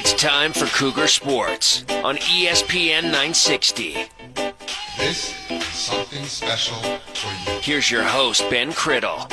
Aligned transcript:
It's 0.00 0.14
time 0.14 0.52
for 0.52 0.66
Cougar 0.66 1.08
Sports 1.08 1.82
on 2.04 2.18
ESPN 2.18 3.02
960. 3.10 3.94
This 4.96 5.50
is 5.50 5.64
something 5.64 6.22
special 6.22 6.76
for 6.76 7.50
you. 7.50 7.58
Here's 7.60 7.90
your 7.90 8.04
host, 8.04 8.48
Ben 8.48 8.70
Criddle. 8.70 9.28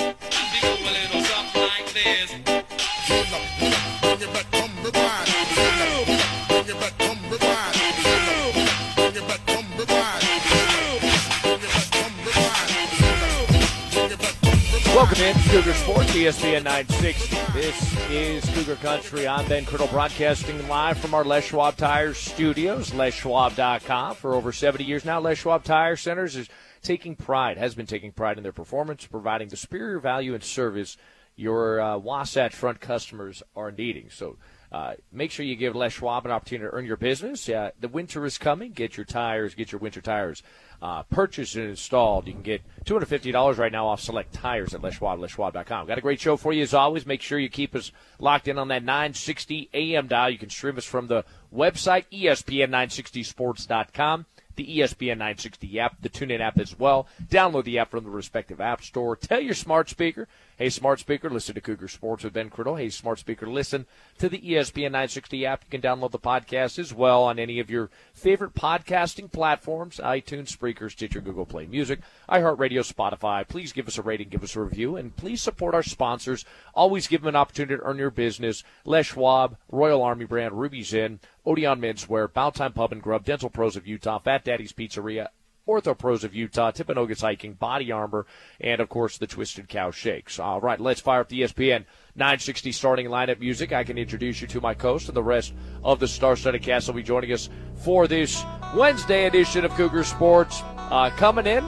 In 15.25 15.33
Cougar 15.49 15.73
Sports, 15.73 16.11
ESPN 16.11 16.65
960. 16.65 17.35
This 17.53 18.11
is 18.11 18.45
Cougar 18.53 18.75
Country. 18.75 19.27
I'm 19.27 19.47
Ben 19.47 19.65
Criddle, 19.65 19.89
broadcasting 19.89 20.67
live 20.67 20.99
from 20.99 21.15
our 21.15 21.25
Les 21.25 21.43
Schwab 21.43 21.77
Tires 21.77 22.19
studios, 22.19 22.91
leschwab.com. 22.91 24.17
For 24.17 24.35
over 24.35 24.51
70 24.51 24.83
years 24.83 25.03
now, 25.03 25.19
Les 25.19 25.33
Schwab 25.33 25.63
Tire 25.63 25.95
Centers 25.95 26.35
is 26.35 26.47
taking 26.83 27.15
pride, 27.15 27.57
has 27.57 27.73
been 27.73 27.87
taking 27.87 28.11
pride 28.11 28.37
in 28.37 28.43
their 28.43 28.51
performance, 28.51 29.07
providing 29.07 29.47
the 29.47 29.57
superior 29.57 29.97
value 29.97 30.35
and 30.35 30.43
service 30.43 30.95
your 31.35 31.81
uh, 31.81 31.97
Wasatch 31.97 32.53
Front 32.53 32.79
customers 32.79 33.41
are 33.55 33.71
needing. 33.71 34.11
So 34.11 34.37
uh, 34.71 34.93
make 35.11 35.31
sure 35.31 35.45
you 35.45 35.55
give 35.55 35.75
Les 35.75 35.93
Schwab 35.93 36.25
an 36.25 36.31
opportunity 36.31 36.69
to 36.69 36.75
earn 36.75 36.85
your 36.85 36.97
business. 36.97 37.47
Uh, 37.47 37.71
the 37.79 37.87
winter 37.87 38.25
is 38.25 38.37
coming. 38.37 38.71
Get 38.71 38.97
your 38.97 39.05
tires, 39.05 39.55
get 39.55 39.71
your 39.71 39.79
winter 39.79 40.01
tires 40.01 40.43
uh, 40.81 41.03
purchased 41.03 41.55
and 41.55 41.69
installed. 41.69 42.27
You 42.27 42.33
can 42.33 42.41
get 42.41 42.61
$250 42.85 43.57
right 43.57 43.71
now 43.71 43.87
off 43.87 44.01
select 44.01 44.33
tires 44.33 44.73
at 44.73 44.81
LesSchwab, 44.81 45.19
LesSchwab.com. 45.19 45.87
Got 45.87 45.97
a 45.97 46.01
great 46.01 46.19
show 46.19 46.35
for 46.37 46.53
you 46.53 46.63
as 46.63 46.73
always. 46.73 47.05
Make 47.05 47.21
sure 47.21 47.39
you 47.39 47.49
keep 47.49 47.75
us 47.75 47.91
locked 48.19 48.47
in 48.47 48.57
on 48.57 48.69
that 48.69 48.83
960 48.83 49.69
AM 49.73 50.07
dial. 50.07 50.29
You 50.29 50.37
can 50.37 50.49
stream 50.49 50.77
us 50.77 50.85
from 50.85 51.07
the 51.07 51.25
website, 51.53 52.05
ESPN960sports.com 52.11 54.25
the 54.55 54.79
ESPN 54.79 55.17
960 55.17 55.79
app, 55.79 56.01
the 56.01 56.09
TuneIn 56.09 56.39
app 56.39 56.59
as 56.59 56.77
well. 56.77 57.07
Download 57.27 57.63
the 57.63 57.79
app 57.79 57.91
from 57.91 58.03
the 58.03 58.09
respective 58.09 58.61
app 58.61 58.83
store. 58.83 59.15
Tell 59.15 59.39
your 59.39 59.53
smart 59.53 59.89
speaker, 59.89 60.27
hey, 60.57 60.69
smart 60.69 60.99
speaker, 60.99 61.29
listen 61.29 61.55
to 61.55 61.61
Cougar 61.61 61.87
Sports 61.87 62.23
with 62.23 62.33
Ben 62.33 62.49
Criddle. 62.49 62.77
Hey, 62.77 62.89
smart 62.89 63.19
speaker, 63.19 63.47
listen 63.47 63.85
to 64.17 64.29
the 64.29 64.39
ESPN 64.39 64.91
960 64.91 65.45
app. 65.45 65.63
You 65.65 65.79
can 65.79 65.81
download 65.81 66.11
the 66.11 66.19
podcast 66.19 66.79
as 66.79 66.93
well 66.93 67.23
on 67.23 67.39
any 67.39 67.59
of 67.59 67.69
your 67.69 67.89
favorite 68.13 68.53
podcasting 68.53 69.31
platforms 69.31 69.99
iTunes, 70.03 70.55
Spreaker, 70.55 70.89
Stitcher, 70.89 71.21
Google 71.21 71.45
Play 71.45 71.65
Music, 71.65 71.99
iHeartRadio, 72.29 72.81
Spotify. 72.81 73.47
Please 73.47 73.73
give 73.73 73.87
us 73.87 73.97
a 73.97 74.01
rating, 74.01 74.29
give 74.29 74.43
us 74.43 74.55
a 74.55 74.61
review, 74.61 74.95
and 74.95 75.15
please 75.15 75.41
support 75.41 75.75
our 75.75 75.83
sponsors. 75.83 76.45
Always 76.73 77.07
give 77.07 77.21
them 77.21 77.29
an 77.29 77.35
opportunity 77.35 77.77
to 77.77 77.83
earn 77.83 77.97
your 77.97 78.11
business. 78.11 78.63
Les 78.85 79.05
Schwab, 79.05 79.57
Royal 79.71 80.01
Army 80.01 80.25
Brand, 80.25 80.53
Ruby's 80.53 80.93
Inn, 80.93 81.19
Odeon 81.45 81.79
Menswear, 81.79 82.27
Bowtime 82.27 82.73
Pub 82.73 82.91
and 82.91 83.01
Grub, 83.01 83.23
Dental 83.23 83.49
Pros 83.49 83.75
of 83.75 83.87
Utah, 83.87 84.19
Fat 84.19 84.43
Daddy's 84.43 84.73
Pizzeria, 84.73 85.29
Ortho 85.67 85.97
Pros 85.97 86.23
of 86.23 86.35
Utah, 86.35 86.71
Timpanogos 86.71 87.21
Hiking, 87.21 87.53
Body 87.53 87.91
Armor, 87.91 88.25
and 88.61 88.79
of 88.79 88.89
course 88.89 89.17
the 89.17 89.27
Twisted 89.27 89.67
Cow 89.67 89.91
Shakes. 89.91 90.39
All 90.39 90.61
right, 90.61 90.79
let's 90.79 91.01
fire 91.01 91.21
up 91.21 91.29
the 91.29 91.41
ESPN 91.41 91.85
960 92.15 92.71
starting 92.71 93.07
lineup 93.07 93.39
music. 93.39 93.73
I 93.73 93.83
can 93.83 93.97
introduce 93.97 94.41
you 94.41 94.47
to 94.47 94.61
my 94.61 94.73
coast 94.73 95.07
and 95.07 95.17
the 95.17 95.23
rest 95.23 95.53
of 95.83 95.99
the 95.99 96.07
star-studded 96.07 96.61
cast 96.61 96.87
will 96.87 96.95
be 96.95 97.03
joining 97.03 97.31
us 97.31 97.49
for 97.75 98.07
this 98.07 98.43
Wednesday 98.75 99.25
edition 99.25 99.65
of 99.65 99.71
Cougar 99.71 100.03
Sports. 100.03 100.61
Uh, 100.77 101.09
coming 101.17 101.47
in 101.47 101.67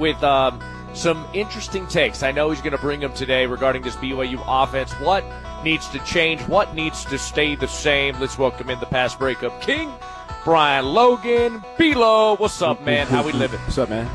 with 0.00 0.20
um, 0.24 0.60
some 0.94 1.26
interesting 1.32 1.86
takes. 1.86 2.24
I 2.24 2.32
know 2.32 2.50
he's 2.50 2.60
going 2.60 2.72
to 2.72 2.78
bring 2.78 2.98
them 2.98 3.14
today 3.14 3.46
regarding 3.46 3.82
this 3.82 3.94
BYU 3.96 4.42
offense. 4.46 4.92
What 4.94 5.24
needs 5.66 5.88
to 5.88 5.98
change? 6.04 6.40
What 6.42 6.76
needs 6.76 7.04
to 7.06 7.18
stay 7.18 7.56
the 7.56 7.66
same? 7.66 8.18
Let's 8.20 8.38
welcome 8.38 8.70
in 8.70 8.78
the 8.78 8.86
pass 8.86 9.16
breakup 9.16 9.60
king, 9.60 9.92
Brian 10.44 10.86
Logan. 10.86 11.60
Bilo, 11.76 12.38
what's 12.38 12.62
up, 12.62 12.80
man? 12.82 13.08
How 13.08 13.24
we 13.24 13.32
living? 13.32 13.58
What's 13.58 13.76
up, 13.76 13.90
man? 13.90 14.06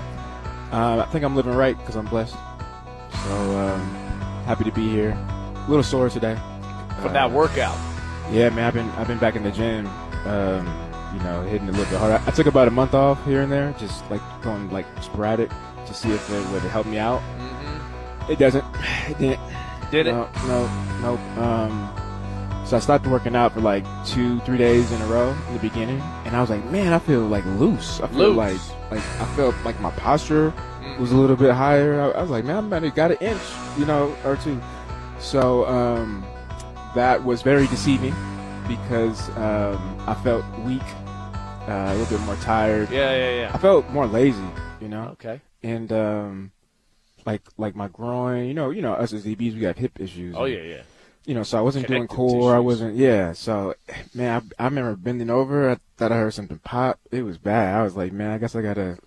Uh, 0.72 1.04
I 1.06 1.12
think 1.12 1.26
I'm 1.26 1.36
living 1.36 1.54
right 1.54 1.78
because 1.78 1.98
I'm 1.98 2.06
blessed. 2.06 2.38
So 3.26 3.58
um, 3.58 3.82
happy 4.46 4.64
to 4.64 4.72
be 4.72 4.90
here. 4.90 5.12
A 5.12 5.66
little 5.68 5.84
sore 5.84 6.10
today 6.10 6.36
from 7.02 7.10
uh, 7.10 7.14
that 7.14 7.30
workout. 7.30 7.78
Yeah, 8.32 8.50
man. 8.50 8.64
I've 8.64 8.74
been 8.74 8.90
I've 8.92 9.08
been 9.08 9.20
back 9.20 9.36
in 9.36 9.44
the 9.44 9.52
gym. 9.52 9.88
Um, 10.26 10.66
you 11.14 11.20
know, 11.20 11.42
hitting 11.42 11.68
a 11.68 11.72
little 11.72 11.92
bit 11.92 12.00
harder. 12.00 12.24
I 12.26 12.32
took 12.32 12.48
about 12.48 12.70
a 12.70 12.72
month 12.72 12.94
off 12.94 13.24
here 13.26 13.42
and 13.42 13.52
there, 13.52 13.76
just 13.78 14.10
like 14.10 14.22
going 14.42 14.72
like 14.72 14.86
sporadic 15.02 15.52
to 15.86 15.94
see 15.94 16.12
if 16.12 16.30
it 16.30 16.50
would 16.52 16.62
help 16.62 16.88
me 16.88 16.98
out. 16.98 17.20
Mm-hmm. 17.20 18.32
It 18.32 18.40
doesn't. 18.40 18.64
It 19.10 19.18
didn't. 19.18 19.61
Did 19.92 20.08
it? 20.08 20.14
No, 20.14 20.30
no, 20.48 21.00
nope. 21.02 21.38
Um, 21.38 22.66
so 22.66 22.78
I 22.78 22.80
stopped 22.80 23.06
working 23.08 23.36
out 23.36 23.52
for 23.52 23.60
like 23.60 23.86
two, 24.06 24.40
three 24.42 24.58
days 24.58 24.90
in 24.94 25.02
a 25.02 25.06
row 25.08 25.36
in 25.50 25.54
the 25.54 25.60
beginning, 25.60 26.00
and 26.26 26.36
I 26.36 26.40
was 26.40 26.50
like, 26.50 26.64
man, 26.66 26.94
I 26.94 27.00
feel 27.00 27.28
like 27.28 27.46
loose. 27.46 28.00
I 28.00 28.08
feel 28.08 28.30
loose. 28.30 28.38
like 28.38 28.92
like 28.92 29.02
I 29.20 29.26
felt 29.36 29.56
like 29.66 29.80
my 29.82 29.92
posture 29.92 30.52
mm-hmm. 30.52 31.02
was 31.02 31.12
a 31.12 31.18
little 31.18 31.36
bit 31.36 31.52
higher. 31.52 32.00
I, 32.00 32.12
I 32.12 32.22
was 32.22 32.32
like, 32.32 32.46
man, 32.46 32.58
I 32.58 32.62
might 32.62 32.84
have 32.84 32.96
got 32.96 33.12
an 33.12 33.18
inch, 33.18 33.42
you 33.78 33.86
know, 33.86 34.16
or 34.24 34.38
two. 34.38 34.62
So 35.20 35.66
um, 35.66 36.26
that 36.96 37.24
was 37.24 37.42
very 37.42 37.68
deceiving 37.68 38.16
because 38.68 39.30
um, 39.38 39.98
I 40.08 40.14
felt 40.24 40.46
weak, 40.60 40.82
uh, 41.68 41.88
a 41.90 41.96
little 41.96 42.18
bit 42.18 42.26
more 42.26 42.38
tired. 42.38 42.90
Yeah, 42.90 43.16
yeah, 43.16 43.42
yeah. 43.42 43.52
I 43.54 43.58
felt 43.58 43.90
more 43.90 44.08
lazy, 44.08 44.48
you 44.80 44.88
know. 44.88 45.10
Okay. 45.14 45.42
And 45.64 45.92
um, 45.92 46.52
like 47.26 47.42
like 47.58 47.76
my 47.76 47.88
groin, 47.88 48.46
you 48.48 48.54
know, 48.54 48.70
you 48.70 48.82
know, 48.82 48.94
us 48.94 49.14
as 49.14 49.26
DBs, 49.26 49.54
we 49.56 49.60
got 49.62 49.78
hip 49.78 50.00
issues. 50.00 50.36
Oh 50.38 50.46
and, 50.46 50.54
yeah, 50.54 50.62
yeah. 50.62 50.82
You 51.26 51.36
know, 51.36 51.44
so 51.44 51.58
I 51.58 51.62
wasn't 51.62 51.86
Connective 51.86 52.18
doing 52.18 52.30
core. 52.32 52.56
I 52.56 52.60
wasn't. 52.60 52.96
Yeah. 52.96 53.34
So, 53.34 53.76
man, 54.16 54.50
I, 54.58 54.64
I 54.64 54.66
remember 54.66 54.96
bending 54.96 55.30
over. 55.30 55.70
I 55.70 55.78
thought 55.98 56.12
I 56.12 56.16
heard 56.18 56.34
something 56.34 56.58
pop. 56.60 57.00
It 57.12 57.22
was 57.22 57.38
bad. 57.38 57.76
I 57.80 57.84
was 57.84 57.96
like, 57.96 58.12
man, 58.12 58.32
I 58.32 58.40
guess 58.40 58.56
I 58.56 58.62
gotta 58.64 58.98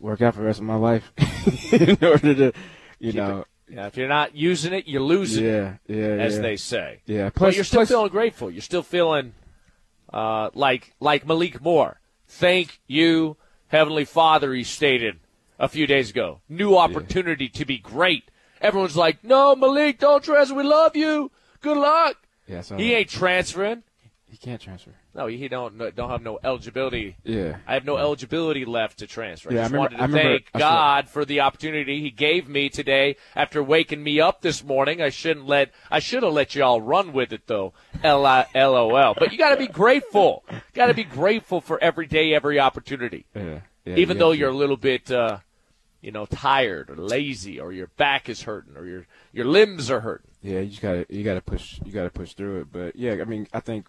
work 0.00 0.20
out 0.22 0.34
for 0.34 0.40
the 0.40 0.46
rest 0.46 0.58
of 0.58 0.64
my 0.64 0.74
life 0.74 1.12
in 1.72 1.96
order 2.02 2.34
to, 2.34 2.52
you 2.98 3.12
Keep 3.12 3.14
know. 3.14 3.40
it- 3.68 3.74
Yeah, 3.74 3.86
if 3.86 3.96
you're 3.96 4.08
not 4.08 4.34
using 4.34 4.72
it, 4.72 4.88
you're 4.88 5.00
losing. 5.02 5.44
Yeah, 5.44 5.74
yeah, 5.86 5.96
as 6.04 6.34
yeah. 6.36 6.42
they 6.42 6.56
say. 6.56 7.00
Yeah. 7.06 7.30
but 7.32 7.54
you're 7.54 7.62
still 7.62 7.78
plus- 7.78 7.88
feeling 7.90 8.10
grateful. 8.10 8.50
You're 8.50 8.60
still 8.60 8.82
feeling 8.82 9.32
uh, 10.12 10.50
like 10.54 10.92
like 10.98 11.24
Malik 11.26 11.60
Moore. 11.62 12.00
Thank 12.26 12.80
you, 12.88 13.36
Heavenly 13.68 14.04
Father. 14.04 14.52
He 14.52 14.64
stated 14.64 15.20
a 15.62 15.68
few 15.68 15.86
days 15.86 16.10
ago. 16.10 16.42
New 16.48 16.76
opportunity 16.76 17.48
to 17.48 17.64
be 17.64 17.78
great. 17.78 18.24
Everyone's 18.60 18.96
like, 18.96 19.24
"No, 19.24 19.56
Malik, 19.56 19.98
don't 19.98 20.22
transfer. 20.22 20.54
We 20.54 20.64
love 20.64 20.94
you. 20.94 21.30
Good 21.62 21.78
luck." 21.78 22.16
Yeah. 22.46 22.60
So 22.60 22.76
He 22.76 22.92
ain't 22.92 23.08
transferring. 23.08 23.84
He 24.26 24.36
can't 24.38 24.60
transfer. 24.60 24.92
No, 25.14 25.26
he 25.26 25.46
don't 25.46 25.76
don't 25.94 26.08
have 26.10 26.22
no 26.22 26.38
eligibility. 26.42 27.16
Yeah. 27.22 27.58
I 27.66 27.74
have 27.74 27.84
no 27.84 27.98
eligibility 27.98 28.64
left 28.64 28.98
to 29.00 29.06
transfer. 29.06 29.52
Yeah, 29.52 29.60
I 29.60 29.64
I 29.64 29.66
remember- 29.66 29.78
wanted 29.78 29.96
to 29.96 30.02
I 30.02 30.06
remember- 30.06 30.28
thank 30.38 30.52
God 30.52 31.08
for 31.10 31.24
the 31.26 31.40
opportunity 31.40 32.00
He 32.00 32.10
gave 32.10 32.48
me 32.48 32.70
today 32.70 33.16
after 33.36 33.62
waking 33.62 34.02
me 34.02 34.20
up 34.20 34.40
this 34.40 34.64
morning. 34.64 35.02
I 35.02 35.10
shouldn't 35.10 35.46
let 35.46 35.70
I 35.90 35.98
should 35.98 36.22
have 36.22 36.32
let 36.32 36.54
y'all 36.54 36.80
run 36.80 37.12
with 37.12 37.30
it 37.32 37.46
though. 37.46 37.74
L 38.02 38.24
I 38.24 38.46
L 38.54 38.74
O 38.74 38.96
L. 38.96 39.14
But 39.18 39.32
you 39.32 39.38
got 39.38 39.50
to 39.50 39.58
be 39.58 39.66
grateful. 39.82 40.44
Got 40.72 40.86
to 40.86 40.94
be 40.94 41.04
grateful 41.04 41.60
for 41.60 41.78
every 41.82 42.06
day, 42.06 42.32
every 42.34 42.58
opportunity. 42.58 43.26
Yeah. 43.36 43.60
yeah 43.84 43.96
Even 43.96 44.16
though 44.16 44.32
you're 44.32 44.48
a 44.48 44.54
little 44.56 44.78
bit 44.78 45.10
uh, 45.10 45.38
you 46.02 46.10
know, 46.12 46.26
tired 46.26 46.90
or 46.90 46.96
lazy, 46.96 47.58
or 47.58 47.72
your 47.72 47.86
back 47.96 48.28
is 48.28 48.42
hurting, 48.42 48.76
or 48.76 48.84
your 48.86 49.06
your 49.32 49.46
limbs 49.46 49.90
are 49.90 50.00
hurting. 50.00 50.30
Yeah, 50.42 50.60
you 50.60 50.68
just 50.70 50.82
gotta 50.82 51.06
you 51.08 51.22
gotta 51.24 51.40
push 51.40 51.80
you 51.84 51.92
gotta 51.92 52.10
push 52.10 52.34
through 52.34 52.60
it. 52.62 52.72
But 52.72 52.96
yeah, 52.96 53.12
I 53.20 53.24
mean, 53.24 53.46
I 53.52 53.60
think 53.60 53.86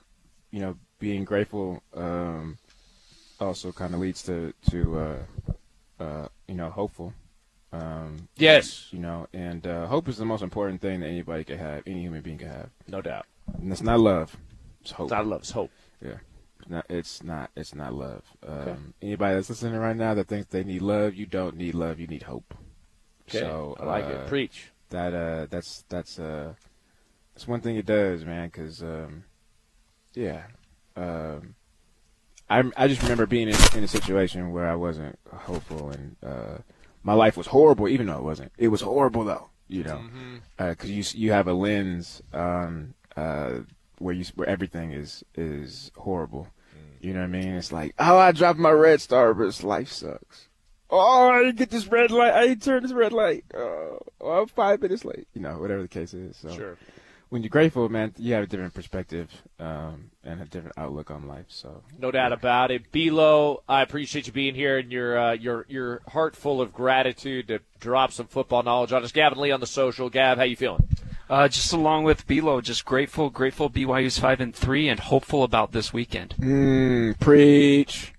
you 0.51 0.60
know 0.62 0.77
being 1.00 1.25
grateful 1.25 1.83
um, 1.95 2.57
also 3.39 3.71
kind 3.74 3.94
of 3.94 4.00
leads 4.00 4.24
to 4.24 4.54
to 4.69 5.00
uh, 5.00 6.04
uh, 6.04 6.27
you 6.48 6.56
know 6.56 6.69
hopeful. 6.69 7.13
Um, 7.74 8.27
Yes. 8.38 8.89
you 8.92 9.00
know, 9.00 9.27
and 9.33 9.65
uh, 9.65 9.88
hope 9.88 10.07
is 10.07 10.18
the 10.18 10.25
most 10.25 10.44
important 10.44 10.80
thing 10.80 11.00
that 11.00 11.07
anybody 11.07 11.44
can 11.44 11.57
have, 11.57 11.81
any 11.88 12.01
human 12.01 12.21
being 12.21 12.38
can 12.38 12.48
have. 12.50 12.69
No 12.88 13.01
doubt. 13.01 13.25
And 13.51 13.71
it's 13.71 13.81
not 13.81 14.00
love, 14.00 14.38
it's 14.81 14.92
hope. 14.92 15.06
It's 15.06 15.12
not 15.12 15.25
love, 15.25 15.39
it's 15.42 15.50
hope. 15.50 15.71
Yeah. 16.00 16.18
It's 16.63 16.69
not. 16.69 16.86
It's 16.89 17.24
not. 17.24 17.51
It's 17.56 17.75
not 17.75 17.94
love. 17.94 18.24
Um, 18.48 18.94
Anybody 19.01 19.36
that's 19.36 19.50
listening 19.50 19.80
right 19.80 19.95
now 19.95 20.13
that 20.13 20.27
thinks 20.27 20.48
they 20.48 20.63
need 20.63 20.81
love, 20.81 21.15
you 21.15 21.25
don't 21.25 21.57
need 21.57 21.75
love. 21.75 22.00
You 22.00 22.07
need 22.07 22.24
hope. 22.24 22.54
Okay, 23.30 23.39
So 23.39 23.75
I 23.80 23.86
like 23.86 24.06
uh, 24.06 24.10
it. 24.10 24.27
Preach. 24.27 24.71
That 24.89 25.13
uh, 25.13 25.48
that's 25.50 25.83
that's 25.89 26.19
uh, 26.19 26.54
that's 27.33 27.48
one 27.48 27.62
thing 27.62 27.75
it 27.75 27.86
does, 27.86 28.24
man. 28.25 28.48
Because 28.48 28.81
um, 28.81 29.25
yeah, 30.13 30.44
um, 30.95 31.56
I 32.50 32.63
I 32.77 32.88
just 32.88 33.01
remember 33.01 33.25
being 33.25 33.50
in, 33.50 33.56
in 33.75 33.83
a 33.83 33.88
situation 33.88 34.51
where 34.51 34.68
I 34.68 34.75
wasn't 34.75 35.18
hopeful 35.31 35.89
and 35.89 36.15
uh, 36.24 36.57
my 37.01 37.13
life 37.13 37.36
was 37.36 37.48
horrible, 37.48 37.88
even 37.88 38.07
though 38.07 38.18
it 38.18 38.24
wasn't. 38.24 38.51
It 38.57 38.69
was 38.69 38.81
horrible 38.81 39.25
though, 39.25 39.50
you 39.68 39.83
know, 39.83 40.01
because 40.57 40.89
you 40.89 41.04
you 41.19 41.31
have 41.31 41.48
a 41.48 41.54
lens 41.54 42.21
um, 42.33 42.94
uh, 43.18 43.60
where 44.04 44.14
you 44.14 44.26
where 44.36 44.48
everything 44.48 44.92
is 44.92 45.24
is 45.36 45.92
horrible. 45.96 46.48
You 47.02 47.14
know 47.14 47.20
what 47.20 47.26
I 47.26 47.40
mean? 47.40 47.50
It's 47.56 47.72
like, 47.72 47.94
oh, 48.00 48.18
I 48.18 48.32
dropped 48.32 48.60
my 48.60 48.72
red 48.72 49.02
star, 49.02 49.34
but 49.34 49.46
this 49.46 49.62
life 49.64 49.90
sucks. 49.90 50.48
Oh, 50.90 51.30
I 51.30 51.40
didn't 51.44 51.58
get 51.58 51.70
this 51.70 51.88
red 51.88 52.12
light. 52.12 52.34
I 52.34 52.48
didn't 52.48 52.64
turn 52.64 52.82
this 52.84 52.94
red 52.94 53.12
light. 53.12 53.44
Oh, 53.54 54.00
I'm 54.26 54.48
five 54.48 54.82
minutes 54.82 55.04
late. 55.04 55.28
You 55.34 55.42
know, 55.42 55.58
whatever 55.58 55.82
the 55.82 55.88
case 55.90 56.14
is. 56.14 56.38
So 56.38 56.50
Sure. 56.50 56.78
when 57.30 57.42
you're 57.42 57.50
grateful, 57.50 57.90
man, 57.90 58.14
you 58.18 58.34
have 58.36 58.44
a 58.44 58.48
different 58.48 58.74
perspective 58.74 59.30
um, 59.60 60.12
and 60.24 60.42
a 60.42 60.46
different 60.46 60.78
outlook 60.78 61.12
on 61.12 61.28
life. 61.28 61.48
So 61.50 61.84
No 62.00 62.10
doubt 62.12 62.32
about 62.32 62.72
it. 62.72 62.90
Belo, 62.94 63.64
I 63.68 63.82
appreciate 63.82 64.28
you 64.28 64.34
being 64.34 64.56
here 64.56 64.78
and 64.78 64.90
your 64.92 65.18
uh, 65.18 65.32
your 65.34 65.66
your 65.68 66.02
heart 66.08 66.36
full 66.38 66.62
of 66.62 66.72
gratitude 66.74 67.48
to 67.50 67.60
drop 67.82 68.14
some 68.14 68.28
football 68.28 68.64
knowledge 68.64 68.94
on 68.94 69.04
us. 69.04 69.12
Gavin 69.12 69.40
Lee 69.40 69.52
on 69.52 69.60
the 69.60 69.68
social. 69.68 70.10
Gav, 70.10 70.38
how 70.38 70.44
you 70.46 70.56
feeling? 70.56 70.88
Uh, 71.30 71.48
just 71.48 71.72
along 71.74 72.04
with 72.04 72.28
Belo, 72.28 72.62
just 72.62 72.86
grateful, 72.86 73.30
grateful 73.30 73.70
BYU's 73.70 74.20
five 74.20 74.40
and 74.42 74.54
three, 74.56 74.88
and 74.90 75.00
hopeful 75.00 75.44
about 75.44 75.72
this 75.72 75.94
weekend. 75.94 76.36
Mm, 76.38 77.20
preach. 77.20 78.14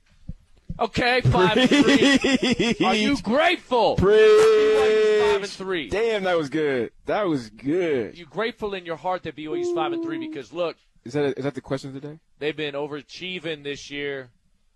Okay, 0.81 1.21
five 1.21 1.56
and 1.56 1.71
three. 1.71 2.75
Are 2.85 2.95
you 2.95 3.17
grateful? 3.19 3.95
Preach. 3.97 5.21
Five 5.21 5.43
and 5.43 5.51
three. 5.51 5.89
Damn, 5.89 6.25
that 6.25 6.37
was 6.37 6.49
good. 6.49 6.91
That 7.06 7.29
was 7.29 7.51
good. 7.51 8.19
you 8.19 8.27
grateful 8.27 8.75
in 8.75 8.85
your 8.85 8.97
heart 8.97 9.23
that 9.25 9.37
BYU's 9.37 9.73
five 9.75 9.93
and 9.93 10.03
three 10.03 10.19
because 10.19 10.53
look, 10.53 10.77
Is 11.05 11.12
that 11.12 11.39
is 11.39 11.45
that 11.45 11.55
the 11.55 11.61
question 11.61 11.93
today? 11.93 12.19
they've 12.39 12.56
been 12.56 12.75
overachieving 12.75 13.62
this 13.62 13.91
year. 13.91 14.31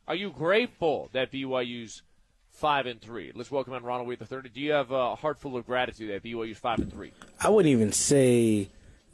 Are 0.06 0.14
you 0.14 0.30
grateful 0.30 1.08
that 1.12 1.32
BYU's 1.32 2.02
five 2.58 2.86
and 2.86 3.00
three? 3.00 3.30
Let's 3.34 3.52
welcome 3.52 3.72
in 3.74 3.84
Ronald 3.84 4.08
Wade 4.08 4.18
third. 4.18 4.50
Do 4.52 4.60
you 4.60 4.72
have 4.72 4.90
a 4.90 5.14
heart 5.14 5.38
full 5.38 5.56
of 5.56 5.64
gratitude 5.64 6.10
that 6.10 6.28
BYU's 6.28 6.58
five 6.58 6.80
and 6.80 6.92
three? 6.92 7.12
I 7.40 7.48
wouldn't 7.48 7.72
even 7.72 7.92
say 7.92 8.68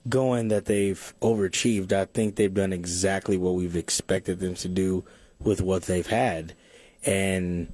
going 0.08 0.48
that 0.48 0.64
they've 0.64 1.14
overachieved. 1.20 1.92
I 1.92 2.06
think 2.06 2.36
they've 2.36 2.52
done 2.52 2.72
exactly 2.72 3.36
what 3.36 3.54
we've 3.54 3.76
expected 3.76 4.40
them 4.40 4.54
to 4.56 4.68
do 4.68 5.04
with 5.38 5.60
what 5.60 5.82
they've 5.82 6.06
had. 6.06 6.54
And 7.04 7.70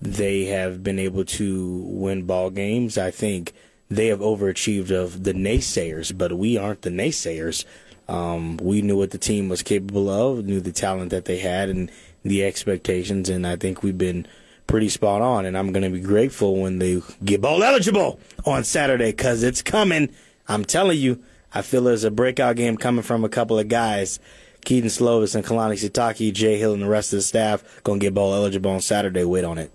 they 0.00 0.46
have 0.46 0.82
been 0.82 0.98
able 0.98 1.26
to 1.26 1.82
win 1.86 2.24
ball 2.24 2.48
games. 2.48 2.96
I 2.96 3.10
think 3.10 3.52
they 3.90 4.06
have 4.06 4.20
overachieved 4.20 4.90
of 4.90 5.24
the 5.24 5.34
naysayers, 5.34 6.16
but 6.16 6.32
we 6.38 6.56
aren't 6.56 6.82
the 6.82 6.90
naysayers. 6.90 7.66
Um, 8.08 8.56
we 8.56 8.80
knew 8.80 8.96
what 8.96 9.10
the 9.10 9.18
team 9.18 9.50
was 9.50 9.62
capable 9.62 10.08
of, 10.08 10.44
knew 10.46 10.60
the 10.60 10.72
talent 10.72 11.10
that 11.10 11.26
they 11.26 11.38
had, 11.38 11.68
and 11.68 11.90
the 12.22 12.44
expectations, 12.44 13.28
and 13.28 13.46
I 13.46 13.56
think 13.56 13.82
we've 13.82 13.98
been 13.98 14.26
pretty 14.72 14.88
spot 14.88 15.20
on. 15.20 15.44
And 15.44 15.56
I'm 15.56 15.70
going 15.70 15.82
to 15.82 15.90
be 15.90 16.00
grateful 16.00 16.56
when 16.56 16.78
they 16.78 17.02
get 17.22 17.42
bowl 17.42 17.62
eligible 17.62 18.18
on 18.46 18.64
Saturday 18.64 19.10
because 19.10 19.42
it's 19.42 19.60
coming. 19.60 20.08
I'm 20.48 20.64
telling 20.64 20.98
you, 20.98 21.22
I 21.54 21.60
feel 21.60 21.82
there's 21.82 22.04
a 22.04 22.10
breakout 22.10 22.56
game 22.56 22.78
coming 22.78 23.02
from 23.02 23.22
a 23.22 23.28
couple 23.28 23.58
of 23.58 23.68
guys. 23.68 24.18
Kedon 24.64 24.88
Slovis 24.88 25.34
and 25.34 25.44
Kalani 25.44 25.74
Sitaki, 25.74 26.32
Jay 26.32 26.56
Hill, 26.56 26.72
and 26.72 26.80
the 26.80 26.88
rest 26.88 27.12
of 27.12 27.18
the 27.18 27.22
staff 27.22 27.82
going 27.84 28.00
to 28.00 28.06
get 28.06 28.14
bowl 28.14 28.32
eligible 28.32 28.70
on 28.70 28.80
Saturday. 28.80 29.24
Wait 29.24 29.44
on 29.44 29.58
it. 29.58 29.70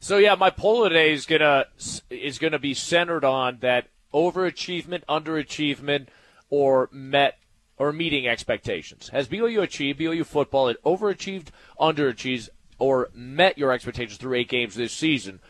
So 0.00 0.18
yeah, 0.18 0.34
my 0.34 0.50
poll 0.50 0.86
today 0.86 1.14
is 1.14 1.24
gonna 1.24 1.64
is 2.10 2.38
gonna 2.38 2.58
be 2.58 2.74
centered 2.74 3.24
on 3.24 3.56
that 3.62 3.86
overachievement, 4.12 5.02
underachievement, 5.06 6.08
or 6.50 6.90
met 6.92 7.38
or 7.78 7.90
meeting 7.90 8.28
expectations. 8.28 9.08
Has 9.08 9.28
BYU 9.28 9.62
achieved 9.62 9.98
BYU 9.98 10.26
football? 10.26 10.68
It 10.68 10.76
overachieved, 10.84 11.46
underachieved, 11.80 12.50
or 12.84 13.08
met 13.14 13.56
your 13.56 13.72
expectations 13.72 14.18
through 14.18 14.34
eight 14.34 14.48
games 14.48 14.74
this 14.74 14.92
season? 14.92 15.40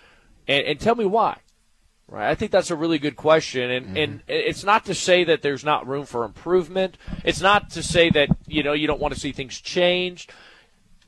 And, 0.47 0.65
and 0.65 0.81
tell 0.81 0.95
me 0.95 1.05
why. 1.05 1.39
Right, 2.07 2.31
I 2.31 2.35
think 2.35 2.53
that's 2.53 2.71
a 2.71 2.77
really 2.77 2.99
good 2.99 3.17
question, 3.17 3.71
and 3.71 3.97
and 3.97 4.23
it's 4.29 4.63
not 4.63 4.85
to 4.85 4.95
say 4.95 5.25
that 5.25 5.41
there's 5.41 5.65
not 5.65 5.87
room 5.87 6.05
for 6.05 6.25
improvement. 6.25 6.99
It's 7.25 7.41
not 7.41 7.71
to 7.71 7.83
say 7.83 8.11
that 8.11 8.29
you 8.47 8.63
know 8.63 8.75
you 8.75 8.87
don't 8.87 9.01
want 9.01 9.15
to 9.15 9.21
see 9.21 9.33
things 9.33 9.59
changed, 9.59 10.31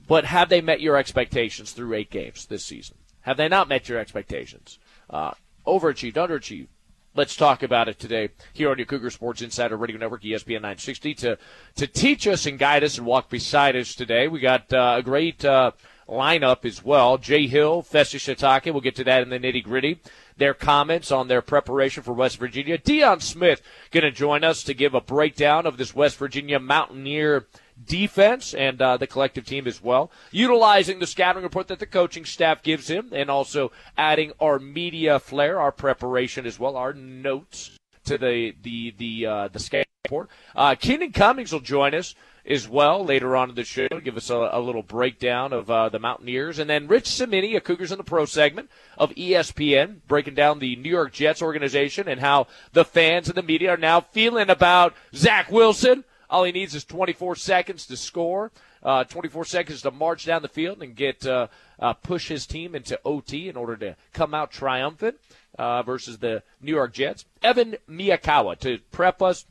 but 0.09 0.25
have 0.25 0.49
they 0.49 0.63
met 0.63 0.81
your 0.81 0.97
expectations 0.97 1.73
through 1.73 1.93
eight 1.93 2.11
games 2.11 2.47
this 2.47 2.65
season? 2.65 2.97
Have 3.21 3.37
they 3.37 3.47
not 3.47 3.69
met 3.69 3.91
your 3.91 3.99
expectations? 3.99 4.79
Uh, 5.11 5.33
overachieved, 5.67 6.15
underachieved? 6.15 6.69
Let's 7.15 7.37
talk 7.37 7.63
about 7.63 7.89
it 7.89 7.99
today 7.99 8.31
here 8.55 8.71
on 8.71 8.79
your 8.79 8.87
Cougar 8.87 9.11
Sports 9.11 9.43
Insider 9.43 9.77
Radio 9.77 9.99
Network, 9.99 10.23
ESPN 10.23 10.63
960. 10.63 11.15
To 11.15 11.39
to 11.75 11.87
teach 11.87 12.27
us 12.27 12.47
and 12.47 12.59
guide 12.59 12.85
us 12.85 12.97
and 12.97 13.07
walk 13.07 13.29
beside 13.29 13.77
us 13.77 13.95
today, 13.95 14.29
we 14.29 14.41
got 14.41 14.73
uh, 14.73 14.97
a 14.99 15.03
great 15.03 15.45
uh, 15.45 15.73
lineup 16.09 16.65
as 16.65 16.85
well. 16.85 17.19
Jay 17.19 17.47
Hill, 17.47 17.83
Fesi 17.83 18.19
Sitake. 18.19 18.73
We'll 18.73 18.81
get 18.81 18.97
to 18.97 19.05
that 19.05 19.23
in 19.23 19.31
the 19.31 19.39
nitty 19.39 19.65
gritty. 19.65 20.01
Their 20.37 20.55
comments 20.55 21.11
on 21.11 21.29
their 21.29 21.43
preparation 21.43 22.03
for 22.03 22.13
West 22.13 22.39
Virginia. 22.39 22.79
Dion 22.79 23.21
Smith 23.21 23.63
going 23.91 24.05
to 24.05 24.11
join 24.11 24.45
us 24.45 24.63
to 24.65 24.75
give 24.75 24.95
a 24.95 25.01
breakdown 25.01 25.67
of 25.67 25.79
this 25.79 25.95
West 25.95 26.19
Virginia 26.19 26.59
Mountaineer 26.59 27.47
defense 27.85 28.55
and 28.55 28.81
uh, 28.81 28.97
the 28.97 29.07
collective 29.07 29.45
team 29.45 29.67
as 29.67 29.83
well, 29.83 30.11
utilizing 30.31 30.99
the 30.99 31.07
scouting 31.07 31.43
report 31.43 31.69
that 31.69 31.79
the 31.79 31.87
coaching 31.87 32.25
staff 32.25 32.63
gives 32.63 32.89
him, 32.89 33.11
and 33.13 33.31
also 33.31 33.71
adding 33.97 34.33
our 34.41 34.59
media 34.59 35.19
flair, 35.19 35.61
our 35.61 35.73
preparation 35.73 36.47
as 36.47 36.59
well, 36.59 36.77
our 36.77 36.93
notes 36.93 37.77
to 38.05 38.17
the 38.17 38.55
the 38.63 38.95
the 38.97 39.27
uh, 39.27 39.49
the 39.49 39.59
scouting 39.59 39.87
report. 40.05 40.29
Uh, 40.55 40.75
Keenan 40.75 41.13
Cummings 41.13 41.53
will 41.53 41.61
join 41.61 41.95
us 41.95 42.15
as 42.49 42.69
well 42.69 43.05
later 43.05 43.37
on 43.37 43.51
in 43.51 43.55
the 43.55 43.65
show, 43.65 43.89
give 44.03 44.17
us 44.17 44.31
a, 44.31 44.51
a 44.53 44.61
little 44.61 44.83
breakdown 44.83 45.53
of 45.53 45.71
uh, 45.71 45.89
the 45.89 45.99
Mountaineers, 45.99 46.59
and 46.59 46.71
then 46.71 46.87
Rich 46.87 47.07
Cimini, 47.07 47.57
a 47.57 47.61
Cougars 47.61 47.93
in 47.93 47.99
the 47.99 48.05
Pro 48.05 48.25
segment 48.25 48.71
of 48.97 49.11
ESPN, 49.15 49.97
breaking 50.07 50.35
down 50.35 50.59
the 50.59 50.77
New 50.77 50.91
York 50.91 51.13
Jets 51.13 51.43
organization 51.43 52.09
and 52.09 52.21
how 52.21 52.47
the 52.73 52.85
fans 52.85 53.29
and 53.29 53.37
the 53.37 53.43
media 53.43 53.71
are 53.71 53.77
now 53.77 54.01
feeling 54.01 54.49
about 54.49 54.95
Zach 55.15 55.51
Wilson. 55.51 56.05
All 56.29 56.45
he 56.45 56.53
needs 56.53 56.75
is 56.75 56.85
24 56.85 57.37
seconds 57.37 57.87
to 57.87 57.97
score, 57.97 58.51
uh, 58.83 59.05
24 59.05 59.45
seconds 59.45 59.83
to 59.83 59.91
march 59.91 60.27
down 60.27 60.43
the 60.43 60.49
field 60.49 60.83
and 60.83 60.95
get 60.95 61.27
uh, 61.27 61.49
uh, 61.79 61.95
push 61.95 62.29
his 62.29 62.47
team 62.47 62.75
into 62.75 62.99
OT 63.05 63.49
in 63.49 63.57
order 63.57 63.77
to 63.77 63.97
come 64.13 64.35
out 64.35 64.51
triumphant 64.51 65.17
uh, 65.59 65.83
versus 65.83 66.19
the 66.19 66.43
New 66.61 66.73
York 66.73 66.93
Jets. 66.93 67.25
Evan 67.43 67.77
Miyakawa 67.89 68.59
to 68.61 68.79
prep 68.91 69.23
us 69.23 69.47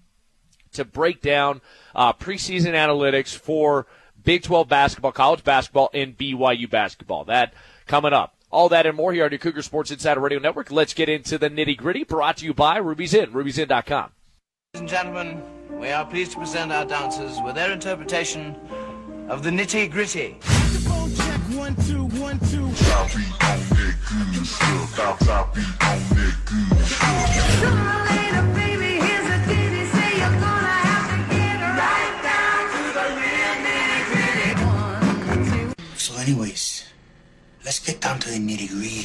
to 0.75 0.85
break 0.85 1.21
down 1.21 1.61
uh, 1.93 2.13
preseason 2.13 2.71
analytics 2.73 3.35
for 3.35 3.87
Big 4.23 4.43
12 4.43 4.67
basketball, 4.67 5.11
college 5.11 5.43
basketball, 5.43 5.89
and 5.93 6.17
BYU 6.17 6.69
basketball. 6.69 7.25
That 7.25 7.53
coming 7.87 8.13
up. 8.13 8.35
All 8.51 8.69
that 8.69 8.85
and 8.85 8.95
more 8.95 9.11
here 9.11 9.25
on 9.25 9.31
your 9.31 9.39
Cougar 9.39 9.61
Sports 9.63 9.91
Insider 9.91 10.21
Radio 10.21 10.39
Network. 10.39 10.71
Let's 10.71 10.93
get 10.93 11.09
into 11.09 11.37
the 11.37 11.49
nitty 11.49 11.77
gritty. 11.77 12.03
Brought 12.03 12.37
to 12.37 12.45
you 12.45 12.53
by 12.53 12.77
Ruby's 12.77 13.13
Inn, 13.13 13.31
ruby'sinn.com. 13.31 14.11
Ladies 14.73 14.79
and 14.79 14.89
gentlemen, 14.89 15.43
we 15.71 15.89
are 15.89 16.05
pleased 16.05 16.33
to 16.33 16.39
present 16.39 16.71
our 16.71 16.85
dancers 16.85 17.37
with 17.43 17.55
their 17.55 17.71
interpretation 17.71 18.55
of 19.29 19.43
the 19.43 19.49
nitty 19.49 19.91
gritty. 19.91 20.37
One, 21.55 21.75
two, 21.87 22.05
one, 22.19 22.39
two. 22.39 22.71
Stop 22.75 23.07
beat 23.07 23.31
on 23.43 23.59
that 23.59 23.95
good 24.33 24.45
stuff. 24.45 24.93
Stop, 24.93 25.23
stop 25.23 25.55
beat 25.55 25.63
on 25.63 25.99
that 25.99 26.35
good 26.45 26.85
So, 28.19 28.24
anyways, 36.25 36.83
let's 37.63 37.79
get 37.79 38.01
down 38.01 38.19
to 38.19 38.29
the 38.29 38.37
nitty 38.37 38.67
gritty. 38.69 39.03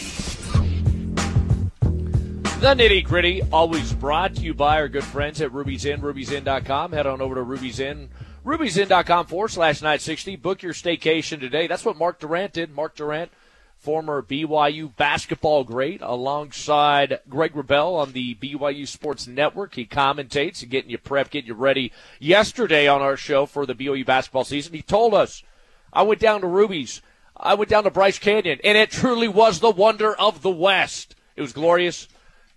The 2.61 2.75
nitty 2.75 3.05
gritty, 3.05 3.43
always 3.53 3.93
brought 3.93 4.37
to 4.37 4.43
you 4.43 4.55
by 4.55 4.77
our 4.81 4.89
good 4.89 5.05
friends 5.05 5.41
at 5.43 5.53
Ruby's 5.53 5.85
Inn, 5.85 6.01
ruby'sinn.com. 6.01 6.93
Head 6.93 7.07
on 7.07 7.21
over 7.21 7.35
to 7.35 7.43
Ruby's 7.43 7.79
Inn, 7.79 8.09
ruby'sinn.com 8.45 9.27
forward 9.27 9.49
slash 9.49 9.83
960. 9.83 10.37
Book 10.37 10.63
your 10.63 10.73
staycation 10.73 11.41
today. 11.41 11.67
That's 11.67 11.85
what 11.85 11.99
Mark 11.99 12.21
Durrant 12.21 12.55
did. 12.55 12.75
Mark 12.75 12.97
Durrant 12.97 13.31
former 13.77 14.23
BYU 14.23 14.95
basketball 14.95 15.65
great, 15.65 16.03
alongside 16.03 17.21
Greg 17.31 17.55
Wrubell 17.55 17.99
on 17.99 18.13
the 18.13 18.35
BYU 18.35 18.87
Sports 18.87 19.27
Network. 19.27 19.75
He 19.75 19.87
commentates 19.87 20.67
getting 20.69 20.91
you 20.91 20.99
prepped, 20.99 21.31
getting 21.31 21.49
you 21.49 21.55
ready. 21.55 21.93
Yesterday 22.19 22.87
on 22.87 23.01
our 23.01 23.17
show 23.17 23.47
for 23.47 23.65
the 23.65 23.75
BYU 23.75 24.05
basketball 24.05 24.45
season, 24.45 24.75
he 24.75 24.83
told 24.83 25.15
us, 25.15 25.43
I 25.93 26.03
went 26.03 26.21
down 26.21 26.43
to 26.43 26.47
Ruby's. 26.47 27.01
I 27.43 27.55
went 27.55 27.71
down 27.71 27.85
to 27.85 27.91
Bryce 27.91 28.19
Canyon, 28.19 28.61
and 28.63 28.77
it 28.77 28.91
truly 28.91 29.27
was 29.27 29.61
the 29.61 29.71
wonder 29.71 30.15
of 30.15 30.43
the 30.43 30.51
West. 30.51 31.15
It 31.37 31.41
was 31.41 31.55
glorious. 31.55 32.07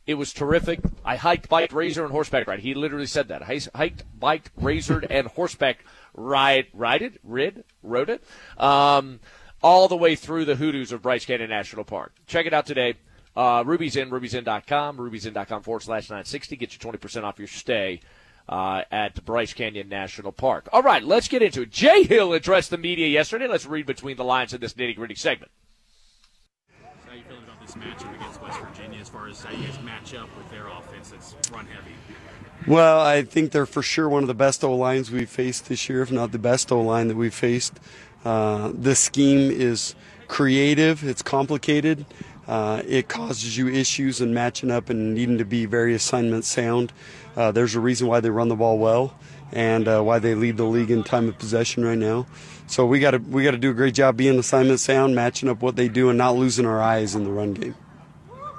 It 0.05 0.15
was 0.15 0.33
terrific. 0.33 0.81
I 1.05 1.15
hiked, 1.15 1.47
biked, 1.47 1.71
razor, 1.71 2.03
and 2.03 2.11
horseback 2.11 2.47
ride. 2.47 2.59
He 2.59 2.73
literally 2.73 3.05
said 3.05 3.29
that. 3.29 3.41
I 3.41 3.61
hiked, 3.73 4.03
biked, 4.19 4.51
razored, 4.57 5.07
and 5.09 5.27
horseback 5.27 5.85
ride, 6.13 6.67
ride 6.73 7.01
it, 7.01 7.19
rid, 7.23 7.63
rode 7.81 8.09
it, 8.09 8.23
um, 8.57 9.21
all 9.61 9.87
the 9.87 9.95
way 9.95 10.15
through 10.15 10.43
the 10.43 10.55
hoodoos 10.55 10.91
of 10.91 11.01
Bryce 11.01 11.25
Canyon 11.25 11.49
National 11.49 11.85
Park. 11.85 12.13
Check 12.27 12.45
it 12.45 12.53
out 12.53 12.65
today. 12.65 12.95
Uh, 13.35 13.63
Ruby's 13.65 13.95
in, 13.95 14.09
ruby'sin.com, 14.09 14.97
ruby'sin.com 14.97 15.63
forward 15.63 15.81
slash 15.81 16.09
960. 16.09 16.57
Get 16.57 16.73
you 16.73 16.79
20% 16.79 17.23
off 17.23 17.39
your 17.39 17.47
stay 17.47 18.01
uh, 18.49 18.83
at 18.91 19.23
Bryce 19.25 19.53
Canyon 19.53 19.89
National 19.89 20.31
Park. 20.31 20.67
All 20.73 20.81
right, 20.81 21.03
let's 21.03 21.27
get 21.27 21.41
into 21.41 21.61
it. 21.61 21.71
Jay 21.71 22.03
Hill 22.03 22.33
addressed 22.33 22.69
the 22.69 22.77
media 22.77 23.07
yesterday. 23.07 23.47
Let's 23.47 23.65
read 23.65 23.85
between 23.85 24.17
the 24.17 24.23
lines 24.23 24.53
in 24.53 24.61
this 24.61 24.73
nitty 24.73 24.95
gritty 24.95 25.15
segment. 25.15 25.51
How 27.07 27.15
you 27.15 27.23
feeling 27.23 27.43
about 27.43 27.61
this 27.61 27.75
matchup 27.75 28.15
against 28.15 28.41
West 28.41 28.59
Virginia 28.59 28.99
as 28.99 29.09
far 29.09 29.27
as 29.27 29.43
how 29.43 29.51
you 29.51 29.67
guys 29.67 29.81
match 29.81 30.13
up 30.15 30.29
with 30.37 30.49
their 30.49 30.67
offense 30.67 31.09
that's 31.09 31.35
run 31.51 31.65
heavy? 31.67 31.93
Well, 32.67 33.01
I 33.01 33.23
think 33.23 33.51
they're 33.51 33.65
for 33.65 33.81
sure 33.81 34.07
one 34.07 34.23
of 34.23 34.27
the 34.27 34.33
best 34.33 34.63
O 34.63 34.73
lines 34.73 35.11
we've 35.11 35.29
faced 35.29 35.67
this 35.67 35.89
year, 35.89 36.01
if 36.01 36.11
not 36.11 36.31
the 36.31 36.39
best 36.39 36.71
O 36.71 36.81
line 36.81 37.09
that 37.09 37.17
we've 37.17 37.33
faced. 37.33 37.79
Uh, 38.23 38.71
this 38.73 38.99
scheme 38.99 39.51
is 39.51 39.95
creative, 40.27 41.03
it's 41.03 41.21
complicated, 41.21 42.05
uh, 42.47 42.81
it 42.85 43.07
causes 43.07 43.57
you 43.57 43.67
issues 43.67 44.21
in 44.21 44.33
matching 44.33 44.71
up 44.71 44.89
and 44.89 45.13
needing 45.13 45.37
to 45.37 45.45
be 45.45 45.65
very 45.65 45.93
assignment 45.93 46.45
sound. 46.45 46.91
Uh, 47.35 47.51
there's 47.51 47.75
a 47.75 47.79
reason 47.79 48.07
why 48.07 48.19
they 48.19 48.29
run 48.29 48.49
the 48.49 48.55
ball 48.55 48.77
well 48.77 49.17
and 49.51 49.87
uh, 49.87 50.01
why 50.01 50.19
they 50.19 50.35
lead 50.35 50.57
the 50.57 50.65
league 50.65 50.91
in 50.91 51.03
time 51.03 51.29
of 51.29 51.37
possession 51.37 51.85
right 51.85 51.97
now. 51.97 52.25
So 52.67 52.85
we 52.85 52.99
got 52.99 53.11
to 53.11 53.19
we 53.19 53.43
got 53.43 53.51
to 53.51 53.57
do 53.57 53.71
a 53.71 53.73
great 53.73 53.93
job 53.93 54.17
being 54.17 54.37
assignment 54.39 54.79
sound, 54.79 55.15
matching 55.15 55.49
up 55.49 55.61
what 55.61 55.75
they 55.75 55.87
do, 55.87 56.09
and 56.09 56.17
not 56.17 56.35
losing 56.35 56.65
our 56.65 56.81
eyes 56.81 57.15
in 57.15 57.23
the 57.23 57.31
run 57.31 57.53
game. 57.53 57.75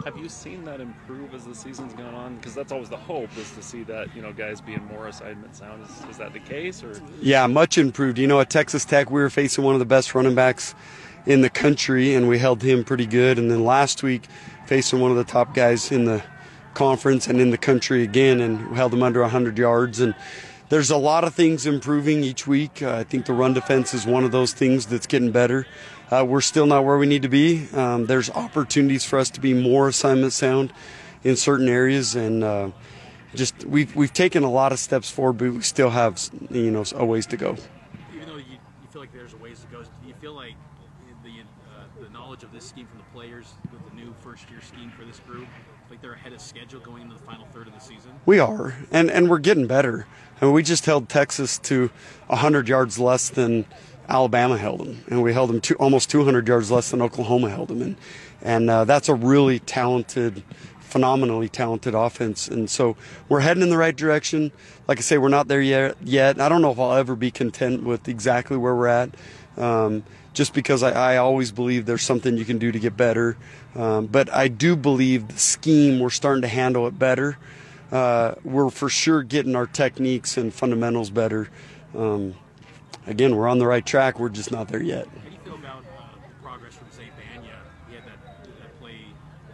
Have 0.05 0.19
you 0.19 0.29
seen 0.29 0.65
that 0.67 0.81
improve 0.81 1.35
as 1.35 1.47
the 1.47 1.55
season's 1.55 1.95
gone 1.95 2.15
on? 2.15 2.37
Because 2.37 2.55
that's 2.55 2.73
always 2.73 2.91
the 2.91 2.97
hope 2.97 3.31
is 3.39 3.51
to 3.53 3.63
see 3.63 3.83
that 3.85 4.15
you 4.15 4.21
know 4.21 4.33
guys 4.33 4.61
being 4.61 4.85
more 4.85 5.09
assignment 5.09 5.57
sound. 5.57 5.83
Is, 5.85 6.11
is 6.11 6.19
that 6.19 6.33
the 6.33 6.41
case 6.41 6.85
or? 6.85 7.01
Yeah, 7.21 7.47
much 7.47 7.79
improved. 7.79 8.19
You 8.19 8.27
know, 8.27 8.41
at 8.41 8.51
Texas 8.51 8.85
Tech, 8.85 9.11
we 9.11 9.21
were 9.21 9.31
facing 9.31 9.65
one 9.65 9.75
of 9.75 9.79
the 9.79 9.87
best 9.87 10.15
running 10.15 10.35
backs 10.35 10.75
in 11.27 11.41
the 11.41 11.51
country, 11.51 12.15
and 12.15 12.29
we 12.29 12.39
held 12.39 12.63
him 12.63 12.85
pretty 12.85 13.07
good. 13.07 13.39
And 13.39 13.51
then 13.51 13.65
last 13.65 14.03
week, 14.03 14.27
facing 14.67 15.01
one 15.01 15.11
of 15.11 15.17
the 15.17 15.25
top 15.25 15.55
guys 15.55 15.91
in 15.91 16.05
the 16.05 16.23
conference 16.75 17.27
and 17.29 17.41
in 17.41 17.51
the 17.51 17.59
country 17.59 18.03
again, 18.03 18.41
and 18.41 18.77
held 18.77 18.93
him 18.93 19.03
under 19.03 19.21
100 19.21 19.59
yards. 19.59 20.01
And 20.01 20.15
there's 20.69 20.91
a 20.91 20.97
lot 20.97 21.25
of 21.25 21.35
things 21.35 21.67
improving 21.67 22.25
each 22.25 22.47
week. 22.47 22.83
Uh, 22.83 22.97
I 22.97 23.05
think 23.05 23.27
the 23.27 23.33
run 23.33 23.55
defense 23.55 23.95
is 23.95 24.07
one 24.07 24.25
of 24.25 24.33
those 24.33 24.53
things 24.53 24.87
that's 24.87 25.07
getting 25.07 25.31
better. 25.31 25.67
Uh, 26.11 26.25
we're 26.27 26.41
still 26.41 26.67
not 26.67 26.85
where 26.85 26.99
we 26.99 27.07
need 27.07 27.23
to 27.23 27.29
be. 27.29 27.69
Um, 27.73 28.07
there's 28.07 28.31
opportunities 28.31 29.05
for 29.05 29.19
us 29.19 29.31
to 29.31 29.41
be 29.41 29.55
more 29.55 29.89
assignment 29.89 30.33
sound 30.33 30.73
in 31.23 31.37
certain 31.37 31.69
areas, 31.69 32.15
and 32.15 32.45
uh, 32.45 32.71
just 33.35 33.65
we've 33.65 33.95
we've 33.97 34.13
taken 34.13 34.43
a 34.43 34.51
lot 34.51 34.73
of 34.73 34.79
steps 34.79 35.11
forward, 35.11 35.39
but 35.39 35.51
we 35.51 35.61
still 35.63 35.91
have 35.91 36.21
you 36.51 36.71
know 36.71 36.85
a 36.95 37.05
ways 37.05 37.27
to 37.27 37.37
go. 37.37 37.57
Even 38.15 38.29
though 38.29 38.37
you, 38.37 38.45
you 38.53 38.89
feel 38.91 39.01
like 39.01 39.13
there's 39.13 39.33
a 39.33 39.39
ways 39.39 39.61
to 39.61 39.67
go, 39.69 39.83
do 39.83 39.89
you 40.07 40.15
feel 40.21 40.35
like 40.35 40.55
the 41.25 41.31
uh, 41.41 42.03
the 42.03 42.11
knowledge 42.11 42.43
of 42.43 42.53
this 42.53 42.69
scheme 42.69 42.87
from 42.87 42.99
the 42.99 43.05
players 43.05 43.55
with 43.73 43.81
the 43.89 43.97
new 43.97 44.15
first 44.23 44.49
year 44.51 44.61
scheme 44.61 44.93
for 44.97 45.05
this 45.05 45.21
group, 45.21 45.49
like 45.91 46.03
they're 46.03 46.15
ahead 46.35 46.41
of 46.41 46.47
schedule 46.47 46.81
going 46.81 47.03
into 47.03 47.15
the 47.15 47.23
final 47.23 47.47
third 47.53 47.69
of 47.69 47.75
the 47.75 47.81
season? 47.81 48.13
We 48.27 48.39
are, 48.39 48.75
and 48.91 49.11
and 49.11 49.31
we're 49.31 49.39
getting 49.39 49.67
better. 49.67 50.07
I 50.41 50.47
mean, 50.47 50.55
we 50.55 50.63
just 50.63 50.85
held 50.85 51.09
Texas 51.09 51.59
to 51.61 51.91
100 52.27 52.69
yards 52.69 52.99
less 52.99 53.29
than 53.29 53.67
Alabama 54.09 54.59
held 54.59 54.81
them, 54.81 55.05
and 55.09 55.23
we 55.23 55.33
held 55.33 55.51
them 55.51 55.61
to 55.63 55.75
almost 55.77 56.11
200 56.11 56.47
yards 56.49 56.71
less 56.71 56.91
than 56.91 57.01
Oklahoma 57.01 57.51
held 57.51 57.69
them, 57.69 57.83
and 57.83 57.97
and 58.43 58.69
uh, 58.69 58.85
that's 58.85 59.09
a 59.09 59.15
really 59.15 59.61
talented, 59.61 60.43
phenomenally 60.81 61.49
talented 61.49 61.95
offense, 61.95 62.49
and 62.49 62.69
so 62.69 62.97
we're 63.29 63.41
heading 63.41 63.63
in 63.63 63.71
the 63.71 63.79
right 63.79 63.97
direction. 63.97 64.51
Like 64.89 64.99
I 64.99 65.03
say, 65.03 65.19
we're 65.19 65.29
not 65.29 65.49
there 65.49 65.63
yet. 65.63 65.97
Yet 66.03 66.41
I 66.41 66.49
don't 66.49 66.63
know 66.63 66.73
if 66.73 66.79
I'll 66.79 66.95
ever 66.95 67.15
be 67.15 67.31
content 67.31 67.85
with 67.85 68.09
exactly 68.09 68.57
where 68.57 68.75
we're 68.75 68.89
at. 68.89 69.11
Um, 69.57 70.03
just 70.35 70.53
because 70.53 70.83
I, 70.83 71.15
I, 71.15 71.17
always 71.17 71.53
believe 71.53 71.87
there's 71.87 72.03
something 72.03 72.37
you 72.37 72.45
can 72.45 72.59
do 72.59 72.73
to 72.73 72.79
get 72.79 72.97
better. 72.97 73.37
Um, 73.75 74.07
but 74.07 74.33
I 74.35 74.49
do 74.49 74.77
believe 74.77 75.29
the 75.29 75.39
scheme, 75.39 76.01
we're 76.01 76.11
starting 76.11 76.43
to 76.43 76.49
handle 76.49 76.87
it 76.87 76.99
better. 76.99 77.39
Uh, 77.91 78.35
we're 78.43 78.71
for 78.71 78.89
sure 78.89 79.23
getting 79.23 79.55
our 79.55 79.67
techniques 79.67 80.37
and 80.37 80.53
fundamentals 80.53 81.11
better. 81.11 81.49
Um, 81.97 82.35
again, 83.07 83.37
we're 83.37 83.49
on 83.49 83.59
the 83.59 83.67
right 83.67 83.87
track. 83.87 84.19
We're 84.19 84.29
just 84.29 84.51
not 84.51 84.69
there 84.69 84.83
yet. 84.83 85.07
How 85.07 85.13
do 85.13 85.31
you 85.31 85.39
feel 85.45 85.55
about 85.55 85.85
uh, 85.97 86.03
the 86.27 86.43
progress 86.43 86.75
from 86.75 86.91
Zay 86.91 87.11
Bagnah? 87.17 87.55
He 87.89 87.95
had 87.95 88.05
that, 88.05 88.45
that 88.45 88.81
play 88.81 88.99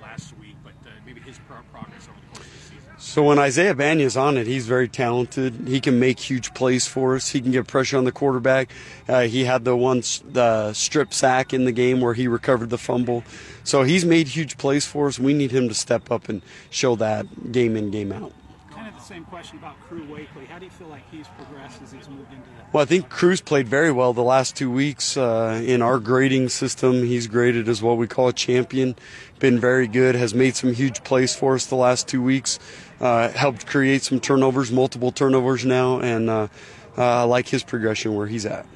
last 0.01 0.37
week, 0.39 0.57
but 0.65 0.73
uh, 0.87 0.91
maybe 1.05 1.21
his 1.21 1.39
pro- 1.47 1.61
progress 1.71 2.09
over 2.09 2.19
the 2.19 2.39
course 2.39 2.47
of 2.47 2.53
the 2.53 2.77
season. 2.77 2.93
So 3.11 3.25
when 3.25 3.41
Isaiah 3.41 3.75
Bagnah's 3.75 4.17
on 4.17 4.37
it, 4.37 4.47
he's 4.47 4.69
very 4.69 4.87
talented. 4.87 5.67
He 5.67 5.81
can 5.81 5.99
make 5.99 6.21
huge 6.21 6.55
plays 6.55 6.87
for 6.87 7.17
us. 7.17 7.31
He 7.31 7.41
can 7.41 7.51
get 7.51 7.67
pressure 7.67 7.99
on 7.99 8.05
the 8.05 8.13
quarterback. 8.13 8.71
Uh, 9.09 9.23
he 9.23 9.47
had 9.47 9.65
the 9.65 9.77
one 9.77 10.05
the 10.31 10.73
strip 10.75 11.13
sack 11.13 11.53
in 11.53 11.65
the 11.65 11.73
game 11.73 12.01
where 12.01 12.15
he 12.15 12.29
recovered 12.29 12.71
the 12.71 12.79
fumble. 12.79 13.25
So 13.65 13.83
he's 13.83 14.05
made 14.05 14.29
huge 14.29 14.59
plays 14.59 14.87
for 14.87 15.09
us. 15.09 15.19
We 15.19 15.35
need 15.35 15.51
him 15.51 15.67
to 15.69 15.75
step 15.75 16.13
up 16.13 16.29
and 16.29 16.41
show 16.71 16.95
that 16.97 17.51
game 17.51 17.77
in 17.77 17.91
game 17.91 18.13
out. 18.13 18.33
Kind 18.71 18.87
of 18.87 18.95
the 18.95 19.01
same 19.01 19.25
question 19.25 19.59
about 19.59 19.75
Crew 19.89 20.05
Wakley. 20.05 20.47
How 20.47 20.61
do 20.61 20.67
you 20.67 20.71
feel 20.71 20.87
like 20.87 21.03
he's 21.11 21.27
progressed 21.27 21.83
as 21.83 21.91
he's 21.91 22.09
moved 22.09 22.33
into 22.33 22.49
that? 22.59 22.73
Well, 22.73 22.85
I 22.85 22.87
think 22.87 23.09
Crew's 23.09 23.41
played 23.41 23.67
very 23.67 23.91
well 23.91 24.13
the 24.13 24.23
last 24.23 24.55
two 24.55 24.71
weeks. 24.71 25.17
Uh, 25.17 25.61
in 25.67 25.83
our 25.83 25.99
grading 25.99 26.51
system, 26.51 27.05
he's 27.05 27.27
graded 27.27 27.69
as 27.69 27.83
what 27.83 27.97
we 27.97 28.07
call 28.07 28.29
a 28.29 28.33
champion. 28.33 28.95
Been 29.41 29.59
very 29.59 29.89
good, 29.89 30.15
has 30.15 30.33
made 30.33 30.55
some 30.55 30.73
huge 30.73 31.03
plays 31.03 31.35
for 31.35 31.57
us 31.57 31.67
the 31.67 31.75
last 31.75 32.07
two 32.07 32.23
weeks. 32.23 32.61
Uh, 33.01 33.31
helped 33.31 33.67
create 33.67 34.03
some 34.03 34.21
turnovers, 34.21 34.71
multiple 34.71 35.11
turnovers 35.11 35.65
now, 35.65 36.01
and 36.01 36.29
uh, 36.29 36.49
I 36.99 37.23
like 37.23 37.49
his 37.49 37.63
progression 37.63 38.15
where 38.15 38.27
he's 38.27 38.45
at. 38.45 38.67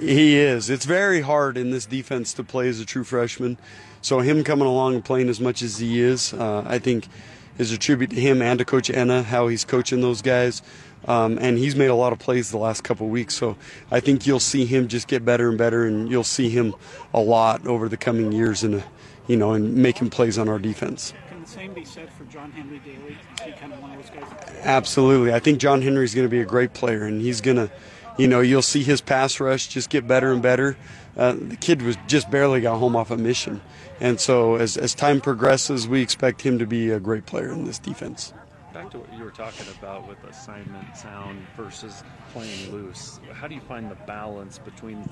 He 0.00 0.36
is. 0.36 0.70
It's 0.70 0.84
very 0.84 1.22
hard 1.22 1.56
in 1.56 1.70
this 1.70 1.86
defense 1.86 2.34
to 2.34 2.44
play 2.44 2.68
as 2.68 2.78
a 2.78 2.84
true 2.84 3.04
freshman. 3.04 3.58
So 4.02 4.20
him 4.20 4.44
coming 4.44 4.66
along 4.66 4.94
and 4.94 5.04
playing 5.04 5.30
as 5.30 5.40
much 5.40 5.62
as 5.62 5.78
he 5.78 6.00
is, 6.00 6.34
uh, 6.34 6.62
I 6.66 6.78
think, 6.78 7.08
is 7.56 7.72
a 7.72 7.78
tribute 7.78 8.10
to 8.10 8.20
him 8.20 8.42
and 8.42 8.58
to 8.58 8.64
Coach 8.64 8.90
Enna, 8.90 9.22
how 9.22 9.48
he's 9.48 9.64
coaching 9.64 10.02
those 10.02 10.20
guys. 10.20 10.62
Um, 11.06 11.38
and 11.38 11.58
he's 11.58 11.74
made 11.74 11.88
a 11.88 11.94
lot 11.94 12.12
of 12.12 12.18
plays 12.18 12.50
the 12.50 12.58
last 12.58 12.82
couple 12.82 13.08
weeks. 13.08 13.34
So 13.34 13.56
I 13.90 14.00
think 14.00 14.26
you'll 14.26 14.40
see 14.40 14.66
him 14.66 14.88
just 14.88 15.08
get 15.08 15.24
better 15.24 15.48
and 15.48 15.56
better, 15.56 15.86
and 15.86 16.10
you'll 16.10 16.24
see 16.24 16.50
him 16.50 16.74
a 17.12 17.20
lot 17.20 17.66
over 17.66 17.88
the 17.88 17.96
coming 17.96 18.32
years, 18.32 18.62
in 18.62 18.74
a, 18.74 18.84
you 19.26 19.36
know, 19.36 19.52
and 19.52 19.74
making 19.74 20.10
plays 20.10 20.38
on 20.38 20.48
our 20.48 20.58
defense. 20.58 21.12
Can 21.28 21.40
the 21.40 21.48
same 21.48 21.72
be 21.72 21.84
said 21.84 22.12
for 22.12 22.24
John 22.24 22.52
Henry 22.52 22.78
Daley? 22.78 23.16
Is 23.38 23.44
he 23.44 23.52
kind 23.52 23.72
of 23.72 23.80
one 23.80 23.92
of 23.92 23.96
those 23.96 24.10
guys? 24.10 24.30
Absolutely. 24.62 25.32
I 25.32 25.38
think 25.38 25.58
John 25.58 25.82
Henry's 25.82 26.14
going 26.14 26.26
to 26.26 26.30
be 26.30 26.40
a 26.40 26.46
great 26.46 26.74
player, 26.74 27.04
and 27.04 27.20
he's 27.20 27.40
going 27.40 27.56
to 27.56 27.70
you 28.16 28.28
know, 28.28 28.40
you'll 28.40 28.62
see 28.62 28.82
his 28.82 29.00
pass 29.00 29.40
rush 29.40 29.68
just 29.68 29.90
get 29.90 30.06
better 30.06 30.32
and 30.32 30.40
better. 30.40 30.76
Uh, 31.16 31.34
the 31.36 31.56
kid 31.56 31.82
was 31.82 31.96
just 32.06 32.30
barely 32.30 32.60
got 32.60 32.78
home 32.78 32.96
off 32.96 33.10
a 33.10 33.16
mission, 33.16 33.60
and 34.00 34.18
so 34.18 34.56
as 34.56 34.76
as 34.76 34.94
time 34.94 35.20
progresses, 35.20 35.86
we 35.86 36.02
expect 36.02 36.42
him 36.42 36.58
to 36.58 36.66
be 36.66 36.90
a 36.90 36.98
great 36.98 37.26
player 37.26 37.52
in 37.52 37.64
this 37.64 37.78
defense. 37.78 38.32
Back 38.72 38.90
to 38.90 38.98
what 38.98 39.12
you 39.16 39.22
were 39.22 39.30
talking 39.30 39.66
about 39.78 40.08
with 40.08 40.22
assignment 40.24 40.96
sound 40.96 41.40
versus 41.56 42.02
playing 42.32 42.72
loose. 42.72 43.20
How 43.32 43.46
do 43.46 43.54
you 43.54 43.60
find 43.60 43.88
the 43.88 43.94
balance 43.94 44.58
between 44.58 45.08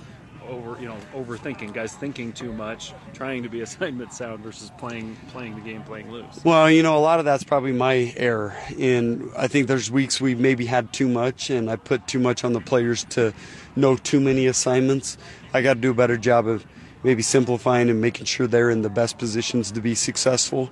over 0.49 0.81
you 0.81 0.87
know 0.87 0.97
overthinking 1.15 1.73
guys 1.73 1.95
thinking 1.95 2.33
too 2.33 2.53
much 2.53 2.93
trying 3.13 3.43
to 3.43 3.49
be 3.49 3.61
assignment 3.63 4.13
sound 4.13 4.41
versus 4.41 4.71
playing 4.79 5.17
playing 5.29 5.55
the 5.55 5.61
game 5.61 5.83
playing 5.83 6.11
loose 6.11 6.45
well 6.45 6.71
you 6.71 6.83
know 6.83 6.97
a 6.97 7.01
lot 7.01 7.19
of 7.19 7.25
that's 7.25 7.45
probably 7.45 7.73
my 7.73 8.13
error 8.17 8.57
and 8.79 9.31
i 9.37 9.47
think 9.49 9.67
there's 9.67 9.91
weeks 9.91 10.21
we 10.21 10.35
maybe 10.35 10.67
had 10.67 10.93
too 10.93 11.09
much 11.09 11.51
and 11.51 11.71
i 11.71 11.77
put 11.77 12.07
too 12.07 12.19
much 12.19 12.45
on 12.45 12.53
the 12.53 12.61
players 12.61 13.05
to 13.05 13.33
know 13.77 13.97
too 13.97 14.21
many 14.21 14.47
assignments 14.47 15.19
i 15.53 15.63
got 15.63 15.75
to 15.75 15.81
do 15.81 15.91
a 15.91 15.95
better 15.95 16.17
job 16.17 16.47
of 16.47 16.65
maybe 17.05 17.23
simplifying 17.23 17.91
and 17.91 18.01
making 18.01 18.25
sure 18.25 18.47
they're 18.47 18.71
in 18.71 18.83
the 18.83 18.91
best 18.91 19.19
positions 19.19 19.73
to 19.73 19.81
be 19.81 19.95
successful 19.95 20.71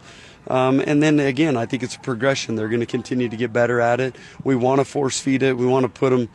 um, 0.49 0.81
and 0.81 1.03
then 1.03 1.21
again, 1.21 1.57
I 1.57 1.67
think 1.67 1.83
it's 1.83 1.97
a 1.97 2.00
progression. 2.00 2.55
They're 2.55 2.69
going 2.69 2.81
to 2.81 2.87
continue 2.87 3.29
to 3.29 3.37
get 3.37 3.53
better 3.53 3.81
at 3.81 4.00
it. 4.00 4.17
We 4.43 4.57
want 4.57 4.81
to 4.81 4.85
force 4.85 5.21
feed 5.21 5.43
it. 5.43 5.57
We 5.57 5.67
want 5.67 5.85
to 5.85 5.89
put 5.89 6.11
them 6.11 6.29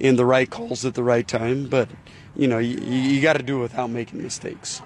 in 0.00 0.16
the 0.16 0.24
right 0.24 0.50
calls 0.50 0.84
at 0.84 0.94
the 0.94 1.02
right 1.02 1.26
time. 1.26 1.68
But 1.68 1.88
you 2.36 2.48
know, 2.48 2.58
you, 2.58 2.78
you 2.78 3.20
got 3.20 3.34
to 3.34 3.42
do 3.42 3.58
it 3.58 3.62
without 3.62 3.90
making 3.90 4.22
mistakes. 4.22 4.82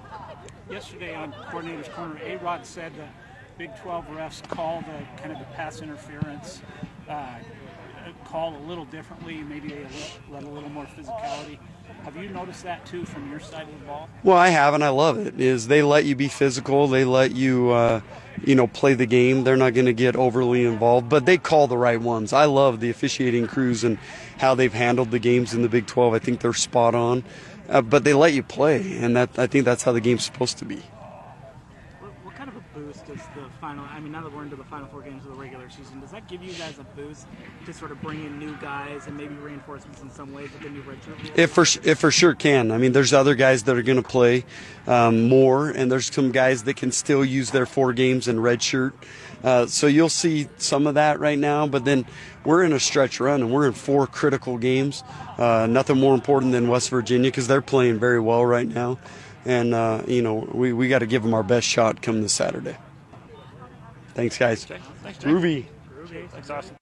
Yesterday 0.70 1.14
on 1.14 1.32
Coordinator's 1.50 1.88
Corner, 1.88 2.18
A 2.24 2.36
Rod 2.38 2.66
said 2.66 2.92
that 2.96 3.14
Big 3.58 3.74
12 3.80 4.06
refs 4.08 4.48
call 4.48 4.82
the 4.82 5.22
kind 5.22 5.32
of 5.32 5.38
the 5.38 5.46
pass 5.54 5.80
interference 5.80 6.60
uh, 7.08 7.38
call 8.24 8.56
a 8.56 8.64
little 8.68 8.84
differently. 8.84 9.36
Maybe 9.36 9.68
they 9.68 9.86
let 10.30 10.42
a 10.42 10.48
little 10.48 10.68
more 10.68 10.84
physicality. 10.84 11.58
Have 12.02 12.16
you 12.16 12.28
noticed 12.28 12.62
that 12.64 12.84
too 12.86 13.04
from 13.04 13.30
your 13.30 13.40
side 13.40 13.68
of 13.68 13.80
the 13.80 13.86
ball? 13.86 14.08
Well, 14.22 14.36
I 14.36 14.48
have, 14.48 14.74
and 14.74 14.84
I 14.84 14.90
love 14.90 15.18
it. 15.18 15.40
Is 15.40 15.68
they 15.68 15.82
let 15.82 16.04
you 16.04 16.14
be 16.14 16.28
physical, 16.28 16.86
they 16.86 17.04
let 17.04 17.34
you, 17.34 17.70
uh, 17.70 18.00
you 18.44 18.54
know, 18.54 18.66
play 18.66 18.94
the 18.94 19.06
game. 19.06 19.44
They're 19.44 19.56
not 19.56 19.74
going 19.74 19.86
to 19.86 19.92
get 19.92 20.16
overly 20.16 20.64
involved, 20.64 21.08
but 21.08 21.26
they 21.26 21.38
call 21.38 21.66
the 21.66 21.78
right 21.78 22.00
ones. 22.00 22.32
I 22.32 22.44
love 22.44 22.80
the 22.80 22.90
officiating 22.90 23.46
crews 23.46 23.84
and 23.84 23.98
how 24.38 24.54
they've 24.54 24.72
handled 24.72 25.10
the 25.10 25.18
games 25.18 25.54
in 25.54 25.62
the 25.62 25.68
Big 25.68 25.86
12. 25.86 26.14
I 26.14 26.18
think 26.18 26.40
they're 26.40 26.52
spot 26.52 26.94
on, 26.94 27.24
uh, 27.68 27.82
but 27.82 28.04
they 28.04 28.14
let 28.14 28.32
you 28.32 28.42
play, 28.42 28.98
and 28.98 29.16
that 29.16 29.38
I 29.38 29.46
think 29.46 29.64
that's 29.64 29.82
how 29.82 29.92
the 29.92 30.00
game's 30.00 30.24
supposed 30.24 30.58
to 30.58 30.64
be. 30.64 30.82
What, 32.00 32.12
what 32.22 32.34
kind 32.34 32.48
of 32.48 32.56
a 32.56 32.78
boost 32.78 33.06
does 33.06 33.20
the 33.34 33.48
final? 33.60 33.84
I 33.84 34.00
mean, 34.00 34.12
now 34.12 34.22
that 34.22 34.32
we're 34.32 34.42
into 34.42 34.56
the 34.56 34.64
final 34.64 34.86
four 34.88 35.02
games 35.02 35.24
of 35.24 35.32
the 35.32 35.36
regular 35.36 35.68
season, 35.70 36.00
does 36.00 36.10
that 36.10 36.28
give 36.28 36.42
you 36.42 36.52
guys 36.52 36.78
a 36.78 36.84
boost 36.84 37.26
to 37.64 37.72
sort 37.72 37.90
of 37.90 38.00
bring 38.02 38.24
in 38.24 38.38
new 38.38 38.54
guys 38.58 39.06
and 39.06 39.16
maybe 39.16 39.34
reinforcements 39.36 40.02
in 40.02 40.10
some 40.10 40.32
ways 40.32 40.52
with 40.52 40.62
the 40.62 40.70
new 40.70 40.82
redshirt? 40.82 41.38
It 41.38 41.48
for 41.48 41.64
it 41.82 41.96
for 41.96 42.10
sure 42.10 42.34
can. 42.34 42.70
I 42.70 42.78
mean, 42.78 42.92
there's 42.92 43.12
other 43.12 43.34
guys 43.34 43.64
that 43.64 43.76
are 43.76 43.82
going 43.82 44.02
to 44.02 44.08
play 44.08 44.44
um, 44.86 45.28
more, 45.28 45.70
and 45.70 45.90
there's 45.90 46.12
some 46.12 46.30
guys 46.30 46.64
that 46.64 46.76
can 46.76 46.92
still 46.92 47.24
use 47.24 47.50
their 47.50 47.66
four 47.66 47.92
games 47.92 48.28
in 48.28 48.38
red 48.40 48.62
shirt. 48.62 48.94
Uh, 49.46 49.64
so 49.64 49.86
you'll 49.86 50.08
see 50.08 50.48
some 50.58 50.88
of 50.88 50.94
that 50.94 51.20
right 51.20 51.38
now. 51.38 51.68
But 51.68 51.84
then 51.84 52.04
we're 52.44 52.64
in 52.64 52.72
a 52.72 52.80
stretch 52.80 53.20
run, 53.20 53.42
and 53.42 53.52
we're 53.52 53.68
in 53.68 53.72
four 53.72 54.08
critical 54.08 54.58
games. 54.58 55.04
Uh, 55.38 55.68
nothing 55.70 55.98
more 55.98 56.14
important 56.14 56.50
than 56.50 56.66
West 56.68 56.90
Virginia 56.90 57.30
because 57.30 57.46
they're 57.46 57.62
playing 57.62 58.00
very 58.00 58.18
well 58.18 58.44
right 58.44 58.66
now, 58.66 58.98
and 59.44 59.72
uh, 59.72 60.02
you 60.08 60.20
know 60.20 60.48
we 60.52 60.72
we 60.72 60.88
got 60.88 60.98
to 60.98 61.06
give 61.06 61.22
them 61.22 61.32
our 61.32 61.44
best 61.44 61.66
shot 61.66 62.02
come 62.02 62.22
this 62.22 62.32
Saturday. 62.32 62.76
Thanks, 64.14 64.36
guys. 64.36 64.64
Thanks, 64.64 65.18
Groovy. 65.22 65.66
Thanks, 66.32 66.50
Austin. 66.50 66.76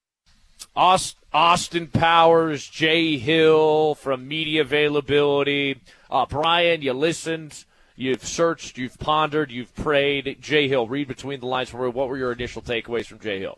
Aust- 0.75 1.17
Austin 1.33 1.87
Powers, 1.87 2.67
Jay 2.67 3.17
Hill 3.17 3.95
from 3.95 4.27
media 4.27 4.61
availability. 4.61 5.81
Uh, 6.09 6.25
Brian, 6.25 6.81
you 6.81 6.93
listened, 6.93 7.65
you've 7.95 8.25
searched, 8.25 8.77
you've 8.77 8.97
pondered, 8.99 9.51
you've 9.51 9.73
prayed. 9.75 10.37
Jay 10.41 10.67
Hill, 10.67 10.87
read 10.87 11.07
between 11.07 11.39
the 11.39 11.45
lines 11.45 11.69
for 11.69 11.83
me. 11.83 11.89
What 11.89 12.09
were 12.09 12.17
your 12.17 12.31
initial 12.31 12.61
takeaways 12.61 13.05
from 13.05 13.19
Jay 13.19 13.39
Hill? 13.39 13.57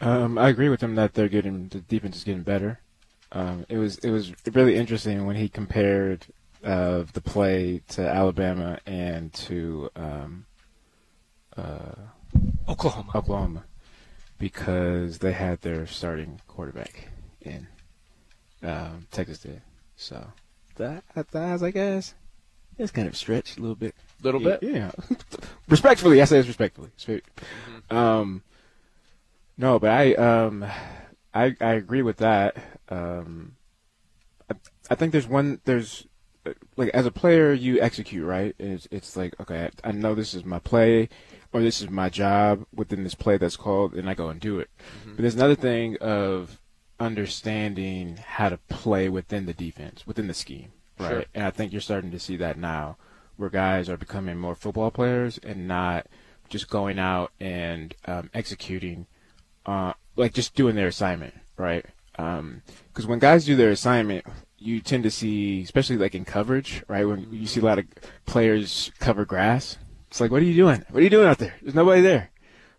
Um, 0.00 0.36
I 0.36 0.48
agree 0.48 0.68
with 0.68 0.82
him 0.82 0.96
that 0.96 1.14
they're 1.14 1.28
getting 1.28 1.68
the 1.68 1.80
defense 1.80 2.16
is 2.16 2.24
getting 2.24 2.42
better. 2.42 2.80
Um, 3.30 3.64
it 3.68 3.78
was 3.78 3.98
it 3.98 4.10
was 4.10 4.32
really 4.52 4.76
interesting 4.76 5.24
when 5.26 5.36
he 5.36 5.48
compared 5.48 6.26
uh, 6.64 7.04
the 7.12 7.20
play 7.20 7.82
to 7.88 8.06
Alabama 8.06 8.78
and 8.84 9.32
to 9.34 9.90
um, 9.96 10.46
uh, 11.56 11.94
Oklahoma. 12.68 13.12
Oklahoma, 13.14 13.64
because 14.38 15.18
they 15.18 15.32
had 15.32 15.60
their 15.62 15.86
starting 15.86 16.40
quarterback 16.46 17.08
in 17.40 17.66
um, 18.62 19.06
Texas 19.10 19.38
did. 19.38 19.62
So 19.96 20.32
that, 20.76 21.04
that 21.14 21.34
I 21.34 21.52
was 21.52 21.62
like, 21.62 21.74
guys, 21.74 22.14
it's 22.82 22.92
kind 22.92 23.08
of 23.08 23.16
stretched 23.16 23.58
a 23.58 23.60
little 23.60 23.76
bit. 23.76 23.94
A 24.20 24.24
Little 24.24 24.40
Yeah, 24.42 24.56
bit? 24.60 24.74
yeah. 24.74 24.90
respectfully, 25.68 26.20
I 26.20 26.24
say 26.26 26.38
this 26.38 26.46
respectfully. 26.46 26.90
Spe- 26.96 27.26
Um, 27.90 28.42
no, 29.58 29.78
but 29.78 29.90
I 29.90 30.14
um, 30.14 30.64
I 31.34 31.56
I 31.60 31.72
agree 31.74 32.02
with 32.02 32.18
that. 32.18 32.56
Um, 32.88 33.56
I, 34.50 34.54
I 34.90 34.94
think 34.94 35.12
there's 35.12 35.26
one 35.28 35.60
there's 35.64 36.06
like 36.76 36.88
as 36.90 37.06
a 37.06 37.10
player 37.12 37.52
you 37.52 37.80
execute 37.80 38.24
right. 38.26 38.54
It's 38.58 38.88
it's 38.90 39.16
like 39.16 39.38
okay, 39.40 39.70
I, 39.84 39.88
I 39.88 39.92
know 39.92 40.14
this 40.14 40.34
is 40.34 40.44
my 40.44 40.58
play 40.58 41.08
or 41.52 41.60
this 41.60 41.80
is 41.82 41.90
my 41.90 42.08
job 42.08 42.64
within 42.74 43.04
this 43.04 43.14
play 43.14 43.36
that's 43.36 43.56
called, 43.56 43.94
and 43.94 44.08
I 44.08 44.14
go 44.14 44.28
and 44.30 44.40
do 44.40 44.58
it. 44.58 44.70
But 45.04 45.18
there's 45.18 45.34
another 45.34 45.54
thing 45.54 45.96
of 46.00 46.60
understanding 46.98 48.16
how 48.16 48.48
to 48.48 48.56
play 48.68 49.08
within 49.08 49.44
the 49.46 49.52
defense, 49.52 50.06
within 50.06 50.28
the 50.28 50.34
scheme, 50.34 50.72
right? 50.98 51.08
Sure. 51.08 51.24
And 51.34 51.44
I 51.44 51.50
think 51.50 51.72
you're 51.72 51.80
starting 51.80 52.10
to 52.10 52.18
see 52.18 52.36
that 52.36 52.58
now, 52.58 52.96
where 53.36 53.50
guys 53.50 53.88
are 53.88 53.96
becoming 53.96 54.38
more 54.38 54.54
football 54.54 54.90
players 54.90 55.38
and 55.42 55.66
not 55.66 56.06
just 56.48 56.68
going 56.68 56.98
out 56.98 57.32
and 57.40 57.94
um, 58.06 58.30
executing, 58.34 59.06
uh, 59.66 59.92
like 60.16 60.34
just 60.34 60.54
doing 60.54 60.76
their 60.76 60.88
assignment, 60.88 61.34
right? 61.56 61.84
Because 62.16 63.06
when 63.06 63.18
guys 63.18 63.44
do 63.44 63.56
their 63.56 63.70
assignment, 63.70 64.26
you 64.58 64.80
tend 64.80 65.02
to 65.02 65.10
see, 65.10 65.62
especially 65.62 65.96
like 65.96 66.14
in 66.14 66.24
coverage, 66.24 66.84
right? 66.88 67.06
When 67.06 67.32
you 67.32 67.46
see 67.46 67.60
a 67.60 67.64
lot 67.64 67.78
of 67.78 67.86
players 68.26 68.92
cover 69.00 69.24
grass, 69.24 69.78
it's 70.08 70.20
like, 70.20 70.30
what 70.30 70.42
are 70.42 70.44
you 70.44 70.54
doing? 70.54 70.84
What 70.90 71.00
are 71.00 71.04
you 71.04 71.10
doing 71.10 71.26
out 71.26 71.38
there? 71.38 71.54
There's 71.62 71.74
nobody 71.74 72.02
there. 72.02 72.30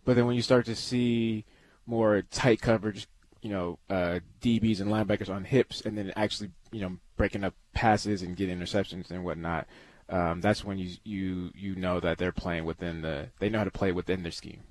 But 0.06 0.16
then 0.16 0.26
when 0.28 0.36
you 0.36 0.42
start 0.42 0.66
to 0.68 0.76
see 0.76 1.46
more 1.86 2.22
tight 2.30 2.62
coverage, 2.62 3.08
you 3.42 3.50
know, 3.50 3.80
uh, 3.90 4.20
DBs 4.42 4.80
and 4.80 4.92
linebackers 4.92 5.34
on 5.34 5.44
hips, 5.44 5.82
and 5.82 5.98
then 5.98 6.14
actually, 6.16 6.52
you 6.72 6.82
know, 6.82 6.98
breaking 7.18 7.44
up 7.44 7.54
passes 7.74 8.22
and 8.22 8.36
getting 8.36 8.60
interceptions 8.60 9.12
and 9.12 9.24
whatnot, 9.24 9.68
um, 10.10 10.42
that's 10.42 10.64
when 10.64 10.78
you 10.78 10.92
you 11.04 11.52
you 11.56 11.76
know 11.76 12.00
that 12.00 12.18
they're 12.18 12.32
playing 12.32 12.66
within 12.66 13.02
the 13.02 13.30
they 13.40 13.50
know 13.50 13.60
how 13.60 13.64
to 13.64 13.72
play 13.72 13.92
within 13.92 14.24
their 14.24 14.32
scheme. 14.32 14.62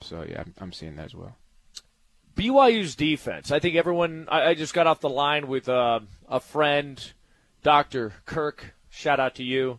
So 0.00 0.24
yeah, 0.28 0.40
I'm, 0.40 0.54
I'm 0.58 0.72
seeing 0.72 0.96
that 0.96 1.06
as 1.06 1.14
well. 1.14 1.36
BYU's 2.36 2.94
defense. 2.94 3.50
I 3.50 3.58
think 3.58 3.76
everyone. 3.76 4.28
I, 4.30 4.48
I 4.48 4.54
just 4.54 4.74
got 4.74 4.86
off 4.86 5.00
the 5.00 5.08
line 5.08 5.48
with 5.48 5.68
uh, 5.68 6.00
a 6.28 6.38
friend, 6.38 7.12
Dr. 7.62 8.12
Kirk. 8.26 8.74
Shout 8.90 9.18
out 9.18 9.34
to 9.36 9.42
you. 9.42 9.78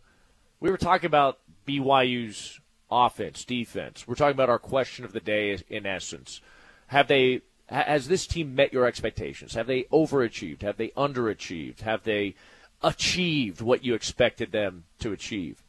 We 0.60 0.72
were 0.72 0.78
talking 0.78 1.06
about 1.06 1.39
BYU's 1.67 2.60
offense, 2.89 3.46
defense. 3.46 4.08
We're 4.08 4.15
talking 4.15 4.34
about 4.34 4.50
our 4.50 4.60
question 4.60 5.06
of 5.06 5.13
the 5.13 5.20
day 5.20 5.58
in 5.70 5.86
essence. 5.86 6.41
Have 6.88 7.08
they 7.08 7.41
has 7.69 8.08
this 8.08 8.25
team 8.25 8.56
met 8.56 8.71
your 8.71 8.86
expectations? 8.86 9.53
Have 9.53 9.67
they 9.67 9.84
overachieved? 9.84 10.62
Have 10.62 10.77
they 10.77 10.89
underachieved? 10.89 11.82
Have 11.82 12.03
they 12.03 12.36
achieved 12.82 13.62
what 13.62 13.84
you 13.84 13.93
expected 13.93 14.51
them 14.51 14.86
to 14.99 15.12
achieve? 15.12 15.62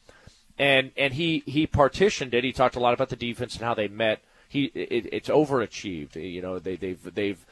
And 0.59 0.93
and 0.97 1.15
he 1.15 1.43
he 1.47 1.67
partitioned 1.67 2.35
it. 2.35 2.45
He 2.45 2.53
talked 2.53 2.77
a 2.77 2.81
lot 2.81 2.95
about 2.95 3.09
the 3.09 3.17
defense 3.17 3.55
and 3.55 3.65
how 3.65 3.75
they 3.75 3.89
met. 3.89 4.23
He 4.49 4.67
it, 4.75 5.09
it's 5.13 5.29
overachieved. 5.29 6.17
You 6.17 6.43
know 6.43 6.59
they 6.59 6.77
they've 6.77 7.15
they've 7.15 7.45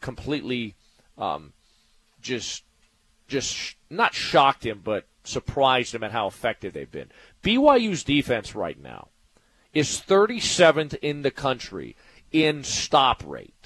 completely 0.00 0.74
um, 1.18 1.52
just 2.20 2.64
just 3.28 3.76
not 3.88 4.14
shocked 4.14 4.64
him, 4.64 4.80
but 4.82 5.06
surprised 5.24 5.94
him 5.94 6.02
at 6.02 6.12
how 6.12 6.26
effective 6.26 6.72
they've 6.72 6.90
been. 6.90 7.10
BYU's 7.42 8.04
defense 8.04 8.54
right 8.54 8.80
now 8.80 9.08
is 9.72 10.00
37th 10.00 10.94
in 11.00 11.22
the 11.22 11.30
country 11.30 11.96
in 12.30 12.64
stop 12.64 13.22
rate. 13.26 13.61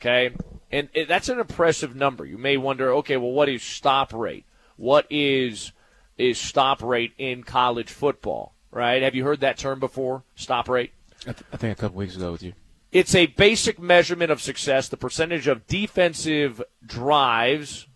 Okay, 0.00 0.30
and 0.70 0.88
it, 0.94 1.08
that's 1.08 1.28
an 1.28 1.40
impressive 1.40 1.96
number. 1.96 2.24
You 2.24 2.38
may 2.38 2.56
wonder, 2.56 2.92
okay, 2.94 3.16
well, 3.16 3.32
what 3.32 3.48
is 3.48 3.62
stop 3.62 4.12
rate? 4.12 4.44
What 4.76 5.06
is 5.10 5.72
is 6.16 6.38
stop 6.38 6.82
rate 6.82 7.12
in 7.18 7.42
college 7.42 7.90
football? 7.90 8.54
Right? 8.70 9.02
Have 9.02 9.14
you 9.14 9.24
heard 9.24 9.40
that 9.40 9.58
term 9.58 9.80
before? 9.80 10.22
Stop 10.34 10.68
rate. 10.68 10.92
I, 11.22 11.32
th- 11.32 11.44
I 11.52 11.56
think 11.56 11.78
a 11.78 11.80
couple 11.80 11.98
weeks 11.98 12.16
ago 12.16 12.32
with 12.32 12.42
you. 12.42 12.52
It's 12.90 13.14
a 13.14 13.26
basic 13.26 13.78
measurement 13.78 14.30
of 14.30 14.40
success, 14.40 14.88
the 14.88 14.96
percentage 14.96 15.46
of 15.46 15.66
defensive 15.66 16.62
drives, 16.84 17.86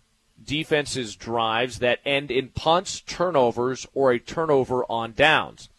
defenses 0.43 1.15
drives 1.15 1.79
that 1.79 1.99
end 2.05 2.29
in 2.29 2.49
punts, 2.49 3.01
turnovers, 3.01 3.87
or 3.93 4.11
a 4.11 4.19
turnover 4.19 4.85
on 4.89 5.13
downs. 5.13 5.69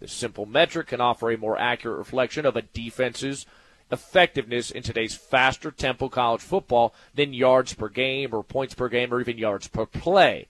This 0.00 0.12
simple 0.12 0.46
metric 0.46 0.88
can 0.88 1.00
offer 1.00 1.30
a 1.30 1.38
more 1.38 1.58
accurate 1.58 1.98
reflection 1.98 2.46
of 2.46 2.56
a 2.56 2.62
defense's 2.62 3.46
effectiveness 3.92 4.70
in 4.70 4.82
today's 4.82 5.14
faster 5.14 5.70
tempo 5.70 6.08
college 6.08 6.40
football 6.40 6.94
than 7.14 7.34
yards 7.34 7.74
per 7.74 7.88
game 7.88 8.34
or 8.34 8.42
points 8.42 8.74
per 8.74 8.88
game 8.88 9.12
or 9.12 9.20
even 9.20 9.38
yards 9.38 9.68
per 9.68 9.86
play. 9.86 10.48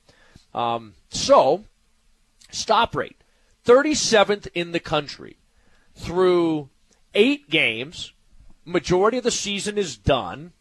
Um, 0.55 0.95
so, 1.11 1.65
stop 2.51 2.95
rate 2.95 3.17
37th 3.67 4.49
in 4.55 4.73
the 4.73 4.81
country 4.81 5.37
through 5.95 6.69
eight 7.15 7.51
games. 7.51 8.13
Majority 8.65 9.19
of 9.19 9.25
the 9.25 9.31
season 9.31 9.77
is 9.77 9.97
done. 9.97 10.53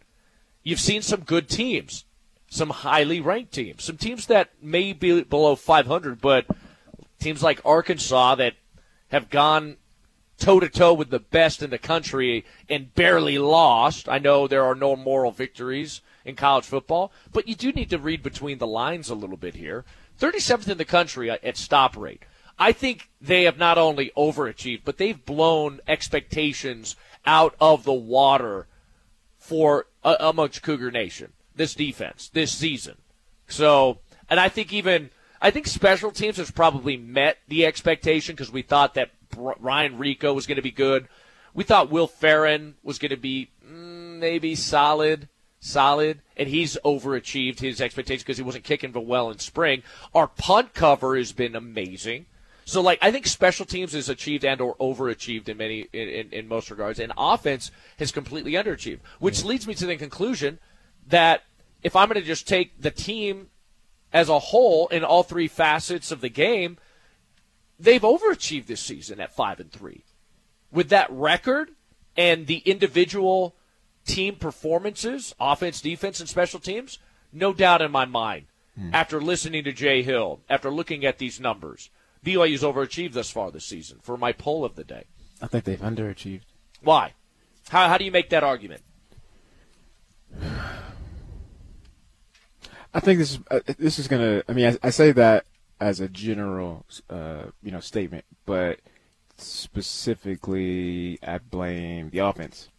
You've 0.63 0.79
seen 0.79 1.01
some 1.01 1.21
good 1.21 1.47
teams, 1.47 2.05
some 2.49 2.69
highly 2.69 3.19
ranked 3.19 3.53
teams, 3.53 3.83
some 3.83 3.97
teams 3.97 4.25
that 4.27 4.49
may 4.61 4.93
be 4.93 5.23
below 5.23 5.55
500, 5.55 6.19
but 6.19 6.45
teams 7.19 7.43
like 7.43 7.61
Arkansas 7.63 8.35
that 8.35 8.53
have 9.09 9.29
gone 9.29 9.77
toe 10.41 10.59
to 10.59 10.67
toe 10.67 10.93
with 10.93 11.11
the 11.11 11.19
best 11.19 11.61
in 11.61 11.69
the 11.69 11.77
country 11.77 12.43
and 12.67 12.93
barely 12.95 13.37
lost. 13.37 14.09
I 14.09 14.17
know 14.17 14.47
there 14.47 14.65
are 14.65 14.75
no 14.75 14.95
moral 14.95 15.31
victories 15.31 16.01
in 16.25 16.35
college 16.35 16.65
football, 16.65 17.11
but 17.31 17.47
you 17.47 17.55
do 17.55 17.71
need 17.71 17.91
to 17.91 17.97
read 17.97 18.23
between 18.23 18.57
the 18.57 18.67
lines 18.67 19.09
a 19.09 19.15
little 19.15 19.37
bit 19.37 19.55
here. 19.55 19.85
37th 20.19 20.67
in 20.67 20.77
the 20.77 20.85
country 20.85 21.29
at 21.29 21.57
stop 21.57 21.95
rate. 21.95 22.23
I 22.59 22.71
think 22.71 23.09
they 23.19 23.43
have 23.43 23.57
not 23.57 23.77
only 23.77 24.11
overachieved, 24.17 24.81
but 24.83 24.97
they've 24.97 25.25
blown 25.25 25.79
expectations 25.87 26.95
out 27.25 27.55
of 27.61 27.83
the 27.83 27.93
water 27.93 28.67
for 29.37 29.87
uh, 30.03 30.15
amongst 30.19 30.61
Cougar 30.63 30.91
Nation. 30.91 31.33
This 31.55 31.75
defense 31.75 32.29
this 32.29 32.51
season. 32.51 32.97
So, 33.47 33.99
and 34.29 34.39
I 34.39 34.49
think 34.49 34.73
even 34.73 35.11
I 35.41 35.51
think 35.51 35.67
special 35.67 36.11
teams 36.11 36.37
has 36.37 36.51
probably 36.51 36.97
met 36.97 37.37
the 37.47 37.65
expectation 37.65 38.35
because 38.35 38.51
we 38.51 38.61
thought 38.61 38.93
that 38.93 39.11
Ryan 39.37 39.97
Rehkow 39.97 40.35
was 40.35 40.47
going 40.47 40.57
to 40.57 40.61
be 40.61 40.71
good. 40.71 41.07
We 41.53 41.63
thought 41.63 41.91
Will 41.91 42.07
Ferrin 42.07 42.75
was 42.83 42.97
going 42.97 43.09
to 43.09 43.17
be 43.17 43.49
mm, 43.65 44.19
maybe 44.19 44.55
solid, 44.55 45.27
solid. 45.59 46.21
and 46.37 46.47
he's 46.47 46.77
overachieved 46.85 47.59
his 47.59 47.81
expectations 47.81 48.23
because 48.23 48.37
he 48.37 48.43
wasn't 48.43 48.63
kicking 48.63 48.93
well 48.93 49.29
in 49.29 49.39
spring. 49.39 49.83
Our 50.13 50.27
punt 50.27 50.73
cover 50.73 51.17
has 51.17 51.31
been 51.31 51.55
amazing. 51.55 52.25
So, 52.65 52.81
like, 52.81 52.99
I 53.01 53.11
think 53.11 53.27
special 53.27 53.65
teams 53.65 53.93
has 53.93 54.07
achieved 54.07 54.45
and 54.45 54.61
or 54.61 54.75
overachieved 54.75 55.49
in 55.49 55.57
many 55.57 55.87
in, 55.91 56.07
in, 56.07 56.29
in 56.31 56.47
most 56.47 56.69
regards, 56.69 56.99
and 56.99 57.11
offense 57.17 57.71
has 57.97 58.11
completely 58.11 58.53
underachieved. 58.53 58.99
Which 59.19 59.43
leads 59.43 59.67
me 59.67 59.73
to 59.75 59.85
the 59.85 59.97
conclusion 59.97 60.59
that 61.07 61.43
if 61.83 61.95
I'm 61.95 62.07
going 62.07 62.21
to 62.21 62.25
just 62.25 62.47
take 62.47 62.79
the 62.79 62.91
team 62.91 63.49
as 64.13 64.29
a 64.29 64.39
whole 64.39 64.87
in 64.87 65.03
all 65.03 65.23
three 65.23 65.47
facets 65.47 66.11
of 66.11 66.21
the 66.21 66.29
game, 66.29 66.77
they've 67.81 68.01
overachieved 68.01 68.67
this 68.67 68.81
season 68.81 69.19
at 69.19 69.35
five 69.35 69.59
and 69.59 69.71
three. 69.71 70.03
With 70.71 70.89
that 70.89 71.11
record 71.11 71.71
and 72.15 72.47
the 72.47 72.59
individual 72.59 73.55
team 74.05 74.35
performances, 74.35 75.35
offense, 75.39 75.81
defense, 75.81 76.19
and 76.19 76.29
special 76.29 76.59
teams, 76.59 76.99
no 77.33 77.53
doubt 77.53 77.81
in 77.81 77.91
my 77.91 78.05
mind. 78.05 78.45
After 78.93 79.21
listening 79.21 79.63
to 79.65 79.73
Jay 79.73 80.01
Hill, 80.01 80.39
after 80.49 80.71
looking 80.71 81.05
at 81.05 81.17
these 81.17 81.39
numbers, 81.39 81.89
BYU's 82.25 82.63
overachieved 82.63 83.13
thus 83.13 83.29
far 83.29 83.51
this 83.51 83.65
season 83.65 83.99
for 84.01 84.17
my 84.17 84.31
poll 84.31 84.63
of 84.63 84.75
the 84.75 84.83
day. 84.83 85.03
I 85.41 85.47
think 85.47 85.65
they've 85.65 85.79
underachieved. 85.79 86.43
Why? 86.81 87.13
How, 87.69 87.89
how 87.89 87.97
do 87.97 88.05
you 88.05 88.11
make 88.11 88.29
that 88.29 88.43
argument? 88.43 88.81
I 92.93 92.99
think 92.99 93.19
this 93.19 93.31
is 93.31 93.39
uh, 93.49 93.59
this 93.77 93.99
is 93.99 94.09
gonna. 94.09 94.43
I 94.49 94.53
mean, 94.53 94.65
I, 94.65 94.87
I 94.87 94.89
say 94.89 95.13
that 95.13 95.45
as 95.81 95.99
a 95.99 96.07
general, 96.07 96.85
uh, 97.09 97.45
you 97.63 97.71
know, 97.71 97.79
statement, 97.79 98.23
but 98.45 98.79
specifically, 99.35 101.17
I 101.23 101.39
blame 101.39 102.11
the 102.11 102.19
offense 102.19 102.69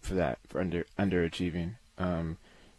for 0.00 0.14
that 0.14 0.38
for 0.48 0.60
under 0.60 0.86
underachieving. 0.98 1.74
Um, 1.98 2.38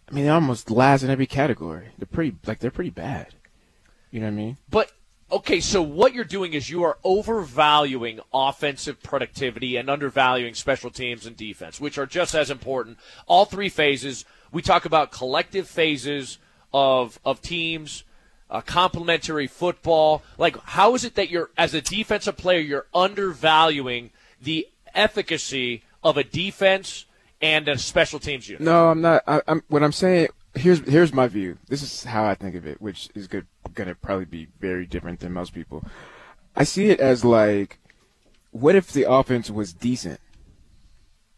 I 0.10 0.16
mean, 0.16 0.26
they're 0.26 0.34
almost 0.34 0.72
last 0.72 1.04
in 1.04 1.12
every 1.12 1.28
category. 1.28 1.90
They're 2.00 2.08
pretty 2.12 2.36
like 2.48 2.58
they're 2.60 2.72
pretty 2.72 2.90
bad. 2.90 3.36
You 4.10 4.20
know 4.20 4.26
what 4.26 4.34
I 4.34 4.36
mean? 4.36 4.58
But 4.68 4.92
okay, 5.32 5.60
so 5.60 5.84
what 5.84 6.16
you're 6.16 6.24
doing 6.24 6.54
is 6.54 6.72
you 6.72 6.82
are 6.82 6.98
overvaluing 7.04 8.20
offensive 8.34 9.04
productivity 9.04 9.76
and 9.76 9.92
undervaluing 9.92 10.56
special 10.56 10.90
teams 10.90 11.28
and 11.28 11.38
defense, 11.38 11.80
which 11.80 12.00
are 12.00 12.08
just 12.08 12.34
as 12.34 12.50
important. 12.50 12.98
All 13.28 13.46
three 13.46 13.70
phases. 13.70 14.26
We 14.52 14.64
talk 14.64 14.86
about 14.86 15.12
collective 15.12 15.68
phases 15.68 16.40
of 16.74 17.20
of 17.24 17.44
teams, 17.44 18.04
uh, 18.50 18.62
complementary 18.62 19.48
football. 19.48 20.24
Like, 20.38 20.58
how 20.64 20.96
is 20.96 21.04
it 21.04 21.16
that 21.16 21.30
you're 21.30 21.50
as 21.58 21.74
a 21.74 21.82
defensive 21.82 22.38
player 22.38 22.60
you're 22.60 22.88
undervaluing 22.94 24.12
the 24.42 24.68
efficacy 24.94 25.84
of 26.04 26.18
a 26.18 26.24
defense 26.24 27.06
and 27.42 27.68
a 27.68 27.78
special 27.78 28.20
teams 28.20 28.50
unit? 28.50 28.62
No, 28.62 28.90
I'm 28.90 29.02
not. 29.02 29.24
I, 29.28 29.42
I'm 29.48 29.64
what 29.68 29.84
I'm 29.84 29.92
saying. 29.92 30.30
Here's 30.56 30.80
here's 30.80 31.14
my 31.14 31.28
view. 31.28 31.58
This 31.68 31.84
is 31.84 32.04
how 32.04 32.26
I 32.26 32.36
think 32.36 32.56
of 32.56 32.66
it, 32.66 32.82
which 32.82 33.10
is 33.14 33.28
to 33.90 33.96
probably 33.96 34.26
be 34.26 34.48
very 34.60 34.86
different 34.86 35.20
than 35.20 35.32
most 35.32 35.54
people. 35.54 35.84
I 36.56 36.64
see 36.64 36.90
it 36.90 37.00
as 37.00 37.24
like, 37.24 37.80
what 38.52 38.76
if 38.76 38.92
the 38.92 39.10
offense 39.10 39.50
was 39.50 39.74
decent? 39.74 40.20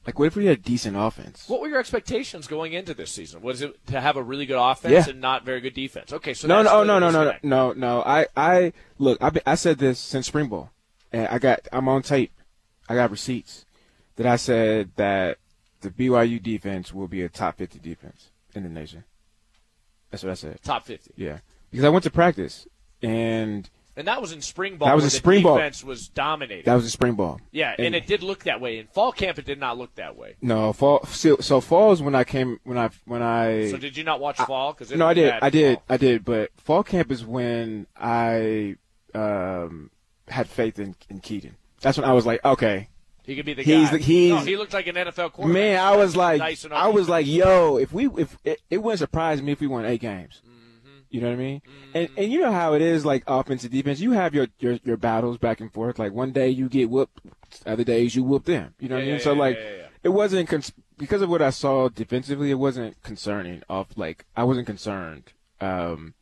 Like, 0.06 0.18
what 0.18 0.26
if 0.26 0.36
we 0.36 0.48
had 0.48 0.58
a 0.58 0.62
decent 0.62 0.98
offense? 0.98 1.46
What 1.48 1.62
were 1.62 1.68
your 1.68 1.80
expectations 1.80 2.48
going 2.48 2.74
into 2.74 2.94
this 2.96 3.12
season? 3.12 3.42
Was 3.42 3.62
it 3.62 3.86
to 3.88 4.02
have 4.02 4.18
a 4.18 4.24
really 4.24 4.48
good 4.48 4.60
offense 4.60 4.92
Yeah. 4.92 5.12
and 5.12 5.22
not 5.22 5.46
very 5.46 5.62
good 5.62 5.76
defense? 5.76 6.12
Okay, 6.12 6.34
so 6.34 6.48
no, 6.48 6.64
no, 6.64 6.84
no, 6.84 6.98
no, 6.98 7.12
no, 7.12 7.24
no, 7.24 7.34
no, 7.44 7.74
no. 7.74 8.02
I, 8.04 8.26
I 8.36 8.74
look. 8.98 9.22
I, 9.22 9.30
been, 9.30 9.44
I 9.46 9.56
said 9.56 9.78
this 9.78 10.00
since 10.00 10.26
spring 10.28 10.48
ball, 10.48 10.72
and 11.12 11.28
I 11.28 11.38
got. 11.38 11.68
I'm 11.72 11.88
on 11.88 12.02
tape. 12.02 12.32
I 12.90 12.96
got 12.96 13.12
receipts 13.12 13.66
that 14.16 14.26
I 14.26 14.38
said 14.38 14.90
that 14.96 15.38
the 15.82 15.92
BYU 15.92 16.42
defense 16.42 16.94
will 16.94 17.08
be 17.08 17.22
a 17.22 17.30
top 17.30 17.58
50 17.58 17.78
defense 17.80 18.32
in 18.56 18.64
the 18.64 18.70
nation. 18.70 19.04
That's 20.10 20.24
what 20.24 20.32
I 20.32 20.36
said. 20.36 20.62
Top 20.64 20.86
50. 20.86 21.14
Yeah, 21.16 21.40
because 21.70 21.86
I 21.86 21.90
went 21.90 22.04
to 22.06 22.12
practice, 22.12 22.68
and 23.04 23.70
And 23.98 24.08
that 24.08 24.22
was 24.22 24.32
in 24.32 24.42
spring 24.42 24.78
ball. 24.78 24.88
That 24.88 24.96
was 24.96 25.04
the 25.04 25.10
spring 25.10 25.44
ball. 25.44 25.58
defense 25.58 25.84
was 25.84 26.08
dominating. 26.08 26.64
that 26.66 26.76
was 26.76 26.86
a 26.86 26.90
spring 26.90 27.16
ball. 27.16 27.42
yeah, 27.52 27.76
and, 27.78 27.88
And- 27.88 27.96
it 27.96 28.08
did 28.08 28.24
look 28.24 28.46
that 28.46 28.62
way. 28.62 28.78
In 28.80 28.88
fall 28.88 29.12
camp, 29.12 29.38
it 29.38 29.46
did 29.46 29.60
not 29.60 29.78
look 29.78 29.94
that 29.96 30.16
way. 30.16 30.36
No, 30.42 30.72
fall. 30.72 31.06
So, 31.08 31.38
so 31.38 31.60
fall 31.60 31.92
is 31.92 32.02
when 32.02 32.16
I 32.16 32.24
came 32.24 32.60
when 32.64 32.78
I 32.78 32.90
when 33.06 33.22
I. 33.22 33.70
So 33.70 33.78
did 33.78 33.98
you 33.98 34.04
not 34.04 34.20
watch 34.20 34.38
fall? 34.38 34.74
Because 34.74 34.92
no, 34.92 35.08
I 35.08 35.14
did. 35.14 35.34
I 35.42 35.50
did. 35.50 35.80
I 35.90 35.98
did. 35.98 36.24
But 36.24 36.52
fall 36.58 36.84
camp 36.84 37.12
is 37.12 37.26
when 37.26 37.86
I 37.98 38.78
um, 39.14 39.92
had 40.28 40.48
faith 40.48 40.80
in, 40.80 40.96
in 41.10 41.20
Kedon. 41.20 41.56
That's 41.82 41.98
when 41.98 42.08
I 42.10 42.14
was 42.14 42.26
like, 42.26 42.44
okay, 42.46 42.90
He 43.24 43.36
could 43.36 43.46
be 43.46 43.54
the 43.54 43.64
he's 43.64 43.90
guy. 43.90 43.98
The, 43.98 44.04
he's 44.04 44.32
no, 44.32 44.40
he 44.40 44.56
looked 44.56 44.74
like 44.74 44.88
an 44.88 44.96
NFL 44.96 45.34
quarterback. 45.34 45.48
man. 45.54 45.80
I 45.80 45.96
was 45.98 46.16
like, 46.16 46.40
Nice 46.40 46.66
I 46.72 46.88
was 46.88 47.10
like, 47.10 47.26
yo, 47.26 47.78
if 47.78 47.92
we 47.92 48.08
if 48.08 48.38
it, 48.44 48.62
it 48.70 48.78
wouldn't 48.78 49.00
surprise 49.00 49.42
me 49.42 49.52
if 49.52 49.60
we 49.60 49.68
won 49.68 49.86
eight 49.86 50.02
games. 50.02 50.42
You 51.12 51.20
know 51.20 51.28
what 51.28 51.34
I 51.34 51.38
mean? 51.38 51.62
And 51.94 52.10
and 52.16 52.32
you 52.32 52.40
know 52.40 52.54
how 52.54 52.74
it 52.74 52.82
is 52.82 53.06
like 53.06 53.24
offensive 53.28 53.70
defense. 53.70 54.00
You 54.00 54.14
have 54.14 54.34
your, 54.34 54.48
your 54.60 54.80
your 54.86 54.96
battles 54.96 55.38
back 55.38 55.60
and 55.60 55.72
forth. 55.72 56.00
Like 56.00 56.14
one 56.14 56.32
day 56.32 56.48
you 56.48 56.70
get 56.70 56.90
whooped, 56.90 57.20
other 57.66 57.84
days 57.84 58.16
you 58.16 58.24
whoop 58.24 58.46
them. 58.46 58.74
You 58.80 58.88
know 58.88 58.96
what 58.96 59.02
I 59.02 59.06
mean? 59.06 59.14
yeah, 59.16 59.20
so 59.20 59.34
yeah, 59.34 59.40
like 59.40 59.58
yeah, 59.58 59.70
yeah. 59.78 59.88
it 60.04 60.10
wasn't 60.10 60.48
cons- 60.48 60.72
because 60.98 61.22
of 61.22 61.30
what 61.30 61.42
I 61.42 61.50
saw 61.50 61.90
defensively. 61.90 62.50
It 62.50 62.56
wasn't 62.56 63.02
concerning. 63.04 63.62
Off 63.70 63.88
like 63.98 64.26
I 64.38 64.46
wasn't 64.46 64.68
concerned 64.68 65.34
um, 65.60 66.14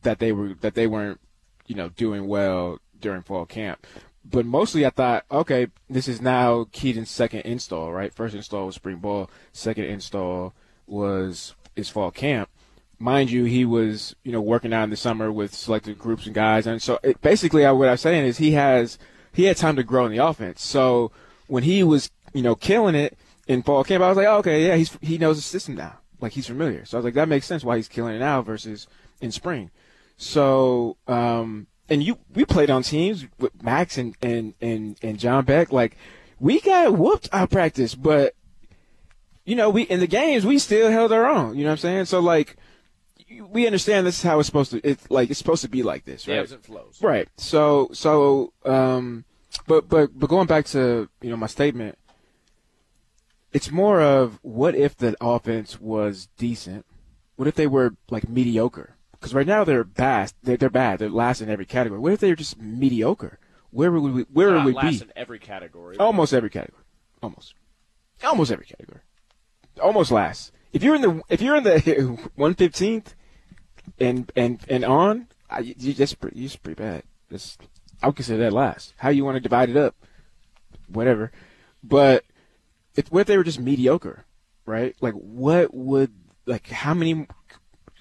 that 0.00 0.18
they 0.18 0.32
were 0.32 0.54
that 0.62 0.74
they 0.74 0.86
weren't 0.86 1.20
you 1.66 1.74
know 1.74 1.90
doing 1.90 2.26
well 2.26 2.78
during 2.98 3.22
fall 3.22 3.44
camp. 3.44 3.86
But 4.24 4.46
mostly 4.46 4.86
I 4.86 4.90
thought, 4.90 5.24
okay, 5.30 5.68
this 5.90 6.08
is 6.08 6.22
now 6.22 6.66
Kedon's 6.72 7.10
second 7.10 7.40
install, 7.40 7.92
right? 7.92 8.12
First 8.12 8.34
install 8.34 8.64
was 8.66 8.74
spring 8.74 8.96
ball. 8.96 9.30
Second 9.52 9.84
install 9.84 10.54
was 10.86 11.54
is 11.76 11.90
fall 11.90 12.10
camp. 12.10 12.48
Mind 12.98 13.30
you, 13.30 13.44
he 13.44 13.64
was 13.64 14.16
you 14.22 14.32
know 14.32 14.40
working 14.40 14.72
out 14.72 14.84
in 14.84 14.90
the 14.90 14.96
summer 14.96 15.30
with 15.30 15.54
selected 15.54 15.98
groups 15.98 16.26
and 16.26 16.34
guys, 16.34 16.66
and 16.66 16.80
so 16.80 16.98
it, 17.02 17.20
basically, 17.20 17.66
I, 17.66 17.72
what 17.72 17.88
I'm 17.88 17.96
saying 17.96 18.24
is 18.24 18.38
he 18.38 18.52
has 18.52 18.98
he 19.32 19.44
had 19.44 19.56
time 19.56 19.76
to 19.76 19.82
grow 19.82 20.06
in 20.06 20.12
the 20.12 20.24
offense. 20.24 20.62
So 20.62 21.12
when 21.46 21.62
he 21.62 21.82
was 21.82 22.10
you 22.32 22.42
know 22.42 22.54
killing 22.54 22.94
it 22.94 23.18
in 23.46 23.62
fall 23.62 23.84
camp, 23.84 24.02
I 24.02 24.08
was 24.08 24.16
like, 24.16 24.26
oh, 24.26 24.38
okay, 24.38 24.66
yeah, 24.66 24.76
he's 24.76 24.96
he 25.02 25.18
knows 25.18 25.36
the 25.36 25.42
system 25.42 25.74
now, 25.74 25.98
like 26.20 26.32
he's 26.32 26.46
familiar. 26.46 26.84
So 26.84 26.96
I 26.96 26.98
was 26.98 27.04
like, 27.04 27.14
that 27.14 27.28
makes 27.28 27.46
sense 27.46 27.64
why 27.64 27.76
he's 27.76 27.88
killing 27.88 28.16
it 28.16 28.20
now 28.20 28.40
versus 28.40 28.86
in 29.20 29.30
spring. 29.30 29.70
So 30.16 30.96
um, 31.06 31.66
and 31.88 32.02
you 32.02 32.18
we 32.34 32.44
played 32.44 32.70
on 32.70 32.82
teams 32.82 33.26
with 33.38 33.62
Max 33.62 33.98
and 33.98 34.16
and 34.22 34.54
and 34.60 34.96
and 35.02 35.18
John 35.18 35.44
Beck, 35.44 35.72
like 35.72 35.96
we 36.38 36.60
got 36.60 36.96
whooped 36.96 37.28
our 37.32 37.46
practice, 37.46 37.94
but 37.94 38.34
you 39.44 39.54
know, 39.54 39.70
we 39.70 39.82
in 39.82 40.00
the 40.00 40.06
games 40.06 40.44
we 40.44 40.58
still 40.58 40.90
held 40.90 41.12
our 41.12 41.26
own. 41.26 41.56
You 41.56 41.64
know 41.64 41.70
what 41.70 41.74
I'm 41.74 41.78
saying? 41.78 42.04
So 42.06 42.20
like, 42.20 42.56
we 43.40 43.66
understand 43.66 44.06
this 44.06 44.18
is 44.18 44.22
how 44.22 44.38
it's 44.38 44.46
supposed 44.46 44.70
to. 44.72 44.80
It's 44.82 45.10
like 45.10 45.30
it's 45.30 45.38
supposed 45.38 45.62
to 45.62 45.68
be 45.68 45.82
like 45.82 46.04
this, 46.04 46.26
right? 46.26 46.34
Yeah, 46.34 46.40
ebbs 46.40 46.52
and 46.52 46.62
flows. 46.64 46.98
Right. 47.02 47.28
So 47.36 47.88
so 47.92 48.52
um, 48.64 49.24
but 49.66 49.88
but 49.88 50.18
but 50.18 50.28
going 50.28 50.46
back 50.46 50.66
to 50.66 51.08
you 51.22 51.30
know 51.30 51.36
my 51.36 51.46
statement, 51.46 51.98
it's 53.52 53.70
more 53.70 54.00
of 54.00 54.38
what 54.42 54.74
if 54.74 54.96
the 54.96 55.16
offense 55.20 55.80
was 55.80 56.28
decent? 56.36 56.84
What 57.36 57.48
if 57.48 57.54
they 57.54 57.66
were 57.66 57.94
like 58.10 58.28
mediocre? 58.28 58.96
Because 59.12 59.34
right 59.34 59.46
now 59.46 59.64
they're 59.64 59.84
bad. 59.84 60.32
They're, 60.42 60.56
they're 60.56 60.70
bad. 60.70 60.98
They're 60.98 61.08
last 61.08 61.40
in 61.40 61.50
every 61.50 61.66
category. 61.66 62.00
What 62.00 62.12
if 62.12 62.20
they 62.20 62.30
were 62.30 62.36
just 62.36 62.60
mediocre? 62.60 63.38
Where 63.70 63.90
would 63.92 64.12
we? 64.12 64.22
Where 64.22 64.52
Not 64.52 64.64
would 64.64 64.74
we 64.74 64.80
last 64.80 64.98
be? 65.00 65.04
in 65.06 65.12
every 65.16 65.38
category. 65.38 65.96
Almost 65.98 66.32
every 66.32 66.50
category. 66.50 66.84
Almost. 67.22 67.54
Almost 68.24 68.52
every 68.52 68.66
category. 68.66 69.00
Almost 69.82 70.10
last. 70.10 70.52
If 70.72 70.82
you're 70.82 70.94
in 70.94 71.02
the 71.02 71.22
if 71.28 71.40
you're 71.40 71.56
in 71.56 71.64
the 71.64 71.70
115th 72.38 73.14
and 73.98 74.30
and 74.36 74.60
and 74.68 74.84
on, 74.84 75.28
I, 75.50 75.60
you 75.60 75.94
just 75.94 76.20
pretty, 76.20 76.38
you're 76.38 76.50
pretty 76.62 76.80
bad. 76.80 77.02
That's, 77.30 77.58
I 78.02 78.06
would 78.06 78.16
consider 78.16 78.38
that 78.44 78.52
last. 78.52 78.94
How 78.98 79.08
you 79.08 79.24
want 79.24 79.36
to 79.36 79.40
divide 79.40 79.70
it 79.70 79.76
up, 79.76 79.94
whatever. 80.88 81.32
But 81.82 82.24
if 82.94 83.10
what 83.10 83.22
if 83.22 83.26
they 83.26 83.36
were 83.36 83.44
just 83.44 83.60
mediocre, 83.60 84.24
right? 84.64 84.94
Like 85.00 85.14
what 85.14 85.74
would 85.74 86.12
like 86.46 86.68
how 86.68 86.94
many? 86.94 87.26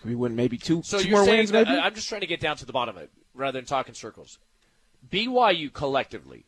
We 0.03 0.13
win 0.13 0.35
maybe 0.35 0.59
two, 0.59 0.83
So 0.83 0.99
two 0.99 1.09
you're 1.09 1.17
more 1.17 1.27
wins, 1.27 1.51
maybe. 1.51 1.71
I'm 1.71 1.95
just 1.95 2.07
trying 2.07 2.21
to 2.21 2.27
get 2.27 2.39
down 2.39 2.57
to 2.57 2.65
the 2.65 2.73
bottom 2.73 2.95
of 2.95 3.01
it 3.01 3.09
rather 3.33 3.57
than 3.57 3.65
talking 3.65 3.95
circles. 3.95 4.37
BYU 5.09 5.73
collectively, 5.73 6.45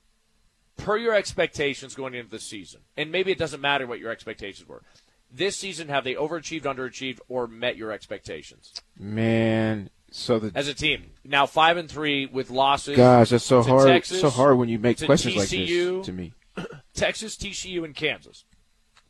per 0.77 0.97
your 0.97 1.13
expectations 1.13 1.95
going 1.95 2.13
into 2.13 2.29
the 2.29 2.39
season, 2.39 2.81
and 2.95 3.11
maybe 3.11 3.31
it 3.31 3.39
doesn't 3.39 3.61
matter 3.61 3.87
what 3.87 3.99
your 3.99 4.11
expectations 4.11 4.67
were. 4.67 4.83
This 5.29 5.57
season, 5.57 5.89
have 5.89 6.03
they 6.03 6.13
overachieved, 6.13 6.63
underachieved, 6.63 7.19
or 7.27 7.47
met 7.47 7.75
your 7.75 7.91
expectations 7.91 8.73
Man, 8.97 9.89
so 10.09 10.39
the 10.39 10.51
as 10.55 10.67
a 10.67 10.73
team? 10.73 11.11
Now 11.23 11.45
five 11.45 11.77
and 11.77 11.89
three 11.89 12.25
with 12.25 12.49
losses. 12.49 12.97
Gosh, 12.97 13.29
that's 13.29 13.43
so 13.43 13.61
hard. 13.61 13.87
Texas, 13.87 14.21
so 14.21 14.29
hard 14.29 14.57
when 14.57 14.69
you 14.69 14.79
make 14.79 15.03
questions 15.03 15.35
like 15.35 15.49
this 15.49 16.05
to 16.05 16.13
me. 16.13 16.33
Texas, 16.93 17.35
TCU, 17.35 17.83
and 17.83 17.95
Kansas. 17.95 18.45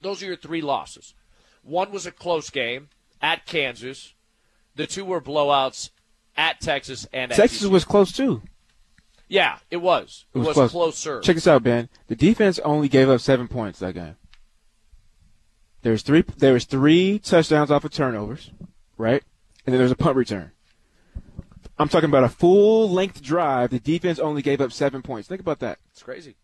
Those 0.01 0.21
are 0.21 0.25
your 0.25 0.35
three 0.35 0.61
losses. 0.61 1.13
One 1.63 1.91
was 1.91 2.05
a 2.05 2.11
close 2.11 2.49
game 2.49 2.89
at 3.21 3.45
Kansas. 3.45 4.13
The 4.75 4.87
two 4.87 5.05
were 5.05 5.21
blowouts 5.21 5.91
at 6.35 6.61
Texas 6.61 7.07
and 7.13 7.31
at 7.31 7.37
Texas 7.37 7.63
TCU. 7.63 7.71
was 7.71 7.85
close 7.85 8.11
too. 8.11 8.41
Yeah, 9.29 9.57
it 9.69 9.77
was. 9.77 10.25
It, 10.33 10.39
was, 10.39 10.53
close. 10.53 10.71
closer. 10.71 11.19
Check 11.19 11.35
this 11.35 11.47
out, 11.47 11.63
Ben. 11.63 11.89
The 12.07 12.15
defense 12.15 12.59
only 12.59 12.87
gave 12.87 13.09
up 13.09 13.19
seven 13.19 13.47
points 13.47 13.79
that 13.79 13.93
game. 13.93 14.15
There's 15.81 16.01
three. 16.01 16.23
There 16.37 16.53
was 16.53 16.65
three 16.65 17.19
touchdowns 17.19 17.71
off 17.71 17.85
of 17.85 17.91
turnovers, 17.91 18.51
right? 18.97 19.23
And 19.65 19.73
then 19.73 19.79
there's 19.79 19.91
a 19.91 19.95
punt 19.95 20.15
return. 20.15 20.51
I'm 21.79 21.89
talking 21.89 22.09
about 22.09 22.23
a 22.23 22.29
full 22.29 22.89
length 22.89 23.21
drive. 23.21 23.69
The 23.69 23.79
defense 23.79 24.19
only 24.19 24.41
gave 24.41 24.61
up 24.61 24.71
seven 24.71 25.01
points. 25.01 25.27
Think 25.27 25.41
about 25.41 25.59
that. 25.59 25.77
It's 25.91 26.01
crazy. 26.01 26.35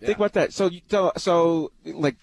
Think 0.00 0.18
about 0.18 0.32
that. 0.34 0.52
So, 0.52 0.66
you, 0.66 0.80
so, 0.88 1.12
so 1.16 1.70
like 1.84 2.16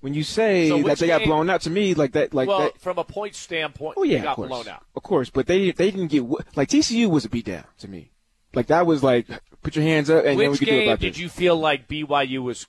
when 0.00 0.14
you 0.14 0.22
say 0.22 0.68
So 0.68 0.76
that 0.78 0.84
which 0.84 1.00
they 1.00 1.08
got 1.08 1.24
blown 1.24 1.50
out 1.50 1.62
to 1.62 1.70
me, 1.70 1.94
like 1.94 2.12
that, 2.12 2.32
like 2.32 2.48
well, 2.48 2.60
that. 2.60 2.80
from 2.80 2.98
a 2.98 3.04
point 3.04 3.34
standpoint, 3.34 3.94
Oh 3.98 4.04
yeah, 4.04 4.18
they 4.18 4.24
got 4.24 4.36
blown 4.36 4.68
out. 4.68 4.84
Of 4.94 5.02
course, 5.02 5.28
but 5.30 5.46
they 5.46 5.72
they 5.72 5.90
didn't 5.90 6.08
get 6.08 6.22
like 6.56 6.68
TCU 6.68 7.10
was 7.10 7.24
a 7.24 7.28
beatdown 7.28 7.64
to 7.78 7.88
me. 7.88 8.12
Like 8.54 8.68
that 8.68 8.86
was 8.86 9.02
like 9.02 9.26
put 9.62 9.74
your 9.74 9.84
hands 9.84 10.08
up 10.08 10.24
and 10.24 10.38
then 10.38 10.38
we 10.38 10.48
Which 10.50 10.60
could 10.60 10.66
do 10.66 10.70
game 10.70 10.88
about 10.88 11.00
did 11.00 11.14
this. 11.14 11.20
you 11.20 11.28
feel 11.28 11.56
like 11.56 11.88
BYU 11.88 12.42
was 12.42 12.66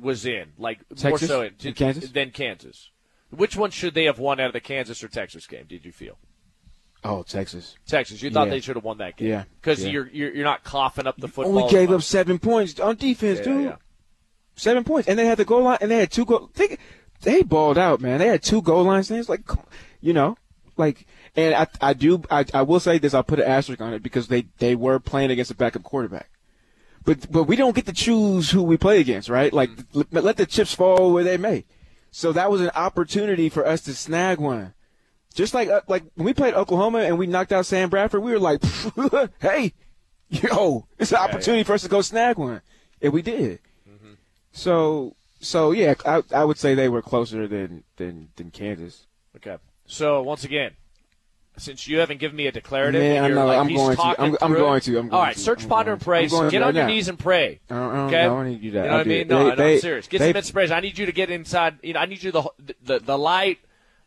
was 0.00 0.26
in? 0.26 0.52
Like 0.58 0.80
more 1.04 1.18
so 1.18 1.42
in, 1.42 1.54
and 1.64 1.76
Kansas? 1.76 2.10
than 2.10 2.30
Kansas. 2.30 2.90
Which 3.30 3.56
one 3.56 3.70
should 3.70 3.94
they 3.94 4.04
have 4.04 4.18
won 4.18 4.40
out 4.40 4.46
of 4.46 4.52
the 4.54 4.60
Kansas 4.60 5.02
or 5.04 5.08
Texas 5.08 5.46
game? 5.46 5.64
Did 5.68 5.84
you 5.84 5.92
feel 5.92 6.18
Oh, 7.04 7.22
Texas. 7.22 7.76
Texas? 7.86 8.22
You 8.22 8.30
thought 8.30 8.48
Yeah. 8.48 8.54
they 8.54 8.60
should 8.60 8.76
have 8.76 8.84
won 8.84 8.98
that 8.98 9.16
game? 9.16 9.28
Yeah. 9.28 9.44
because 9.60 9.84
Yeah. 9.84 9.90
you're, 9.90 10.08
you're 10.08 10.34
you're 10.34 10.44
not 10.44 10.64
coughing 10.64 11.06
up 11.06 11.16
the 11.18 11.28
football. 11.28 11.58
Only 11.58 11.70
gave 11.70 11.90
up 11.92 12.02
seven 12.02 12.38
points 12.38 12.80
on 12.80 12.96
defense, 12.96 13.38
Yeah, 13.40 13.44
dude. 13.44 13.64
yeah. 13.64 13.76
Seven 14.56 14.82
points, 14.82 15.08
and 15.08 15.16
they 15.18 15.26
had 15.26 15.38
the 15.38 15.44
goal 15.44 15.62
line, 15.62 15.78
and 15.80 15.90
they 15.90 15.98
had 15.98 16.10
two 16.10 16.24
goal. 16.24 16.50
They, 16.54 16.76
they 17.22 17.42
balled 17.42 17.78
out, 17.78 18.00
man. 18.00 18.18
They 18.18 18.26
had 18.26 18.42
two 18.42 18.60
goal 18.62 18.82
line 18.84 19.04
stands, 19.04 19.28
like, 19.28 19.42
you 20.00 20.12
know, 20.12 20.36
like, 20.76 21.06
and 21.36 21.54
I, 21.54 21.66
I 21.80 21.92
do, 21.92 22.22
I, 22.30 22.44
I 22.52 22.62
will 22.62 22.80
say 22.80 22.98
this. 22.98 23.14
I'll 23.14 23.22
put 23.22 23.38
an 23.38 23.46
asterisk 23.46 23.80
on 23.80 23.92
it 23.92 24.02
because 24.02 24.26
they, 24.26 24.46
they 24.58 24.74
were 24.74 24.98
playing 24.98 25.30
against 25.30 25.50
a 25.52 25.54
backup 25.54 25.84
quarterback. 25.84 26.30
But, 27.08 27.32
but 27.32 27.44
we 27.44 27.56
don't 27.56 27.74
get 27.74 27.86
to 27.86 27.94
choose 27.94 28.50
who 28.50 28.62
we 28.62 28.76
play 28.76 29.00
against, 29.00 29.30
right? 29.30 29.50
Like, 29.50 29.70
Mm-hmm. 29.70 30.18
let, 30.18 30.36
the 30.36 30.44
chips 30.44 30.74
fall 30.74 31.10
where 31.10 31.24
they 31.24 31.38
may. 31.38 31.64
So 32.10 32.32
that 32.32 32.50
was 32.50 32.60
an 32.60 32.70
opportunity 32.74 33.48
for 33.48 33.66
us 33.66 33.80
to 33.82 33.94
snag 33.94 34.38
one. 34.38 34.74
Just 35.34 35.54
like, 35.54 35.70
uh, 35.70 35.80
like 35.88 36.02
when 36.16 36.26
we 36.26 36.34
played 36.34 36.52
Oklahoma 36.52 36.98
and 36.98 37.16
we 37.16 37.26
knocked 37.26 37.50
out 37.50 37.64
Sam 37.64 37.88
Bradford, 37.88 38.22
we 38.22 38.32
were 38.32 38.38
like, 38.38 38.62
hey, 39.40 39.72
yo, 40.28 40.86
it's 40.98 41.12
an 41.12 41.18
opportunity 41.18 41.62
for 41.62 41.72
us 41.72 41.82
to 41.82 41.88
go 41.88 42.02
snag 42.02 42.36
one. 42.36 42.60
And 43.00 43.14
we 43.14 43.22
did. 43.22 43.60
Mm-hmm. 43.88 44.12
So 44.52 45.16
so 45.40 45.70
yeah, 45.70 45.94
I 46.04 46.22
I 46.34 46.44
would 46.44 46.58
say 46.58 46.74
they 46.74 46.90
were 46.90 47.00
closer 47.00 47.48
than 47.48 47.84
than 47.96 48.28
than 48.36 48.50
Kansas. 48.50 49.06
Okay. 49.36 49.56
So 49.86 50.22
once 50.22 50.44
again, 50.44 50.72
since 51.58 51.86
you 51.88 51.98
haven't 51.98 52.18
given 52.18 52.36
me 52.36 52.46
a 52.46 52.52
declarative, 52.52 53.00
Man, 53.02 53.22
I 53.24 53.26
you're 53.28 53.36
know, 53.36 53.46
like, 53.46 53.58
I'm 53.58 53.68
going 53.68 53.90
to. 53.90 53.96
talking 53.96 54.24
I'm- 54.24 54.36
I'm 54.40 54.52
going 54.54 54.80
to. 54.80 54.98
I'm 54.98 55.04
All 55.06 55.10
going 55.10 55.22
right, 55.22 55.34
to. 55.34 55.40
search, 55.40 55.62
I'm 55.64 55.68
ponder, 55.68 55.92
and 55.92 56.00
pray. 56.00 56.24
I'm 56.24 56.48
Get 56.50 56.62
on 56.62 56.74
your 56.74 56.84
now. 56.84 56.86
knees 56.86 57.08
and 57.08 57.18
pray. 57.18 57.60
I 57.70 57.74
don't, 57.74 57.82
I 57.90 57.94
don't, 57.96 58.06
okay. 58.08 58.20
I 58.20 58.24
don't 58.24 58.48
need 58.50 58.62
you 58.62 58.70
to. 58.72 58.76
You 58.78 58.82
know 58.84 58.88
I'll 58.90 58.96
what 58.98 59.06
I 59.06 59.08
mean? 59.08 59.20
it. 59.20 59.28
No, 59.28 59.38
They- 59.44 59.50
no, 59.50 59.56
they- 59.56 59.74
I'm 59.74 59.80
serious. 59.80 60.08
Get 60.08 60.18
they- 60.20 60.30
some 60.30 60.36
inspiration. 60.36 60.72
I 60.76 60.80
need 60.80 60.98
you 60.98 61.06
to 61.06 61.12
get 61.12 61.30
inside. 61.30 61.78
You 61.82 61.92
know, 61.94 62.00
I 62.00 62.06
need 62.06 62.22
you 62.22 62.32
the 62.32 62.44
the, 62.84 62.98
the 63.00 63.18
light 63.18 63.58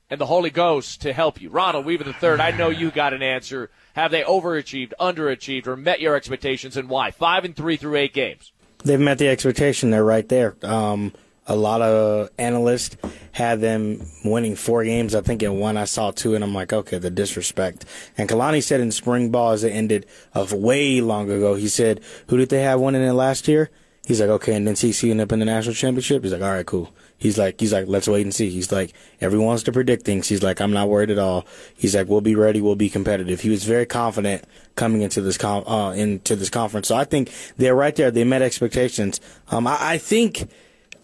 and 0.09 0.19
the 0.19 0.25
Holy 0.25 0.49
Ghost 0.49 1.01
to 1.03 1.13
help 1.13 1.41
you. 1.41 1.49
Ronald 1.49 1.85
Weaver 1.85 2.03
the 2.03 2.13
third. 2.13 2.39
I 2.39 2.51
know 2.51 2.69
you 2.69 2.91
got 2.91 3.13
an 3.13 3.21
answer. 3.21 3.69
Have 3.93 4.11
they 4.11 4.23
overachieved, 4.23 4.93
underachieved, 4.99 5.67
or 5.67 5.75
met 5.77 6.01
your 6.01 6.15
expectations, 6.15 6.75
and 6.77 6.89
why? 6.89 7.11
Five 7.11 7.45
and 7.45 7.55
three 7.55 7.77
through 7.77 7.95
eight 7.97 8.13
games. 8.13 8.51
They've 8.83 8.99
met 8.99 9.19
the 9.19 9.27
expectation. 9.27 9.91
They're 9.91 10.03
right 10.03 10.27
there. 10.27 10.55
Um, 10.63 11.13
a 11.47 11.55
lot 11.55 11.81
of 11.81 12.29
analysts 12.37 12.97
had 13.31 13.61
them 13.61 14.05
winning 14.23 14.55
four 14.55 14.83
games. 14.83 15.15
I 15.15 15.21
think 15.21 15.41
in 15.41 15.59
one 15.59 15.77
I 15.77 15.85
saw 15.85 16.11
two, 16.11 16.35
and 16.35 16.43
I'm 16.43 16.53
like, 16.53 16.71
okay, 16.71 16.97
the 16.97 17.09
disrespect. 17.09 17.85
And 18.17 18.29
Kalani 18.29 18.61
said 18.61 18.79
in 18.79 18.91
spring 18.91 19.31
ball 19.31 19.51
as 19.51 19.63
it 19.63 19.71
ended 19.71 20.05
of 20.33 20.53
way 20.53 21.01
long 21.01 21.29
ago, 21.29 21.55
he 21.55 21.67
said, 21.67 22.01
who 22.27 22.37
did 22.37 22.49
they 22.49 22.61
have 22.61 22.79
winning 22.79 23.03
it 23.03 23.13
last 23.13 23.47
year? 23.47 23.69
He's 24.05 24.19
like, 24.19 24.29
okay, 24.29 24.55
and 24.55 24.67
then 24.67 24.73
TCU 24.73 25.11
ended 25.11 25.27
up 25.27 25.31
in 25.31 25.39
the 25.39 25.45
national 25.45 25.75
championship. 25.75 26.23
He's 26.23 26.33
like, 26.33 26.41
all 26.41 26.51
right, 26.51 26.65
cool. 26.65 26.91
He's 27.17 27.37
like, 27.37 27.59
he's 27.59 27.71
like, 27.71 27.85
let's 27.87 28.07
wait 28.07 28.23
and 28.23 28.33
see. 28.33 28.49
He's 28.49 28.71
like, 28.71 28.93
everyone 29.19 29.45
wants 29.47 29.63
to 29.63 29.71
predict 29.71 30.05
things. 30.05 30.27
He's 30.27 30.41
like, 30.41 30.59
I'm 30.59 30.71
not 30.71 30.89
worried 30.89 31.11
at 31.11 31.19
all. 31.19 31.45
He's 31.75 31.95
like, 31.95 32.07
we'll 32.07 32.21
be 32.21 32.33
ready. 32.33 32.61
We'll 32.61 32.75
be 32.75 32.89
competitive. 32.89 33.41
He 33.41 33.49
was 33.49 33.63
very 33.63 33.85
confident 33.85 34.43
coming 34.75 35.01
into 35.01 35.21
this 35.21 35.37
uh, 35.43 35.93
into 35.95 36.35
this 36.35 36.49
conference. 36.49 36.87
So 36.87 36.95
I 36.95 37.03
think 37.03 37.31
they're 37.57 37.75
right 37.75 37.95
there. 37.95 38.09
They 38.09 38.23
met 38.23 38.41
expectations. 38.41 39.21
Um, 39.49 39.67
I, 39.67 39.77
I 39.79 39.97
think 39.99 40.49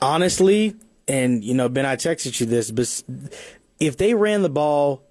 honestly, 0.01 0.75
and 1.07 1.43
you 1.43 1.53
know, 1.53 1.69
Ben, 1.69 1.85
I 1.85 1.95
texted 1.95 2.39
you 2.39 2.45
this, 2.45 2.71
but 2.71 3.03
if 3.79 3.97
they 3.97 4.13
ran 4.13 4.41
the 4.41 4.49
ball 4.49 5.03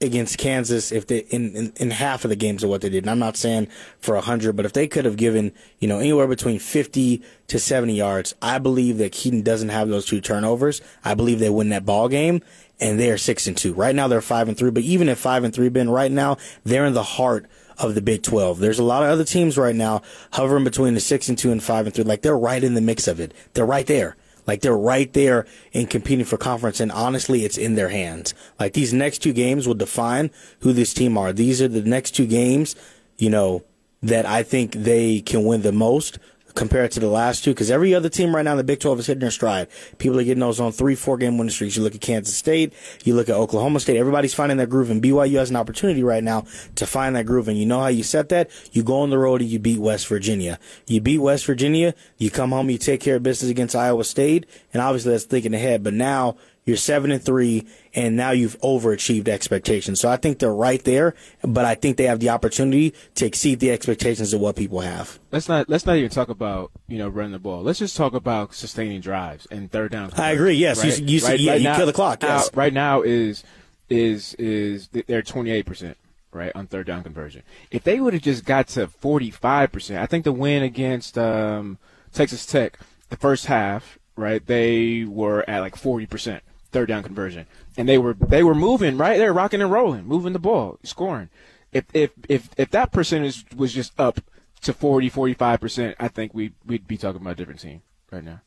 against 0.00 0.38
Kansas, 0.38 0.92
if 0.92 1.06
they 1.06 1.18
in, 1.18 1.56
in, 1.56 1.72
in 1.76 1.90
half 1.90 2.24
of 2.24 2.28
the 2.28 2.36
games 2.36 2.62
of 2.62 2.70
what 2.70 2.80
they 2.80 2.88
did, 2.88 3.04
and 3.04 3.10
I'm 3.10 3.18
not 3.18 3.36
saying 3.36 3.68
for 3.98 4.16
hundred, 4.16 4.56
but 4.56 4.66
if 4.66 4.72
they 4.72 4.86
could 4.86 5.04
have 5.04 5.16
given 5.16 5.52
you 5.78 5.88
know 5.88 5.98
anywhere 5.98 6.26
between 6.26 6.58
50 6.58 7.22
to 7.48 7.58
70 7.58 7.94
yards, 7.94 8.34
I 8.42 8.58
believe 8.58 8.98
that 8.98 9.12
Kedon 9.12 9.42
doesn't 9.42 9.70
have 9.70 9.88
those 9.88 10.06
two 10.06 10.20
turnovers. 10.20 10.80
I 11.04 11.14
believe 11.14 11.38
they 11.38 11.50
win 11.50 11.70
that 11.70 11.86
ball 11.86 12.08
game. 12.08 12.42
And 12.80 12.98
they 12.98 13.08
are 13.12 13.18
six 13.18 13.46
and 13.46 13.56
two. 13.56 13.72
Right 13.72 13.94
now 13.94 14.08
they're 14.08 14.20
five 14.20 14.48
and 14.48 14.58
three, 14.58 14.72
but 14.72 14.82
even 14.82 15.08
at 15.08 15.16
five 15.16 15.44
and 15.44 15.54
three, 15.54 15.68
Ben, 15.68 15.88
right 15.88 16.10
now 16.10 16.38
they're 16.64 16.84
in 16.84 16.92
the 16.92 17.04
heart 17.04 17.46
of 17.78 17.94
the 17.94 18.02
Big 18.02 18.22
12. 18.22 18.58
There's 18.58 18.78
a 18.78 18.84
lot 18.84 19.02
of 19.02 19.08
other 19.08 19.24
teams 19.24 19.58
right 19.58 19.74
now 19.74 20.02
hovering 20.32 20.64
between 20.64 20.94
the 20.94 21.00
six 21.00 21.28
and 21.28 21.38
two 21.38 21.52
and 21.52 21.62
five 21.62 21.86
and 21.86 21.94
three. 21.94 22.04
Like 22.04 22.22
they're 22.22 22.38
right 22.38 22.62
in 22.62 22.74
the 22.74 22.80
mix 22.80 23.08
of 23.08 23.20
it. 23.20 23.32
They're 23.54 23.66
right 23.66 23.86
there. 23.86 24.16
Like 24.46 24.60
they're 24.60 24.76
right 24.76 25.12
there 25.12 25.46
in 25.72 25.86
competing 25.86 26.24
for 26.24 26.36
conference. 26.36 26.80
And 26.80 26.92
honestly, 26.92 27.44
it's 27.44 27.56
in 27.56 27.74
their 27.74 27.88
hands. 27.88 28.34
Like 28.60 28.74
these 28.74 28.92
next 28.92 29.18
two 29.18 29.32
games 29.32 29.66
will 29.66 29.74
define 29.74 30.30
who 30.60 30.72
this 30.72 30.92
team 30.92 31.16
are. 31.16 31.32
These 31.32 31.62
are 31.62 31.68
the 31.68 31.82
next 31.82 32.12
two 32.12 32.26
games, 32.26 32.76
you 33.16 33.30
know, 33.30 33.64
that 34.02 34.26
I 34.26 34.42
think 34.42 34.72
they 34.72 35.20
can 35.20 35.44
win 35.44 35.62
the 35.62 35.72
most 35.72 36.18
compared 36.54 36.90
to 36.92 37.00
the 37.00 37.08
last 37.08 37.44
two. 37.44 37.54
Cause 37.54 37.70
every 37.70 37.94
other 37.94 38.08
team 38.08 38.34
right 38.34 38.42
now 38.42 38.52
in 38.52 38.56
the 38.58 38.64
Big 38.64 38.80
12 38.80 39.00
is 39.00 39.06
hitting 39.06 39.20
their 39.20 39.30
stride. 39.30 39.68
People 39.98 40.18
are 40.18 40.24
getting 40.24 40.40
those 40.40 40.60
on 40.60 40.72
three, 40.72 40.94
four 40.94 41.16
game 41.16 41.38
winning 41.38 41.50
streaks. 41.50 41.76
You 41.76 41.82
look 41.82 41.94
at 41.94 42.00
Kansas 42.00 42.36
State, 42.36 42.72
you 43.04 43.14
look 43.14 43.28
at 43.28 43.34
Oklahoma 43.34 43.80
State, 43.80 43.96
everybody's 43.96 44.34
finding 44.34 44.58
their 44.58 44.66
groove 44.66 44.90
and 44.90 45.02
BYU 45.02 45.38
has 45.38 45.50
an 45.50 45.56
opportunity 45.56 46.02
right 46.02 46.22
now 46.22 46.44
to 46.76 46.86
find 46.86 47.16
that 47.16 47.26
groove. 47.26 47.48
And 47.48 47.58
you 47.58 47.66
know 47.66 47.80
how 47.80 47.88
you 47.88 48.02
set 48.02 48.28
that? 48.30 48.50
You 48.72 48.82
go 48.82 49.00
on 49.00 49.10
the 49.10 49.18
road 49.18 49.40
and 49.40 49.50
you 49.50 49.58
beat 49.58 49.80
West 49.80 50.06
Virginia. 50.06 50.58
You 50.86 51.00
beat 51.00 51.18
West 51.18 51.46
Virginia, 51.46 51.94
you 52.18 52.30
come 52.30 52.50
home, 52.50 52.70
you 52.70 52.78
take 52.78 53.00
care 53.00 53.16
of 53.16 53.22
business 53.22 53.50
against 53.50 53.74
Iowa 53.74 54.04
State, 54.04 54.46
and 54.72 54.82
obviously 54.82 55.12
that's 55.12 55.24
thinking 55.24 55.54
ahead. 55.54 55.82
But 55.82 55.94
now 55.94 56.36
you're 56.66 56.76
seven 56.78 57.10
and 57.10 57.22
three, 57.22 57.66
and 57.94 58.16
now 58.16 58.30
you've 58.30 58.58
overachieved 58.60 59.28
expectations. 59.28 60.00
So 60.00 60.08
I 60.08 60.16
think 60.16 60.38
they're 60.38 60.54
right 60.54 60.82
there, 60.84 61.14
but 61.42 61.64
I 61.66 61.74
think 61.74 61.96
they 61.98 62.04
have 62.04 62.20
the 62.20 62.30
opportunity 62.30 62.94
to 63.16 63.26
exceed 63.26 63.60
the 63.60 63.70
expectations 63.70 64.32
of 64.32 64.40
what 64.40 64.56
people 64.56 64.80
have. 64.80 65.18
Let's 65.30 65.48
not 65.48 65.68
let's 65.68 65.84
not 65.86 65.96
even 65.96 66.10
talk 66.10 66.28
about 66.30 66.70
you 66.88 66.98
know 66.98 67.08
running 67.08 67.32
the 67.32 67.38
ball. 67.38 67.62
Let's 67.62 67.78
just 67.78 67.96
talk 67.96 68.14
about 68.14 68.54
sustaining 68.54 69.00
drives 69.00 69.46
and 69.50 69.70
third 69.70 69.92
down. 69.92 70.10
I 70.16 70.30
agree. 70.32 70.54
Yes, 70.54 70.82
you- 70.98 71.04
you 71.06 71.20
said- 71.20 71.40
yeah, 71.40 71.54
you 71.56 71.74
kill 71.76 71.86
the 71.86 71.92
clock, 71.92 72.22
now- 72.22 72.36
yes. 72.36 72.50
right 72.54 72.72
now 72.72 73.02
is 73.02 73.44
is 73.90 74.34
is 74.34 74.88
they're 74.88 75.22
twenty 75.22 75.50
eight 75.50 75.66
percent 75.66 75.96
right 76.32 76.50
on 76.54 76.66
third 76.66 76.86
down 76.86 77.02
conversion. 77.02 77.42
If 77.70 77.84
they 77.84 78.00
would 78.00 78.14
have 78.14 78.22
just 78.22 78.44
got 78.46 78.68
to 78.68 78.86
forty 78.88 79.30
five 79.30 79.70
percent, 79.70 80.00
I 80.00 80.06
think 80.06 80.24
the 80.24 80.32
win 80.32 80.62
against 80.62 81.18
um, 81.18 81.78
Texas 82.12 82.46
Tech 82.46 82.78
the 83.10 83.16
first 83.16 83.46
half, 83.46 83.98
right? 84.16 84.44
They 84.44 85.04
were 85.04 85.44
at 85.48 85.60
like 85.60 85.76
forty 85.76 86.06
percent 86.06 86.42
third 86.74 86.88
down 86.88 87.02
conversion, 87.02 87.46
and 87.78 87.88
they 87.88 87.96
were 87.96 88.12
they 88.12 88.42
were 88.42 88.54
moving 88.54 88.98
right. 88.98 89.16
They 89.16 89.24
were 89.24 89.32
rocking 89.32 89.62
and 89.62 89.70
rolling, 89.70 90.04
moving 90.04 90.34
the 90.34 90.38
ball, 90.38 90.78
scoring. 90.82 91.30
If 91.72 91.84
if 91.94 92.10
if 92.28 92.50
if 92.58 92.70
that 92.72 92.92
percentage 92.92 93.46
was 93.56 93.72
just 93.72 93.98
up 93.98 94.20
to 94.62 94.74
40, 94.74 95.08
45 95.08 95.60
percent, 95.60 95.96
I 95.98 96.08
think 96.08 96.34
we 96.34 96.52
we'd 96.66 96.86
be 96.86 96.98
talking 96.98 97.22
about 97.22 97.32
a 97.32 97.36
different 97.36 97.60
team 97.60 97.82
right 98.10 98.24
now. 98.24 98.42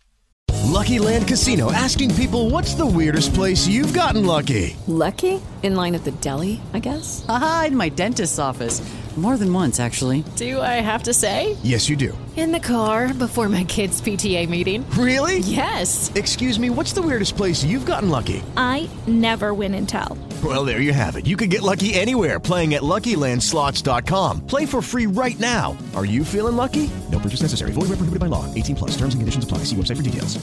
Lucky 0.66 1.00
Land 1.00 1.28
Casino 1.28 1.72
asking 1.72 2.14
people 2.16 2.50
what's 2.50 2.76
the 2.76 2.86
weirdest 2.86 3.34
place 3.34 3.66
you've 3.66 3.94
gotten 3.94 4.26
lucky? 4.26 4.76
Lucky? 4.88 5.42
In 5.64 5.76
line 5.76 5.96
at 5.96 6.04
the 6.04 6.12
deli, 6.12 6.62
I 6.74 6.80
guess? 6.80 7.26
Aha, 7.28 7.66
in 7.68 7.76
my 7.76 7.90
dentist's 7.90 8.38
office. 8.38 8.82
More 9.16 9.38
than 9.38 9.52
once, 9.52 9.80
actually. 9.80 10.24
Do 10.36 10.62
I 10.62 10.80
have 10.82 11.04
to 11.04 11.14
say? 11.14 11.58
Yes, 11.64 11.90
you 11.90 11.96
do. 11.96 12.16
In 12.38 12.52
the 12.52 12.60
car 12.60 13.16
before 13.16 13.50
my 13.50 13.64
kids' 13.64 14.00
PTA 14.00 14.48
meeting. 14.48 14.88
Really? 14.92 15.40
Yes. 15.40 16.12
Excuse 16.14 16.60
me, 16.60 16.70
what's 16.70 16.94
the 16.94 17.02
weirdest 17.02 17.36
place 17.36 17.64
you've 17.64 17.88
gotten 17.88 18.12
lucky? 18.12 18.44
I 18.56 18.88
never 19.08 19.56
win 19.56 19.74
and 19.74 19.90
tell. 19.90 20.16
Well, 20.44 20.64
there 20.64 20.80
you 20.80 20.94
have 20.94 21.16
it. 21.16 21.26
You 21.26 21.36
can 21.36 21.50
get 21.50 21.64
lucky 21.64 21.96
anywhere 21.96 22.40
playing 22.40 22.76
at 22.76 22.84
LuckyLandSlots.com. 22.84 24.46
Play 24.46 24.68
for 24.68 24.84
free 24.84 25.08
right 25.08 25.40
now. 25.40 25.76
Are 25.96 26.06
you 26.06 26.24
feeling 26.24 26.56
lucky? 26.56 26.92
No 27.12 27.18
purchase 27.18 27.42
necessary. 27.42 27.72
Void 27.72 27.90
where 27.90 27.98
prohibited 27.98 28.20
by 28.20 28.28
law. 28.28 28.46
18 28.54 28.76
plus. 28.76 28.92
Terms 28.92 29.16
and 29.16 29.22
conditions 29.22 29.44
apply. 29.44 29.60
See 29.60 29.76
website 29.76 29.98
for 29.98 30.04
details. 30.04 30.38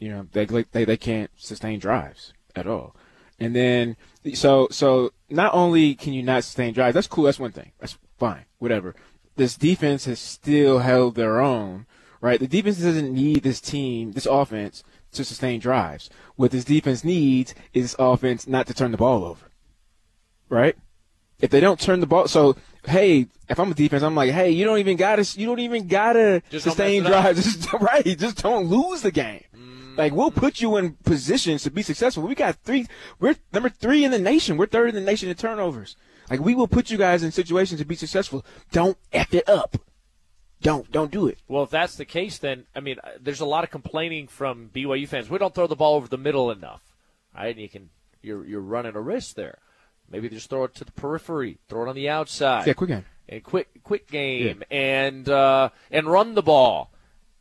You 0.00 0.08
know, 0.10 0.26
they 0.32 0.44
they 0.44 0.84
they 0.84 0.96
can't 0.96 1.30
sustain 1.36 1.78
drives 1.78 2.32
at 2.56 2.66
all. 2.66 2.96
And 3.38 3.54
then 3.54 3.96
so 4.34 4.66
so 4.72 5.12
not 5.30 5.54
only 5.54 5.94
can 5.94 6.14
you 6.14 6.22
not 6.24 6.42
sustain 6.42 6.74
drives, 6.74 6.94
that's 6.94 7.06
cool. 7.06 7.24
That's 7.24 7.38
one 7.38 7.52
thing. 7.52 7.70
That's 7.78 7.96
fine. 8.18 8.44
Whatever. 8.58 8.96
This 9.38 9.56
defense 9.56 10.04
has 10.06 10.18
still 10.18 10.80
held 10.80 11.14
their 11.14 11.40
own. 11.40 11.86
Right. 12.20 12.40
The 12.40 12.48
defense 12.48 12.78
doesn't 12.78 13.14
need 13.14 13.44
this 13.44 13.60
team, 13.60 14.10
this 14.10 14.26
offense, 14.26 14.82
to 15.12 15.24
sustain 15.24 15.60
drives. 15.60 16.10
What 16.34 16.50
this 16.50 16.64
defense 16.64 17.04
needs 17.04 17.54
is 17.72 17.84
this 17.84 17.96
offense 18.00 18.48
not 18.48 18.66
to 18.66 18.74
turn 18.74 18.90
the 18.90 18.96
ball 18.96 19.24
over. 19.24 19.46
Right? 20.48 20.76
If 21.40 21.50
they 21.50 21.60
don't 21.60 21.78
turn 21.78 22.00
the 22.00 22.06
ball, 22.06 22.26
so 22.26 22.56
hey, 22.84 23.28
if 23.48 23.60
I'm 23.60 23.70
a 23.70 23.74
defense, 23.74 24.02
I'm 24.02 24.16
like, 24.16 24.32
hey, 24.32 24.50
you 24.50 24.64
don't 24.64 24.78
even 24.80 24.96
gotta, 24.96 25.22
you 25.38 25.46
don't 25.46 25.60
even 25.60 25.86
gotta 25.86 26.42
Just 26.50 26.64
sustain 26.64 27.04
mess 27.04 27.12
it 27.12 27.14
up. 27.14 27.22
drives. 27.22 27.44
Just, 27.54 27.72
right? 27.74 28.18
Just 28.18 28.42
don't 28.42 28.66
lose 28.66 29.02
the 29.02 29.12
game. 29.12 29.44
Mm. 29.56 29.96
Like 29.96 30.12
we'll 30.12 30.32
put 30.32 30.60
you 30.60 30.76
in 30.78 30.94
positions 31.04 31.62
to 31.62 31.70
be 31.70 31.82
successful. 31.82 32.24
We 32.24 32.34
got 32.34 32.56
three. 32.56 32.88
We're 33.20 33.36
number 33.52 33.68
three 33.68 34.04
in 34.04 34.10
the 34.10 34.18
nation. 34.18 34.56
We're 34.56 34.66
third 34.66 34.88
in 34.88 34.96
the 34.96 35.00
nation 35.00 35.28
in 35.28 35.36
turnovers. 35.36 35.96
Like 36.30 36.40
we 36.40 36.54
will 36.54 36.68
put 36.68 36.90
you 36.90 36.98
guys 36.98 37.22
in 37.22 37.32
situations 37.32 37.80
to 37.80 37.86
be 37.86 37.94
successful. 37.94 38.44
Don't 38.70 38.98
f 39.12 39.32
it 39.32 39.48
up. 39.48 39.76
Don't 40.60 40.90
don't 40.90 41.10
do 41.10 41.28
it. 41.28 41.38
Well, 41.46 41.62
if 41.62 41.70
that's 41.70 41.96
the 41.96 42.04
case, 42.04 42.38
then 42.38 42.66
I 42.74 42.80
mean, 42.80 42.98
uh, 43.02 43.10
there's 43.20 43.40
a 43.40 43.46
lot 43.46 43.64
of 43.64 43.70
complaining 43.70 44.26
from 44.26 44.70
BYU 44.74 45.06
fans. 45.06 45.30
We 45.30 45.38
don't 45.38 45.54
throw 45.54 45.66
the 45.66 45.76
ball 45.76 45.94
over 45.94 46.08
the 46.08 46.18
middle 46.18 46.50
enough, 46.50 46.82
right? 47.34 47.54
And 47.54 47.60
you 47.60 47.68
can 47.68 47.90
you're 48.22 48.44
you're 48.44 48.60
running 48.60 48.96
a 48.96 49.00
risk 49.00 49.36
there. 49.36 49.58
Maybe 50.10 50.28
just 50.28 50.50
throw 50.50 50.64
it 50.64 50.74
to 50.76 50.84
the 50.84 50.92
periphery, 50.92 51.58
throw 51.68 51.84
it 51.84 51.88
on 51.88 51.94
the 51.94 52.08
outside. 52.08 52.66
Yeah, 52.66 52.72
quick 52.72 52.88
game. 52.88 53.04
And 53.28 53.44
quick 53.44 53.68
quick 53.84 54.10
game 54.10 54.62
and 54.70 55.28
uh, 55.28 55.70
and 55.90 56.06
run 56.06 56.34
the 56.34 56.42
ball. 56.42 56.90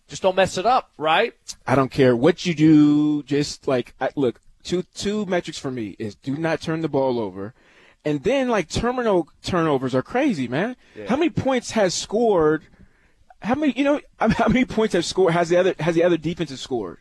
Just 0.07 0.21
don't 0.21 0.35
mess 0.35 0.57
it 0.57 0.65
up, 0.65 0.91
right? 0.97 1.33
I 1.65 1.75
don't 1.75 1.91
care 1.91 2.15
what 2.15 2.45
you 2.45 2.53
do. 2.53 3.23
Just 3.23 3.67
like 3.67 3.95
I, 3.99 4.09
look, 4.15 4.41
two 4.63 4.83
two 4.93 5.25
metrics 5.25 5.57
for 5.57 5.71
me 5.71 5.95
is 5.97 6.15
do 6.15 6.37
not 6.37 6.61
turn 6.61 6.81
the 6.81 6.89
ball 6.89 7.19
over, 7.19 7.53
and 8.07 8.23
then 8.23 8.47
like 8.47 8.69
terminal 8.69 9.27
turnovers 9.43 9.93
are 9.93 10.01
crazy, 10.01 10.47
man. 10.47 10.77
Yeah. 10.95 11.07
How 11.09 11.17
many 11.17 11.29
points 11.29 11.71
has 11.71 11.93
scored? 11.93 12.63
How 13.41 13.55
many 13.55 13.73
you 13.73 13.83
know? 13.83 13.99
How 14.19 14.47
many 14.47 14.63
points 14.63 14.93
have 14.93 15.03
scored? 15.03 15.33
Has 15.33 15.49
the 15.49 15.57
other 15.57 15.75
has 15.79 15.93
the 15.93 16.05
other 16.05 16.17
defenses 16.17 16.61
scored? 16.61 16.99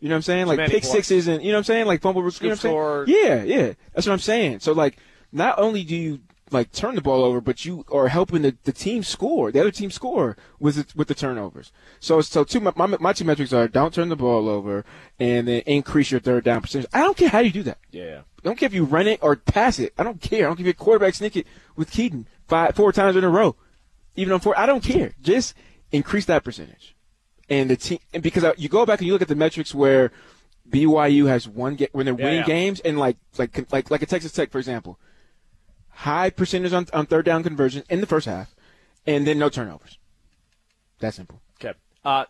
You 0.00 0.08
know 0.08 0.14
what 0.14 0.18
I'm 0.18 0.22
saying? 0.22 0.46
Like 0.46 0.58
pick 0.60 0.70
points. 0.70 0.90
sixes 0.90 1.28
and 1.28 1.42
you 1.42 1.50
know 1.50 1.56
what 1.56 1.60
I'm 1.60 1.64
saying? 1.64 1.86
Like 1.86 2.00
fumble. 2.00 2.22
You 2.22 2.28
know 2.28 2.48
what 2.48 2.50
I'm 2.52 2.56
score. 2.56 3.06
saying? 3.06 3.24
Yeah, 3.24 3.42
yeah. 3.44 3.72
That's 3.92 4.06
what 4.06 4.14
I'm 4.14 4.18
saying. 4.18 4.60
So 4.60 4.72
like, 4.72 4.96
not 5.30 5.58
only 5.58 5.84
do 5.84 5.94
you 5.94 6.20
like 6.50 6.70
turn 6.72 6.94
the 6.94 7.00
ball 7.00 7.24
over, 7.24 7.40
but 7.40 7.64
you 7.64 7.84
are 7.90 8.08
helping 8.08 8.42
the, 8.42 8.56
the 8.64 8.72
team 8.72 9.02
score, 9.02 9.50
the 9.50 9.60
other 9.60 9.70
team 9.72 9.90
score 9.90 10.36
with 10.60 10.78
it, 10.78 10.94
with 10.94 11.08
the 11.08 11.14
turnovers. 11.14 11.72
So 11.98 12.20
so 12.20 12.44
two 12.44 12.60
my, 12.60 12.72
my 12.76 12.86
my 12.86 13.12
two 13.12 13.24
metrics 13.24 13.52
are 13.52 13.66
don't 13.66 13.92
turn 13.92 14.08
the 14.10 14.16
ball 14.16 14.48
over 14.48 14.84
and 15.18 15.48
then 15.48 15.62
increase 15.66 16.10
your 16.10 16.20
third 16.20 16.44
down 16.44 16.62
percentage. 16.62 16.88
I 16.92 17.00
don't 17.00 17.16
care 17.16 17.28
how 17.30 17.40
you 17.40 17.50
do 17.50 17.64
that. 17.64 17.78
Yeah. 17.90 18.20
I 18.38 18.48
don't 18.48 18.56
care 18.56 18.68
if 18.68 18.74
you 18.74 18.84
run 18.84 19.08
it 19.08 19.18
or 19.22 19.34
pass 19.34 19.80
it. 19.80 19.92
I 19.98 20.04
don't 20.04 20.20
care. 20.20 20.44
I 20.44 20.48
don't 20.48 20.56
give 20.56 20.66
you 20.66 20.70
a 20.70 20.74
quarterback 20.74 21.14
sneak 21.14 21.34
it 21.36 21.46
with 21.74 21.90
Kedon 21.90 22.28
five 22.46 22.76
four 22.76 22.92
times 22.92 23.16
in 23.16 23.24
a 23.24 23.28
row, 23.28 23.56
even 24.14 24.32
on 24.32 24.38
four. 24.40 24.56
I 24.56 24.66
don't 24.66 24.84
care. 24.84 25.14
Just 25.20 25.54
increase 25.90 26.26
that 26.26 26.44
percentage. 26.44 26.94
And 27.48 27.70
the 27.70 27.76
team 27.76 27.98
and 28.14 28.22
because 28.22 28.44
I, 28.44 28.52
you 28.56 28.68
go 28.68 28.86
back 28.86 29.00
and 29.00 29.06
you 29.08 29.12
look 29.12 29.22
at 29.22 29.28
the 29.28 29.34
metrics 29.34 29.74
where 29.74 30.12
BYU 30.68 31.26
has 31.26 31.48
one 31.48 31.74
get 31.76 31.92
when 31.94 32.06
they're 32.06 32.14
Yeah, 32.18 32.24
winning 32.24 32.40
yeah. 32.40 32.46
games 32.46 32.80
and 32.80 32.98
like 32.98 33.16
like 33.36 33.72
like 33.72 33.90
like 33.90 34.02
a 34.02 34.06
Texas 34.06 34.32
Tech 34.32 34.50
for 34.52 34.58
example, 34.58 34.98
high 35.96 36.30
percentage 36.30 36.72
on 36.72 36.86
on 36.92 37.06
third 37.06 37.24
down 37.24 37.42
conversion 37.42 37.82
in 37.88 38.00
the 38.00 38.06
first 38.06 38.26
half, 38.26 38.54
and 39.06 39.26
then 39.26 39.38
no 39.38 39.48
turnovers. 39.48 39.98
That 41.00 41.14
simple. 41.14 41.40
Okay. 41.60 41.76
Uh, 42.04 42.24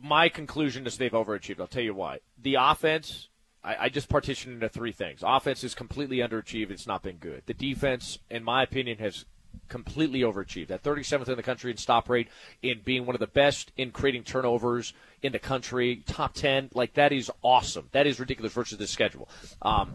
my 0.00 0.28
conclusion 0.28 0.86
is 0.86 0.98
they've 0.98 1.12
overachieved. 1.12 1.60
I'll 1.60 1.66
tell 1.66 1.82
you 1.82 1.94
why. 1.94 2.18
The 2.40 2.56
offense, 2.58 3.28
I, 3.62 3.76
I 3.80 3.88
just 3.88 4.08
partition 4.08 4.52
into 4.52 4.68
three 4.68 4.92
things. 4.92 5.20
Offense 5.22 5.64
is 5.64 5.74
completely 5.74 6.18
underachieved. 6.18 6.70
It's 6.70 6.86
not 6.86 7.02
been 7.02 7.16
good. 7.16 7.42
The 7.46 7.54
defense, 7.54 8.18
in 8.30 8.44
my 8.44 8.62
opinion, 8.62 8.98
has 8.98 9.24
completely 9.68 10.20
overachieved. 10.20 10.70
At 10.70 10.82
37th 10.82 11.28
in 11.28 11.36
the 11.36 11.42
country 11.42 11.70
in 11.70 11.76
stop 11.76 12.08
rate, 12.08 12.28
in 12.62 12.80
being 12.84 13.06
one 13.06 13.14
of 13.14 13.20
the 13.20 13.26
best 13.28 13.72
in 13.76 13.92
creating 13.92 14.24
turnovers 14.24 14.92
in 15.22 15.32
the 15.32 15.38
country, 15.38 16.02
top 16.06 16.34
10. 16.34 16.70
Like, 16.74 16.94
that 16.94 17.12
is 17.12 17.30
awesome. 17.42 17.88
That 17.92 18.06
is 18.06 18.18
ridiculous 18.18 18.52
versus 18.52 18.78
the 18.78 18.86
schedule. 18.86 19.28
Um, 19.62 19.92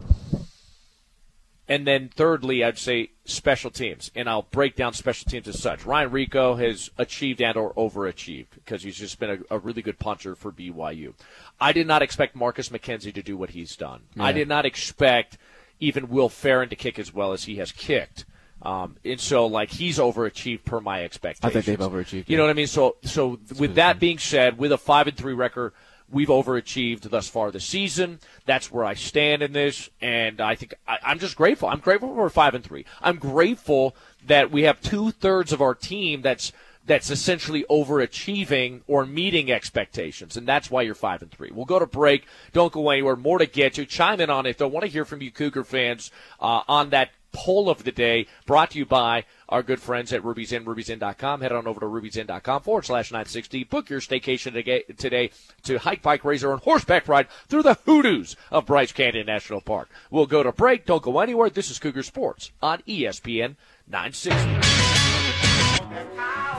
and 1.70 1.86
then 1.86 2.08
thirdly, 2.08 2.64
I'd 2.64 2.78
say 2.78 3.12
special 3.24 3.70
teams, 3.70 4.10
and 4.16 4.28
I'll 4.28 4.42
break 4.42 4.74
down 4.74 4.92
special 4.92 5.30
teams 5.30 5.46
as 5.46 5.62
such. 5.62 5.86
Ryan 5.86 6.10
Rehkow 6.10 6.58
has 6.58 6.90
achieved 6.98 7.40
and 7.40 7.56
or 7.56 7.72
overachieved 7.74 8.48
because 8.56 8.82
he's 8.82 8.98
just 8.98 9.20
been 9.20 9.30
a, 9.30 9.54
a 9.54 9.58
really 9.60 9.80
good 9.80 10.00
puncher 10.00 10.34
for 10.34 10.50
BYU. 10.50 11.14
I 11.60 11.72
did 11.72 11.86
not 11.86 12.02
expect 12.02 12.34
Marcus 12.34 12.70
McKenzie 12.70 13.14
to 13.14 13.22
do 13.22 13.36
what 13.36 13.50
he's 13.50 13.76
done. 13.76 14.00
I 14.18 14.32
did 14.32 14.48
not 14.48 14.66
expect 14.66 15.38
even 15.78 16.08
Will 16.08 16.28
Ferrin 16.28 16.68
to 16.70 16.76
kick 16.76 16.98
as 16.98 17.14
well 17.14 17.32
as 17.32 17.44
he 17.44 17.56
has 17.56 17.70
kicked. 17.70 18.24
Um, 18.62 18.96
and 19.04 19.20
so, 19.20 19.46
like, 19.46 19.70
he's 19.70 19.98
overachieved 19.98 20.64
per 20.64 20.80
my 20.80 21.04
expectations. 21.04 21.56
I 21.56 21.60
think 21.60 21.64
they've 21.66 21.88
overachieved, 21.88 22.28
You 22.28 22.36
know 22.36 22.42
what 22.42 22.50
I 22.50 22.54
mean? 22.54 22.66
So, 22.66 22.96
so 23.04 23.38
with 23.58 23.76
that 23.76 24.00
being 24.00 24.18
said, 24.18 24.58
with 24.58 24.72
a 24.72 24.76
five 24.76 25.06
and 25.06 25.16
three 25.16 25.34
record, 25.34 25.72
we've 26.10 26.28
overachieved 26.28 27.02
thus 27.02 27.28
far 27.28 27.50
this 27.50 27.64
season. 27.64 28.20
That's 28.46 28.70
where 28.70 28.84
I 28.84 28.94
stand 28.94 29.42
in 29.42 29.52
this, 29.52 29.90
and 30.00 30.40
I 30.40 30.54
think 30.54 30.74
I, 30.86 30.98
I'm 31.02 31.18
just 31.18 31.36
grateful. 31.36 31.68
I'm 31.68 31.80
grateful 31.80 32.14
for 32.14 32.28
five 32.30 32.54
and 32.54 32.64
three. 32.64 32.84
I'm 33.00 33.16
grateful 33.16 33.94
that 34.26 34.50
we 34.50 34.62
have 34.62 34.80
two 34.80 35.10
thirds 35.10 35.52
of 35.52 35.60
our 35.60 35.74
team 35.74 36.22
that's 36.22 36.52
that's 36.86 37.10
essentially 37.10 37.64
overachieving 37.70 38.80
or 38.86 39.06
meeting 39.06 39.52
expectations, 39.52 40.36
and 40.36 40.46
that's 40.48 40.70
why 40.70 40.82
you're 40.82 40.94
five 40.94 41.22
and 41.22 41.30
three. 41.30 41.50
We'll 41.52 41.66
go 41.66 41.78
to 41.78 41.86
break. 41.86 42.26
Don't 42.52 42.72
go 42.72 42.90
anywhere. 42.90 43.16
More 43.16 43.38
to 43.38 43.46
get 43.46 43.78
you. 43.78 43.84
Chime 43.84 44.20
in 44.20 44.30
on 44.30 44.46
it. 44.46 44.60
I 44.60 44.64
want 44.64 44.84
to 44.84 44.90
hear 44.90 45.04
from 45.04 45.20
you, 45.22 45.30
Cougar 45.30 45.64
fans, 45.64 46.10
uh, 46.40 46.62
on 46.66 46.90
that 46.90 47.10
poll 47.32 47.70
of 47.70 47.84
the 47.84 47.92
day 47.92 48.26
brought 48.46 48.72
to 48.72 48.78
you 48.78 48.86
by 48.86 49.24
our 49.48 49.62
good 49.62 49.80
friends 49.80 50.12
at 50.12 50.24
Ruby's 50.24 50.52
Inn, 50.52 50.64
ruby'sinn.com. 50.64 51.40
Head 51.40 51.52
on 51.52 51.66
over 51.66 51.80
to 51.80 51.86
ruby'sinn.com 51.86 52.62
forward 52.62 52.84
slash 52.84 53.10
960. 53.10 53.64
Book 53.64 53.90
your 53.90 54.00
staycation 54.00 54.52
today, 54.96 55.30
to 55.64 55.78
hike, 55.78 56.02
bike, 56.02 56.24
razor, 56.24 56.52
and 56.52 56.62
horseback 56.62 57.08
ride 57.08 57.28
through 57.48 57.62
the 57.62 57.78
hoodoos 57.86 58.36
of 58.50 58.66
Bryce 58.66 58.92
Canyon 58.92 59.26
National 59.26 59.60
Park. 59.60 59.88
We'll 60.10 60.26
go 60.26 60.42
to 60.42 60.52
break. 60.52 60.86
Don't 60.86 61.02
go 61.02 61.20
anywhere. 61.20 61.50
This 61.50 61.70
is 61.70 61.78
Cougar 61.78 62.02
Sports 62.02 62.52
on 62.62 62.80
ESPN 62.82 63.56
960. 63.88 66.49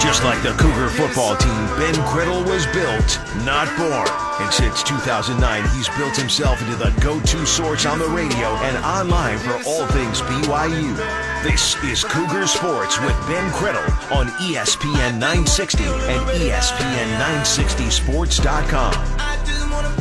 Just 0.00 0.24
like 0.24 0.42
the 0.42 0.50
Cougar 0.58 0.88
football 0.88 1.36
team, 1.36 1.66
Ben 1.78 1.94
Criddle 2.10 2.44
was 2.44 2.66
built, 2.74 3.20
not 3.44 3.68
born. 3.76 4.08
And 4.40 4.52
since 4.52 4.82
2009, 4.82 5.62
he's 5.76 5.88
built 5.90 6.16
himself 6.16 6.60
into 6.62 6.74
the 6.74 6.90
go-to 7.00 7.46
source 7.46 7.86
on 7.86 8.00
the 8.00 8.08
radio 8.08 8.48
and 8.66 8.76
online 8.84 9.38
for 9.38 9.54
all 9.66 9.86
things 9.88 10.20
BYU. 10.22 10.96
This 11.44 11.76
is 11.84 12.02
Cougar 12.02 12.48
Sports 12.48 12.98
with 13.00 13.14
Ben 13.28 13.48
Criddle 13.52 13.86
on 14.10 14.26
ESPN 14.42 15.20
960 15.20 15.84
and 15.84 16.28
E 16.30 16.50
ESPN960sports.com. 16.50 19.33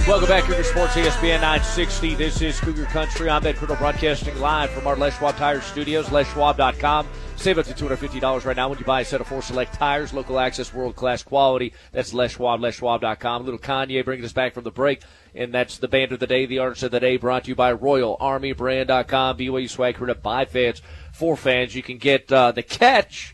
Welcome 0.06 0.28
back, 0.28 0.44
Cougar 0.44 0.66
Sports, 0.66 0.96
ESPN 0.96 1.40
960. 1.40 2.16
This 2.16 2.42
is 2.42 2.60
Cougar 2.60 2.84
Country. 2.88 3.30
I'm 3.30 3.42
Ben 3.42 3.54
Criddle 3.54 3.78
broadcasting 3.78 4.38
live 4.38 4.70
from 4.72 4.86
our 4.86 4.98
Les 4.98 5.18
Schwab 5.18 5.38
Tire 5.38 5.62
Studios, 5.62 6.08
leschwab.com. 6.08 7.08
Save 7.38 7.58
up 7.58 7.66
to 7.68 7.74
$250 7.74 8.44
right 8.44 8.56
now 8.58 8.68
when 8.68 8.78
you 8.78 8.84
buy 8.84 9.00
a 9.00 9.06
set 9.06 9.22
of 9.22 9.28
four 9.28 9.42
select 9.42 9.76
tires, 9.76 10.14
local 10.14 10.42
access, 10.42 10.74
world-class 10.74 11.24
quality. 11.24 11.72
That's 11.94 12.14
Les 12.14 12.34
Schwab, 12.34 12.60
leschwab.com. 12.60 13.46
Little 13.46 13.58
Kanye 13.58 14.04
bringing 14.04 14.26
us 14.26 14.34
back 14.34 14.54
from 14.54 14.66
the 14.66 14.72
break, 14.72 15.04
and 15.34 15.54
that's 15.54 15.78
the 15.78 15.88
band 15.88 16.12
of 16.12 16.20
the 16.20 16.28
day, 16.28 16.46
the 16.46 16.60
artist 16.60 16.84
of 16.84 16.92
the 16.92 17.00
day, 17.00 17.16
brought 17.16 17.46
to 17.46 17.50
you 17.52 17.56
by 17.56 17.74
RoyalArmyBrand.com. 17.74 19.38
BYU 19.38 19.70
swag 19.70 19.96
created 19.96 20.22
by 20.22 20.44
fans, 20.44 20.82
for 21.14 21.38
fans. 21.38 21.76
You 21.76 21.82
can 21.82 21.98
get 21.98 22.30
uh, 22.30 22.52
the 22.52 22.62
catch, 22.62 23.34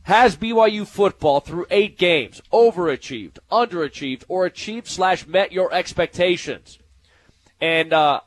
Has 0.05 0.37
BYU 0.37 0.87
football 0.87 1.41
through 1.41 1.67
eight 1.71 1.99
games 1.99 2.41
overachieved, 2.53 3.39
underachieved, 3.53 4.25
or 4.29 4.47
achieved 4.47 4.89
slash 4.89 5.27
met 5.27 5.53
your 5.53 5.73
expectations? 5.75 6.79
And 7.61 7.93
uh, 7.93 8.21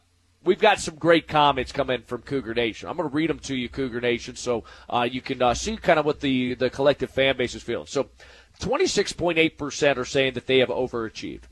we've 0.44 0.60
got 0.60 0.80
some 0.80 0.96
great 0.96 1.28
comments 1.28 1.72
coming 1.72 2.02
from 2.02 2.22
Cougar 2.22 2.54
Nation. 2.54 2.90
I'm 2.90 2.98
going 2.98 3.10
to 3.10 3.16
read 3.16 3.30
them 3.30 3.40
to 3.40 3.56
you, 3.56 3.70
Cougar 3.70 4.02
Nation, 4.02 4.36
so 4.36 4.64
uh, 4.90 5.08
you 5.10 5.22
can 5.22 5.42
uh, 5.42 5.54
see 5.54 5.78
kind 5.78 6.00
of 6.00 6.06
what 6.06 6.20
the, 6.20 6.56
the 6.56 6.70
collective 6.70 7.10
fan 7.10 7.38
base 7.38 7.56
is 7.56 7.64
feeling. 7.64 7.88
So 7.88 8.10
26.8% 8.60 9.98
are 9.98 10.06
saying 10.06 10.34
that 10.34 10.48
they 10.48 10.60
have 10.60 10.70
overachieved. 10.70 11.44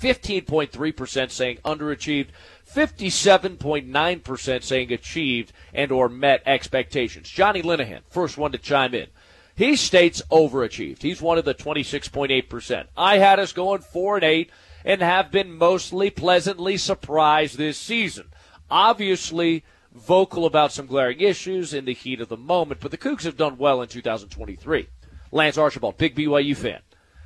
15.3% 0.00 1.30
saying 1.30 1.58
underachieved, 1.64 2.28
57.9% 2.68 4.62
saying 4.62 4.92
achieved 4.92 5.52
and 5.72 5.92
or 5.92 6.08
met 6.08 6.42
expectations. 6.44 7.28
Johnny 7.28 7.62
Linehan, 7.62 8.00
first 8.08 8.36
one 8.36 8.50
to 8.50 8.58
chime 8.58 8.94
in. 8.94 9.06
He 9.54 9.76
states 9.76 10.22
overachieved. 10.30 11.02
He's 11.02 11.22
one 11.22 11.38
of 11.38 11.44
the 11.44 11.54
26.8%. 11.54 12.86
I 12.96 13.18
had 13.18 13.38
us 13.38 13.52
going 13.52 13.82
4 13.82 14.16
and 14.16 14.24
8 14.24 14.50
and 14.84 15.00
have 15.00 15.30
been 15.30 15.52
mostly 15.52 16.10
pleasantly 16.10 16.76
surprised 16.76 17.58
this 17.58 17.78
season. 17.78 18.28
Obviously, 18.70 19.64
vocal 19.94 20.46
about 20.46 20.72
some 20.72 20.86
glaring 20.86 21.20
issues 21.20 21.74
in 21.74 21.84
the 21.84 21.94
heat 21.94 22.20
of 22.20 22.28
the 22.28 22.36
moment, 22.36 22.80
but 22.80 22.90
the 22.90 22.98
Cougs 22.98 23.24
have 23.24 23.36
done 23.36 23.58
well 23.58 23.82
in 23.82 23.88
2023. 23.88 24.88
Lance 25.30 25.58
Archibald, 25.58 25.98
big 25.98 26.14
BYU 26.14 26.56
fan. 26.56 26.80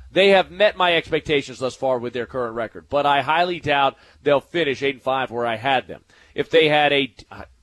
They 0.09 0.29
have 0.29 0.49
met 0.49 0.77
my 0.77 0.95
expectations 0.95 1.59
thus 1.59 1.75
far 1.75 1.99
with 1.99 2.13
their 2.13 2.25
current 2.25 2.55
record, 2.55 2.87
but 2.89 3.05
I 3.05 3.21
highly 3.21 3.59
doubt 3.59 3.97
they'll 4.23 4.39
finish 4.39 4.81
eight 4.81 4.95
and 4.95 5.01
five 5.01 5.31
where 5.31 5.45
I 5.45 5.57
had 5.57 5.87
them. 5.87 6.03
If 6.33 6.49
they 6.49 6.69
had 6.69 6.93
a, 6.93 7.13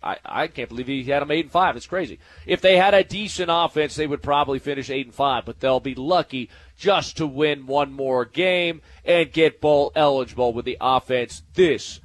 I, 0.03 0.19
I 0.25 0.47
can't 0.49 0.69
believe 0.69 0.87
he 0.87 1.05
had 1.05 1.23
them 1.23 1.31
eight 1.31 1.47
and 1.47 1.53
five. 1.53 1.75
It's 1.77 1.87
crazy. 1.87 2.19
If 2.45 2.61
they 2.61 2.77
had 2.77 2.93
a 2.93 3.03
decent 3.03 3.49
offense, 3.51 3.95
they 3.95 4.07
would 4.07 4.23
probably 4.23 4.59
finish 4.59 4.91
eight 4.91 5.07
and 5.07 5.15
five, 5.15 5.47
but 5.47 5.61
they'll 5.61 5.81
be 5.81 5.95
lucky 5.95 6.51
just 6.77 7.17
to 7.17 7.27
win 7.27 7.67
one 7.67 7.93
more 7.93 8.25
game 8.25 8.83
and 9.05 9.33
get 9.33 9.61
bowl 9.61 9.93
eligible 9.95 10.53
with 10.53 10.65
the 10.65 10.79
offense 10.81 11.43
this 11.55 12.01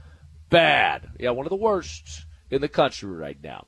bad. 0.50 1.10
Yeah, 1.20 1.32
one 1.32 1.46
of 1.46 1.52
the 1.52 1.56
worst 1.56 2.26
in 2.50 2.62
the 2.62 2.68
country 2.68 3.10
right 3.10 3.38
now. 3.44 3.66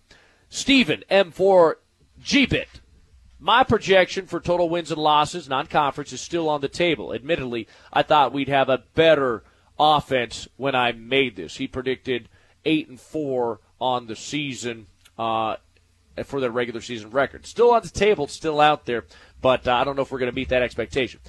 Stephen 0.49 1.03
M4 1.09 1.75
Gbit 2.23 2.81
my 3.43 3.63
projection 3.63 4.27
for 4.27 4.39
total 4.39 4.69
wins 4.69 4.91
and 4.91 5.01
losses, 5.01 5.49
non 5.49 5.65
conference, 5.65 6.13
is 6.13 6.21
still 6.21 6.47
on 6.47 6.61
the 6.61 6.69
table. 6.69 7.11
Admittedly, 7.11 7.67
I 7.91 8.03
thought 8.03 8.31
we'd 8.31 8.47
have 8.47 8.69
a 8.69 8.83
better 8.93 9.43
offense 9.79 10.47
when 10.57 10.75
I 10.75 10.91
made 10.91 11.35
this. 11.35 11.57
He 11.57 11.67
predicted 11.67 12.29
8 12.65 12.89
and 12.89 13.01
4 13.01 13.59
on 13.79 14.05
the 14.05 14.15
season 14.15 14.85
uh, 15.17 15.55
for 16.23 16.39
their 16.39 16.51
regular 16.51 16.81
season 16.81 17.09
record. 17.09 17.47
Still 17.47 17.71
on 17.71 17.81
the 17.81 17.89
table, 17.89 18.27
still 18.27 18.61
out 18.61 18.85
there, 18.85 19.05
but 19.41 19.67
uh, 19.67 19.73
I 19.73 19.83
don't 19.83 19.95
know 19.95 20.03
if 20.03 20.11
we're 20.11 20.19
going 20.19 20.31
to 20.31 20.35
meet 20.35 20.49
that 20.49 20.61
expectation. 20.61 21.19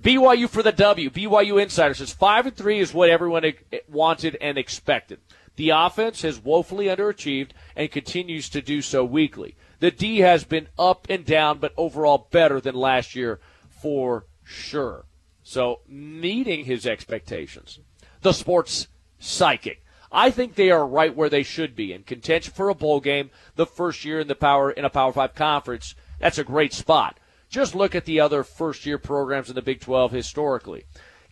BYU 0.00 0.48
for 0.48 0.62
the 0.62 0.72
W. 0.72 1.10
BYU 1.10 1.62
Insider 1.62 1.94
says 1.94 2.12
5 2.12 2.46
and 2.46 2.56
3 2.56 2.78
is 2.78 2.94
what 2.94 3.10
everyone 3.10 3.52
wanted 3.88 4.36
and 4.40 4.56
expected. 4.56 5.20
The 5.56 5.70
offense 5.70 6.22
has 6.22 6.42
woefully 6.42 6.86
underachieved 6.86 7.50
and 7.76 7.90
continues 7.90 8.48
to 8.50 8.62
do 8.62 8.80
so 8.80 9.04
weekly. 9.04 9.56
The 9.80 9.90
D 9.90 10.20
has 10.20 10.44
been 10.44 10.68
up 10.78 11.06
and 11.10 11.24
down, 11.24 11.58
but 11.58 11.74
overall 11.76 12.28
better 12.30 12.60
than 12.60 12.74
last 12.74 13.14
year 13.14 13.40
for 13.68 14.24
sure. 14.42 15.04
So 15.42 15.80
meeting 15.86 16.64
his 16.64 16.86
expectations. 16.86 17.80
The 18.22 18.32
sports 18.32 18.88
psychic. 19.18 19.84
I 20.10 20.30
think 20.30 20.54
they 20.54 20.70
are 20.70 20.86
right 20.86 21.14
where 21.14 21.28
they 21.28 21.42
should 21.42 21.76
be 21.76 21.92
in 21.92 22.02
contention 22.04 22.52
for 22.52 22.68
a 22.68 22.74
bowl 22.74 23.00
game 23.00 23.30
the 23.56 23.66
first 23.66 24.04
year 24.04 24.18
in 24.20 24.28
the 24.28 24.34
power 24.34 24.70
in 24.70 24.84
a 24.84 24.90
Power 24.90 25.12
5 25.12 25.34
conference. 25.34 25.94
That's 26.18 26.38
a 26.38 26.44
great 26.44 26.72
spot. 26.72 27.19
Just 27.50 27.74
look 27.74 27.96
at 27.96 28.04
the 28.04 28.20
other 28.20 28.44
first 28.44 28.86
year 28.86 28.96
programs 28.96 29.48
in 29.48 29.56
the 29.56 29.62
Big 29.62 29.80
12 29.80 30.12
historically. 30.12 30.84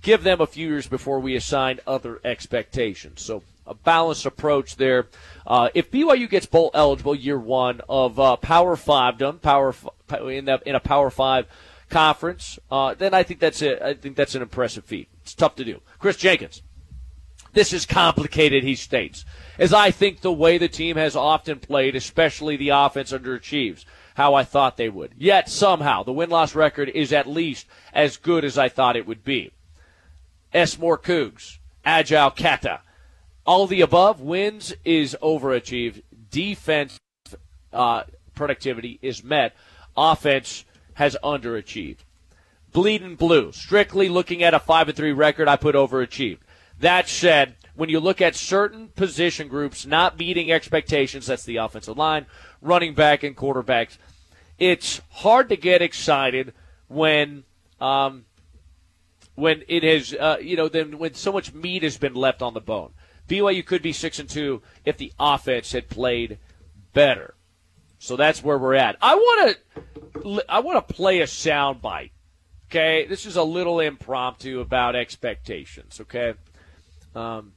Give 0.02 0.24
them 0.24 0.40
a 0.40 0.46
few 0.46 0.68
years 0.68 0.88
before 0.88 1.20
we 1.20 1.36
assign 1.36 1.78
other 1.86 2.20
expectations. 2.24 3.22
So 3.22 3.44
a 3.66 3.74
balanced 3.74 4.26
approach 4.26 4.76
there. 4.76 5.06
Uh, 5.46 5.68
if 5.74 5.90
BYU 5.90 6.28
gets 6.28 6.46
bowl 6.46 6.70
eligible 6.74 7.14
year 7.14 7.38
one 7.38 7.80
of 7.88 8.18
uh, 8.18 8.36
Power 8.36 8.74
Five 8.74 9.18
done, 9.18 9.38
Power 9.38 9.74
in 10.28 10.46
the, 10.46 10.60
in 10.66 10.74
a 10.74 10.80
Power 10.80 11.10
Five 11.10 11.46
conference, 11.88 12.58
uh, 12.70 12.94
then 12.94 13.14
I 13.14 13.22
think 13.22 13.38
that's 13.38 13.62
a, 13.62 13.88
I 13.88 13.94
think 13.94 14.16
that's 14.16 14.34
an 14.34 14.42
impressive 14.42 14.84
feat. 14.84 15.08
It's 15.22 15.34
tough 15.34 15.54
to 15.56 15.64
do. 15.64 15.80
Chris 15.98 16.16
Jenkins. 16.16 16.62
This 17.52 17.72
is 17.72 17.86
complicated, 17.86 18.62
he 18.62 18.74
states, 18.74 19.24
as 19.58 19.72
I 19.72 19.90
think 19.90 20.20
the 20.20 20.32
way 20.32 20.58
the 20.58 20.68
team 20.68 20.96
has 20.96 21.16
often 21.16 21.58
played, 21.58 21.96
especially 21.96 22.56
the 22.56 22.68
offense 22.68 23.10
underachieves 23.10 23.86
how 24.18 24.34
I 24.34 24.42
thought 24.42 24.76
they 24.76 24.88
would. 24.88 25.12
Yet 25.16 25.48
somehow 25.48 26.02
the 26.02 26.12
win 26.12 26.28
loss 26.28 26.56
record 26.56 26.88
is 26.88 27.12
at 27.12 27.28
least 27.28 27.68
as 27.92 28.16
good 28.16 28.44
as 28.44 28.58
I 28.58 28.68
thought 28.68 28.96
it 28.96 29.06
would 29.06 29.22
be. 29.22 29.52
S. 30.52 30.76
More 30.76 30.98
Cougs, 30.98 31.58
Agile 31.84 32.32
Kata, 32.32 32.80
all 33.46 33.68
the 33.68 33.80
above 33.80 34.20
wins 34.20 34.74
is 34.84 35.16
overachieved. 35.22 36.02
Defense 36.32 36.98
uh, 37.72 38.02
productivity 38.34 38.98
is 39.02 39.22
met. 39.22 39.54
Offense 39.96 40.64
has 40.94 41.16
underachieved. 41.22 41.98
Bleeding 42.72 43.14
blue. 43.14 43.52
Strictly 43.52 44.08
looking 44.08 44.42
at 44.42 44.52
a 44.52 44.58
five 44.58 44.88
and 44.88 44.96
three 44.96 45.12
record, 45.12 45.46
I 45.46 45.54
put 45.54 45.76
overachieved. 45.76 46.40
That 46.80 47.08
said, 47.08 47.54
when 47.76 47.88
you 47.88 48.00
look 48.00 48.20
at 48.20 48.34
certain 48.34 48.88
position 48.88 49.46
groups 49.46 49.86
not 49.86 50.18
meeting 50.18 50.50
expectations, 50.50 51.26
that's 51.26 51.44
the 51.44 51.58
offensive 51.58 51.96
line, 51.96 52.26
running 52.60 52.94
back, 52.94 53.22
and 53.22 53.36
quarterbacks. 53.36 53.96
It's 54.58 55.00
hard 55.10 55.48
to 55.50 55.56
get 55.56 55.82
excited 55.82 56.52
when 56.88 57.44
um, 57.80 58.24
when 59.34 59.62
it 59.68 59.82
has 59.84 60.12
uh, 60.14 60.38
you 60.40 60.56
know 60.56 60.68
then 60.68 60.98
when 60.98 61.14
so 61.14 61.32
much 61.32 61.54
meat 61.54 61.82
has 61.82 61.96
been 61.96 62.14
left 62.14 62.42
on 62.42 62.54
the 62.54 62.60
bone. 62.60 62.92
BYU 63.28 63.64
could 63.64 63.82
be 63.82 63.92
six 63.92 64.18
and 64.18 64.28
two 64.28 64.62
if 64.84 64.96
the 64.96 65.12
offense 65.18 65.72
had 65.72 65.88
played 65.88 66.38
better. 66.92 67.34
So 67.98 68.16
that's 68.16 68.42
where 68.42 68.58
we're 68.58 68.74
at. 68.74 68.96
I 69.00 69.14
want 69.14 69.56
to 69.56 70.44
I 70.48 70.60
want 70.60 70.86
to 70.86 70.94
play 70.94 71.20
a 71.20 71.26
sound 71.26 71.82
bite. 71.82 72.12
Okay, 72.66 73.06
this 73.06 73.26
is 73.26 73.36
a 73.36 73.42
little 73.42 73.80
impromptu 73.80 74.60
about 74.60 74.96
expectations. 74.96 76.00
Okay, 76.00 76.34
um, 77.14 77.52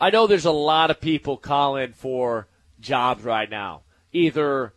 I 0.00 0.10
know 0.10 0.26
there's 0.26 0.44
a 0.44 0.50
lot 0.50 0.90
of 0.90 1.00
people 1.00 1.36
calling 1.36 1.92
for 1.92 2.48
jobs 2.80 3.24
right 3.24 3.48
now, 3.48 3.82
either 4.12 4.72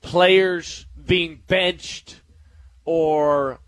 players 0.00 0.86
being 1.06 1.42
benched 1.46 2.20
or 2.84 3.60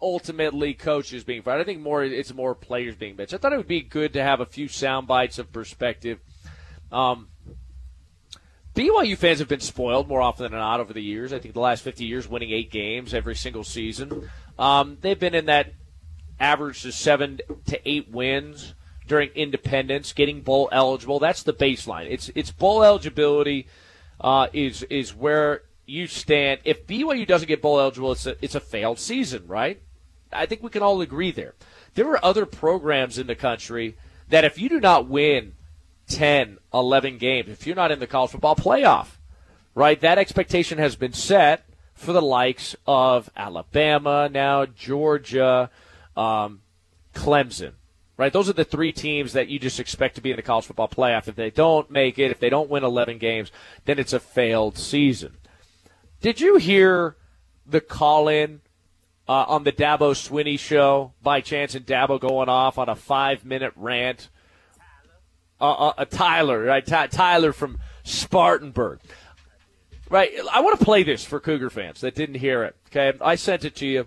ultimately 0.00 0.74
coaches 0.74 1.24
being 1.24 1.42
fired. 1.42 1.60
I 1.60 1.64
think 1.64 1.80
more 1.80 2.02
it's 2.02 2.34
more 2.34 2.54
players 2.54 2.96
being 2.96 3.14
benched. 3.16 3.34
I 3.34 3.38
thought 3.38 3.52
it 3.52 3.56
would 3.56 3.68
be 3.68 3.82
good 3.82 4.12
to 4.14 4.22
have 4.22 4.40
a 4.40 4.46
few 4.46 4.68
sound 4.68 5.06
bites 5.06 5.38
of 5.38 5.52
perspective. 5.52 6.18
Um, 6.90 7.28
BYU 8.74 9.16
fans 9.16 9.38
have 9.38 9.48
been 9.48 9.60
spoiled 9.60 10.08
more 10.08 10.22
often 10.22 10.44
than 10.44 10.52
not 10.52 10.80
over 10.80 10.92
the 10.92 11.02
years. 11.02 11.32
I 11.32 11.38
think 11.38 11.54
the 11.54 11.60
last 11.60 11.82
50 11.82 12.04
years, 12.04 12.26
winning 12.26 12.50
eight 12.50 12.70
games 12.70 13.12
every 13.12 13.36
single 13.36 13.64
season. 13.64 14.30
Um, 14.58 14.96
they've 15.00 15.18
been 15.18 15.34
in 15.34 15.46
that 15.46 15.74
average 16.40 16.84
of 16.84 16.94
seven 16.94 17.40
to 17.66 17.88
eight 17.88 18.10
wins 18.10 18.74
during 19.06 19.28
independence, 19.30 20.12
getting 20.12 20.40
bowl 20.40 20.68
eligible. 20.72 21.18
That's 21.18 21.42
the 21.42 21.52
baseline. 21.52 22.06
It's 22.10 22.30
it's 22.34 22.50
bowl 22.50 22.82
eligibility 22.82 23.66
uh, 24.20 24.48
is 24.52 24.82
is 24.84 25.14
where 25.14 25.62
you 25.92 26.06
stand. 26.06 26.60
If 26.64 26.86
BYU 26.86 27.26
doesn't 27.26 27.48
get 27.48 27.60
bowl 27.60 27.78
eligible, 27.78 28.12
it's 28.12 28.26
a, 28.26 28.36
it's 28.42 28.54
a 28.54 28.60
failed 28.60 28.98
season, 28.98 29.46
right? 29.46 29.80
I 30.32 30.46
think 30.46 30.62
we 30.62 30.70
can 30.70 30.82
all 30.82 31.00
agree 31.02 31.30
there. 31.30 31.54
There 31.94 32.10
are 32.10 32.24
other 32.24 32.46
programs 32.46 33.18
in 33.18 33.26
the 33.26 33.34
country 33.34 33.96
that 34.30 34.44
if 34.44 34.58
you 34.58 34.70
do 34.70 34.80
not 34.80 35.06
win 35.06 35.52
10, 36.08 36.58
11 36.72 37.18
games, 37.18 37.50
if 37.50 37.66
you're 37.66 37.76
not 37.76 37.92
in 37.92 37.98
the 37.98 38.06
college 38.06 38.30
football 38.30 38.56
playoff, 38.56 39.18
right, 39.74 40.00
that 40.00 40.16
expectation 40.16 40.78
has 40.78 40.96
been 40.96 41.12
set 41.12 41.66
for 41.94 42.14
the 42.14 42.22
likes 42.22 42.74
of 42.86 43.28
Alabama, 43.36 44.30
now 44.32 44.64
Georgia, 44.64 45.70
um, 46.16 46.62
Clemson, 47.14 47.72
right? 48.16 48.32
Those 48.32 48.48
are 48.48 48.54
the 48.54 48.64
three 48.64 48.92
teams 48.92 49.34
that 49.34 49.48
you 49.48 49.58
just 49.58 49.78
expect 49.78 50.14
to 50.14 50.22
be 50.22 50.30
in 50.30 50.36
the 50.36 50.42
college 50.42 50.64
football 50.64 50.88
playoff. 50.88 51.28
If 51.28 51.36
they 51.36 51.50
don't 51.50 51.90
make 51.90 52.18
it, 52.18 52.30
if 52.30 52.40
they 52.40 52.48
don't 52.48 52.70
win 52.70 52.82
11 52.82 53.18
games, 53.18 53.52
then 53.84 53.98
it's 53.98 54.14
a 54.14 54.20
failed 54.20 54.78
season. 54.78 55.36
Did 56.22 56.40
you 56.40 56.56
hear 56.56 57.16
the 57.66 57.80
call 57.80 58.28
in 58.28 58.62
uh, 59.28 59.44
on 59.48 59.64
the 59.64 59.72
Dabo 59.72 60.12
Swinney 60.12 60.58
show 60.58 61.12
by 61.22 61.40
chance 61.40 61.74
and 61.74 61.86
Dabo 61.86 62.20
going 62.20 62.48
off 62.48 62.78
on 62.78 62.88
a 62.88 62.96
five 62.96 63.44
minute 63.44 63.72
rant. 63.76 64.28
Uh, 65.60 65.70
uh, 65.70 65.92
uh 65.98 66.04
Tyler, 66.04 66.64
right? 66.64 66.84
Ty- 66.84 67.06
Tyler 67.08 67.52
from 67.52 67.78
Spartanburg. 68.02 69.00
Right. 70.10 70.30
I 70.52 70.60
want 70.60 70.78
to 70.78 70.84
play 70.84 71.02
this 71.04 71.24
for 71.24 71.40
Cougar 71.40 71.70
fans 71.70 72.00
that 72.02 72.14
didn't 72.14 72.34
hear 72.36 72.64
it. 72.64 72.76
Okay. 72.88 73.16
I 73.20 73.36
sent 73.36 73.64
it 73.64 73.74
to 73.76 73.86
you. 73.86 74.06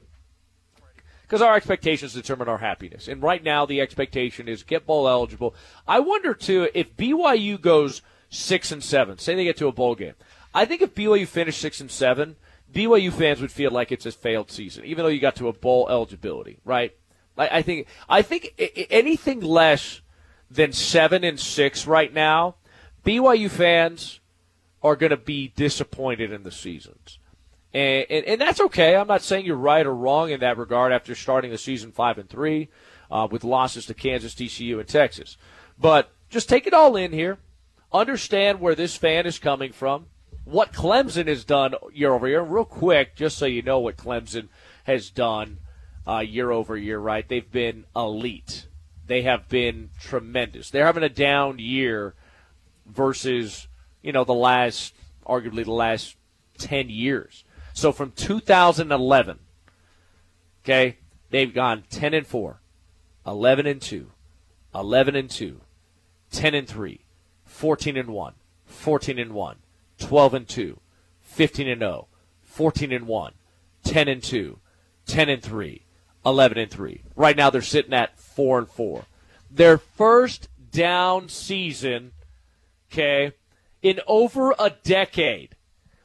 because 1.23 1.41
our 1.41 1.55
expectations 1.55 2.13
determine 2.13 2.47
our 2.47 2.59
happiness. 2.59 3.07
And 3.07 3.23
right 3.23 3.43
now, 3.43 3.65
the 3.65 3.81
expectation 3.81 4.47
is 4.47 4.61
get 4.61 4.85
bowl 4.85 5.07
eligible. 5.07 5.55
I 5.87 5.99
wonder 6.01 6.33
too 6.35 6.69
if 6.75 6.95
BYU 6.95 7.59
goes 7.59 8.03
six 8.29 8.71
and 8.71 8.83
seven. 8.83 9.17
Say 9.17 9.33
they 9.33 9.45
get 9.45 9.57
to 9.57 9.67
a 9.67 9.71
bowl 9.71 9.95
game. 9.95 10.13
I 10.55 10.63
think 10.63 10.81
if 10.81 10.95
BYU 10.95 11.27
finished 11.27 11.59
six 11.59 11.81
and 11.81 11.91
seven, 11.91 12.37
BYU 12.73 13.11
fans 13.11 13.41
would 13.41 13.51
feel 13.51 13.71
like 13.71 13.91
it's 13.91 14.05
a 14.05 14.11
failed 14.11 14.49
season, 14.49 14.85
even 14.85 15.03
though 15.03 15.09
you 15.09 15.19
got 15.19 15.35
to 15.35 15.49
a 15.49 15.53
bowl 15.53 15.87
eligibility, 15.89 16.59
right? 16.63 16.95
I, 17.37 17.57
I 17.57 17.61
think 17.61 17.87
I 18.07 18.21
think 18.21 18.53
anything 18.89 19.41
less 19.41 20.01
than 20.49 20.71
seven 20.71 21.25
and 21.25 21.37
six 21.37 21.85
right 21.85 22.13
now, 22.13 22.55
BYU 23.03 23.49
fans 23.49 24.21
are 24.81 24.95
going 24.95 25.09
to 25.09 25.17
be 25.17 25.49
disappointed 25.55 26.31
in 26.31 26.43
the 26.43 26.51
seasons. 26.51 27.19
And, 27.73 28.05
and, 28.09 28.25
and, 28.25 28.41
that's 28.41 28.61
okay. 28.61 28.95
I'm 28.95 29.07
not 29.07 29.21
saying 29.21 29.45
you're 29.45 29.57
right 29.57 29.85
or 29.85 29.93
wrong 29.93 30.29
in 30.29 30.39
that 30.39 30.57
regard 30.57 30.93
after 30.93 31.13
starting 31.13 31.51
the 31.51 31.57
season 31.57 31.91
five 31.91 32.17
and 32.17 32.29
three 32.29 32.69
uh, 33.11 33.27
with 33.29 33.43
losses 33.43 33.85
to 33.87 33.93
Kansas, 33.93 34.33
TCU, 34.33 34.79
and 34.79 34.87
Texas. 34.87 35.37
But 35.77 36.11
just 36.29 36.47
take 36.47 36.67
it 36.67 36.73
all 36.73 36.95
in 36.95 37.11
here. 37.11 37.39
Understand 37.91 38.61
where 38.61 38.75
this 38.75 38.95
fan 38.95 39.25
is 39.25 39.39
coming 39.39 39.73
from. 39.73 40.05
What 40.45 40.71
Clemson 40.71 41.27
has 41.27 41.43
done 41.43 41.73
year 41.91 42.13
over 42.13 42.27
year. 42.27 42.41
Real 42.41 42.65
quick, 42.65 43.15
just 43.15 43.37
so 43.37 43.45
you 43.45 43.61
know 43.61 43.79
what 43.79 43.97
Clemson 43.97 44.47
has 44.83 45.09
done 45.09 45.57
uh, 46.07 46.19
year 46.19 46.51
over 46.51 46.77
year, 46.77 46.99
right? 46.99 47.27
They've 47.27 47.51
been 47.51 47.85
elite. 47.95 48.67
They 49.07 49.23
have 49.23 49.49
been 49.49 49.89
tremendous. 49.99 50.69
They're 50.69 50.85
having 50.85 51.03
a 51.03 51.09
down 51.09 51.59
year 51.59 52.13
versus, 52.85 53.67
you 54.01 54.11
know, 54.11 54.23
the 54.23 54.33
last, 54.33 54.93
arguably 55.25 55.65
the 55.65 55.71
last 55.71 56.15
10 56.57 56.89
years. 56.89 57.43
So 57.73 57.91
from 57.91 58.11
2011, 58.11 59.39
okay, 60.63 60.97
they've 61.29 61.53
gone 61.53 61.83
10 61.89 62.13
and 62.13 62.27
4, 62.27 62.61
11 63.25 63.65
and 63.65 63.81
2, 63.81 64.11
11 64.73 65.15
and 65.15 65.29
2, 65.29 65.61
10 66.31 66.55
and 66.55 66.67
3, 66.67 66.99
14 67.45 67.97
and 67.97 68.09
1, 68.09 68.33
14 68.65 69.19
and 69.19 69.33
1, 69.33 69.55
12 70.05 70.33
and 70.35 70.47
2, 70.47 70.79
15 71.21 71.67
and 71.67 71.81
0, 71.81 72.07
14 72.43 72.91
and 72.91 73.07
1, 73.07 73.33
10 73.83 74.07
and 74.07 74.21
2, 74.21 74.59
10 75.07 75.29
and 75.29 75.41
3, 75.41 75.85
11 76.23 76.57
and 76.59 76.71
3. 76.71 77.01
Right 77.15 77.35
now 77.35 77.49
they're 77.49 77.63
sitting 77.63 77.93
at 77.93 78.19
4 78.19 78.59
and 78.59 78.69
4. 78.69 79.05
Their 79.49 79.79
first 79.79 80.47
down 80.71 81.27
season, 81.29 82.11
okay, 82.91 83.33
in 83.81 83.99
over 84.05 84.53
a 84.59 84.69
decade 84.83 85.55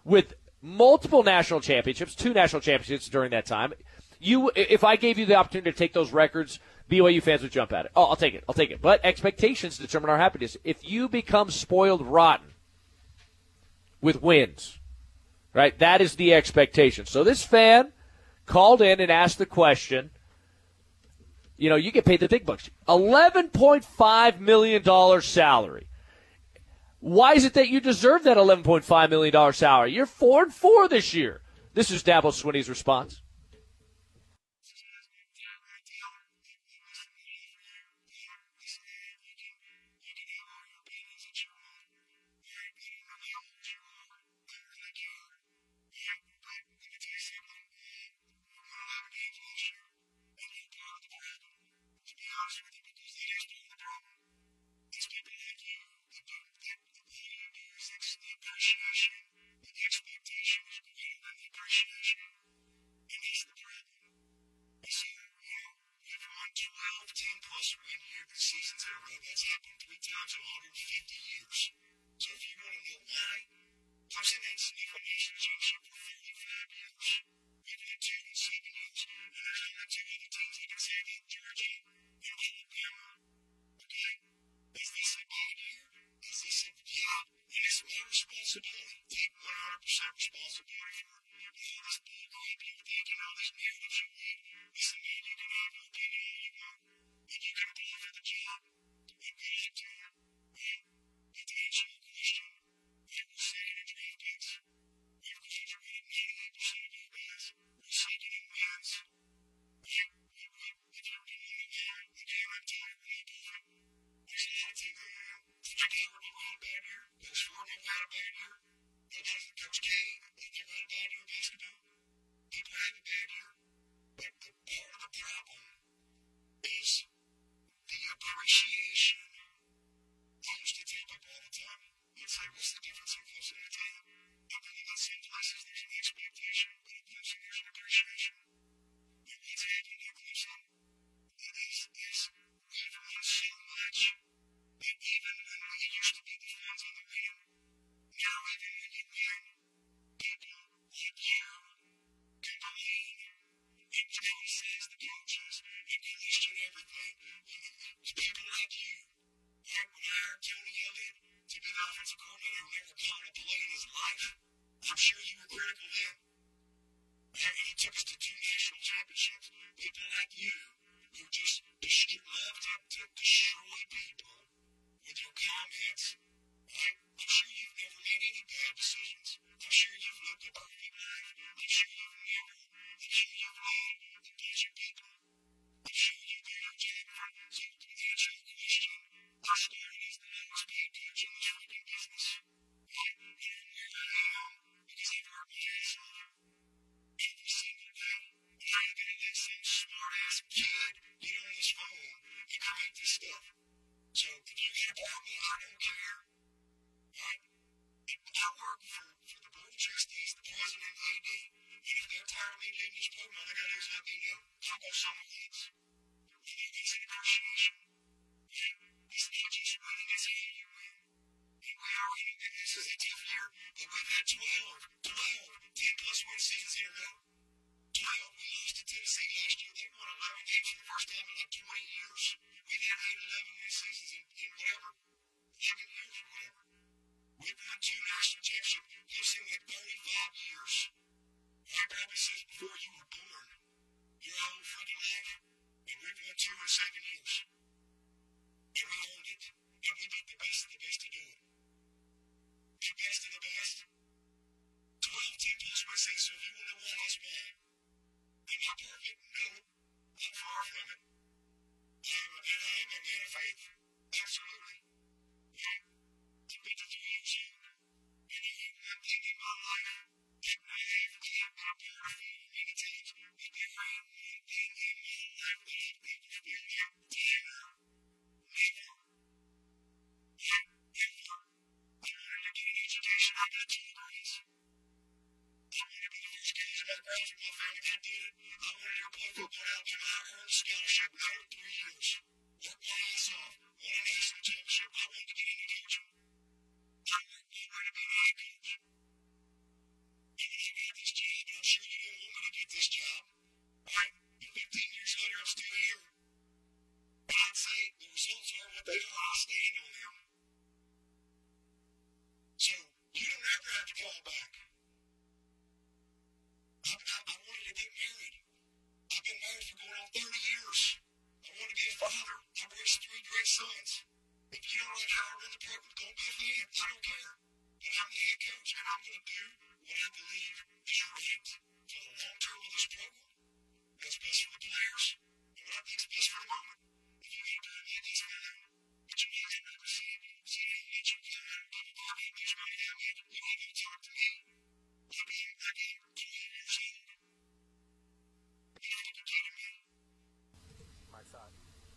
with 0.03 0.33
multiple 0.63 1.23
national 1.23 1.61
championships, 1.61 2.15
two 2.15 2.33
national 2.33 2.63
championships 2.63 3.09
during 3.11 3.31
that 3.33 3.45
time. 3.45 3.75
You, 4.19 4.51
if 4.57 4.83
I 4.83 4.97
gave 4.97 5.19
you 5.19 5.27
the 5.27 5.35
opportunity 5.35 5.73
to 5.73 5.77
take 5.77 5.93
those 5.93 6.11
records, 6.11 6.59
BYU 6.91 7.23
fans 7.23 7.43
would 7.43 7.53
jump 7.53 7.75
at 7.75 7.85
it. 7.85 7.93
Oh, 7.95 8.05
I'll 8.05 8.17
take 8.17 8.35
it. 8.35 8.45
I'll 8.49 8.55
take 8.55 8.71
it. 8.71 8.81
But 8.81 9.05
expectations 9.05 9.77
determine 9.77 10.09
our 10.09 10.19
happiness. 10.19 10.57
If 10.65 10.89
you 10.89 11.07
become 11.07 11.51
spoiled 11.51 12.01
rotten 12.03 12.47
with 14.01 14.23
wins, 14.23 14.79
right, 15.55 15.79
that 15.79 16.01
is 16.01 16.17
the 16.17 16.35
expectation. 16.35 17.07
So 17.07 17.25
this 17.25 17.45
fan 17.45 17.93
called 18.47 18.83
in 18.83 19.01
and 19.01 19.11
asked 19.11 19.39
the 19.39 19.47
question. 19.47 20.11
You 21.57 21.69
know, 21.69 21.77
you 21.77 21.93
get 21.93 22.07
paid 22.07 22.21
the 22.21 22.29
big 22.29 22.47
bucks. 22.47 22.71
$11.5 22.89 24.41
million 24.41 25.21
salary. 25.21 25.87
Why 27.01 27.35
is 27.35 27.45
it 27.45 27.55
that 27.55 27.69
you 27.69 27.81
deserve 27.81 28.25
that 28.25 28.37
$11.5 28.37 29.11
million 29.11 29.53
salary? 29.53 29.93
You're 29.93 30.07
4 30.07 30.45
and 30.45 30.55
4 30.55 30.89
this 30.89 31.15
year. 31.15 31.43
This 31.75 31.91
is 31.91 32.03
Dabo 32.03 32.33
Swinney's 32.33 32.69
response. 32.69 33.23
should 88.51 88.63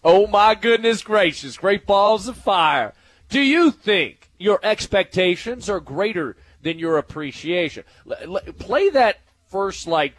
Oh 0.04 0.28
my 0.28 0.54
goodness 0.56 1.02
gracious, 1.02 1.58
great 1.58 1.86
balls 1.86 2.28
of 2.28 2.36
fire. 2.38 2.94
Do 3.30 3.42
you 3.42 3.72
think 3.72 4.30
your 4.38 4.60
expectations 4.62 5.70
are 5.70 5.80
greater 5.80 6.36
than 6.62 6.78
your 6.78 6.98
appreciation? 6.98 7.86
L- 8.10 8.38
l- 8.38 8.54
play 8.60 8.90
that 8.90 9.20
first 9.50 9.88
like 9.88 10.16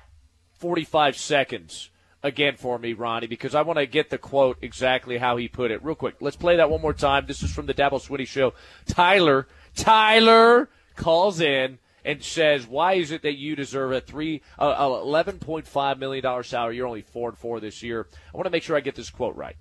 45 0.59 1.17
seconds 1.17 1.91
again 2.23 2.57
for 2.57 2.79
me, 2.79 2.95
Ronnie, 2.95 3.27
because 3.27 3.55
I 3.55 3.63
want 3.63 3.79
to 3.79 3.87
get 3.87 4.09
the 4.09 4.17
quote 4.17 4.57
exactly 4.63 5.19
how 5.19 5.37
he 5.37 5.49
put 5.49 5.71
it. 5.71 5.85
Real 5.85 5.95
quick, 5.95 6.17
let's 6.21 6.37
play 6.37 6.57
that 6.57 6.71
one 6.71 6.81
more 6.81 6.95
time. 6.95 7.27
This 7.27 7.43
is 7.43 7.53
from 7.53 7.67
the 7.67 7.75
Dabo 7.75 8.01
Swinney 8.01 8.27
Show. 8.27 8.55
Tyler, 8.87 9.47
Tyler 9.77 10.71
calls 10.97 11.41
in 11.41 11.79
and 12.05 12.23
says, 12.23 12.67
"Why 12.67 12.95
is 12.95 13.11
it 13.11 13.23
that 13.23 13.35
you 13.35 13.55
deserve 13.55 13.93
a 13.93 14.01
three, 14.01 14.41
uh, 14.59 14.75
eleven 15.03 15.39
point 15.39 15.67
five 15.67 15.99
million 15.99 16.23
dollar 16.23 16.43
salary? 16.43 16.77
You're 16.77 16.87
only 16.87 17.03
four 17.03 17.29
and 17.29 17.39
four 17.39 17.61
this 17.61 17.83
year." 17.83 18.09
I 18.33 18.37
want 18.37 18.47
to 18.47 18.51
make 18.51 18.63
sure 18.63 18.77
I 18.77 18.81
get 18.81 18.95
this 18.95 19.11
quote 19.11 19.37
right. 19.37 19.57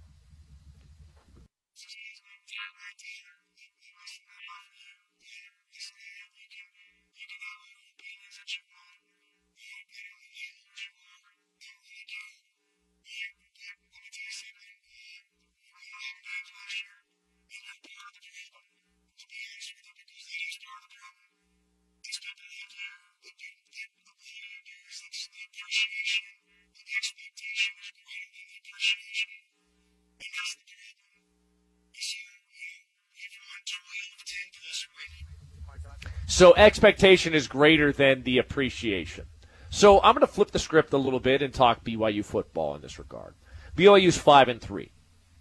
So 36.27 36.53
expectation 36.55 37.33
is 37.33 37.47
greater 37.47 37.93
than 37.93 38.23
the 38.23 38.39
appreciation. 38.39 39.25
So 39.69 40.01
I'm 40.01 40.13
going 40.13 40.25
to 40.25 40.27
flip 40.27 40.51
the 40.51 40.59
script 40.59 40.93
a 40.93 40.97
little 40.97 41.19
bit 41.19 41.41
and 41.41 41.53
talk 41.53 41.83
BYU 41.83 42.25
football 42.25 42.75
in 42.75 42.81
this 42.81 42.97
regard. 42.97 43.35
BYU's 43.75 44.17
five 44.17 44.47
and 44.47 44.61
three, 44.61 44.91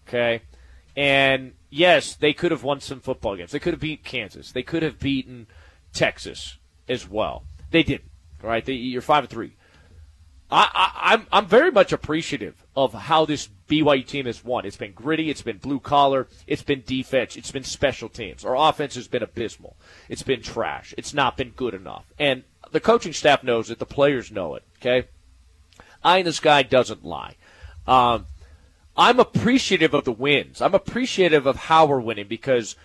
okay, 0.07 0.43
and 0.97 1.53
yes, 1.71 2.15
they 2.15 2.33
could 2.33 2.51
have 2.51 2.63
won 2.63 2.81
some 2.81 3.01
football 3.01 3.37
games. 3.37 3.53
They 3.53 3.59
could 3.59 3.75
have 3.75 3.81
beat 3.81 4.05
Kansas. 4.05 4.53
They 4.53 4.63
could 4.63 4.83
have 4.83 4.99
beaten 4.99 5.47
Texas 5.93 6.59
as 6.89 7.09
well. 7.09 7.45
They 7.73 7.83
didn't. 7.83 8.11
Right? 8.43 8.65
They, 8.65 8.75
you're 8.75 9.03
five 9.03 9.25
and 9.25 9.31
three. 9.31 9.57
I, 10.51 10.69
I, 10.75 11.15
I'm 11.15 11.27
I'm 11.33 11.47
very 11.47 11.71
much 11.71 11.93
appreciative 11.93 12.67
of 12.77 12.93
how 12.93 13.25
this 13.25 13.49
BYU 13.69 14.07
team 14.07 14.27
has 14.27 14.45
won. 14.45 14.67
It's 14.67 14.77
been 14.77 14.93
gritty. 14.93 15.31
It's 15.31 15.43
been 15.43 15.57
blue 15.57 15.81
collar. 15.81 16.29
It's 16.47 16.63
been 16.63 16.83
defense. 16.85 17.37
It's 17.37 17.51
been 17.51 17.65
special 17.65 18.11
teams. 18.11 18.45
Our 18.45 18.57
offense 18.57 18.95
has 18.97 19.09
been 19.09 19.23
abysmal. 19.23 19.77
It's 20.11 20.23
been 20.23 20.43
trash. 20.43 20.93
It's 20.99 21.15
not 21.15 21.39
been 21.39 21.51
good 21.51 21.73
enough. 21.73 22.05
And 22.19 22.45
the 22.71 22.81
coaching 22.81 23.15
staff 23.15 23.43
knows 23.43 23.71
it. 23.71 23.79
The 23.79 23.87
players 23.87 24.31
know 24.31 24.55
it. 24.55 24.65
Okay. 24.79 25.09
Eye 26.05 26.19
in 26.19 26.27
the 26.27 26.33
sky 26.33 26.63
doesn't 26.63 27.05
lie. 27.05 27.37
Um, 27.87 28.27
I'm 28.97 29.21
appreciative 29.21 29.95
of 29.95 30.05
the 30.05 30.13
wins. 30.13 30.61
I'm 30.61 30.75
appreciative 30.75 31.47
of 31.47 31.57
how 31.57 31.87
we're 31.87 32.01
winning 32.01 32.29
because 32.29 32.77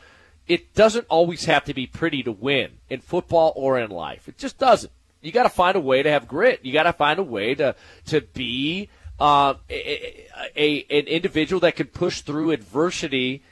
it 0.47 0.73
doesn't 0.73 1.05
always 1.09 1.45
have 1.45 1.65
to 1.65 1.73
be 1.73 1.87
pretty 1.87 2.23
to 2.23 2.31
win 2.31 2.71
in 2.89 3.01
football 3.01 3.53
or 3.55 3.77
in 3.79 3.89
life. 3.89 4.27
It 4.27 4.37
just 4.37 4.57
doesn't. 4.57 4.91
You 5.21 5.31
got 5.31 5.43
to 5.43 5.49
find 5.49 5.75
a 5.75 5.81
way 5.81 6.03
to 6.03 6.09
have 6.09 6.27
grit. 6.27 6.61
You 6.63 6.71
got 6.71 6.83
to 6.83 6.93
find 6.93 7.19
a 7.19 7.23
way 7.23 7.55
to 7.55 7.75
to 8.05 8.21
be 8.21 8.89
uh, 9.19 9.55
a, 9.69 10.27
a 10.55 10.85
an 10.89 11.07
individual 11.07 11.59
that 11.61 11.75
can 11.75 11.87
push 11.87 12.21
through 12.21 12.51
adversity 12.51 13.43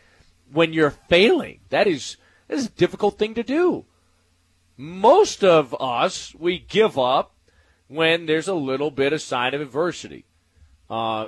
when 0.51 0.73
you're 0.73 0.91
failing. 0.91 1.59
That 1.69 1.87
is 1.87 2.17
that 2.47 2.57
is 2.57 2.67
a 2.67 2.71
difficult 2.71 3.17
thing 3.17 3.33
to 3.33 3.43
do. 3.43 3.85
Most 4.77 5.43
of 5.43 5.75
us 5.79 6.33
we 6.35 6.59
give 6.59 6.97
up 6.97 7.33
when 7.87 8.25
there's 8.25 8.47
a 8.47 8.53
little 8.53 8.91
bit 8.91 9.11
of 9.11 9.21
sign 9.21 9.53
of 9.53 9.61
adversity. 9.61 10.25
Uh, 10.89 11.27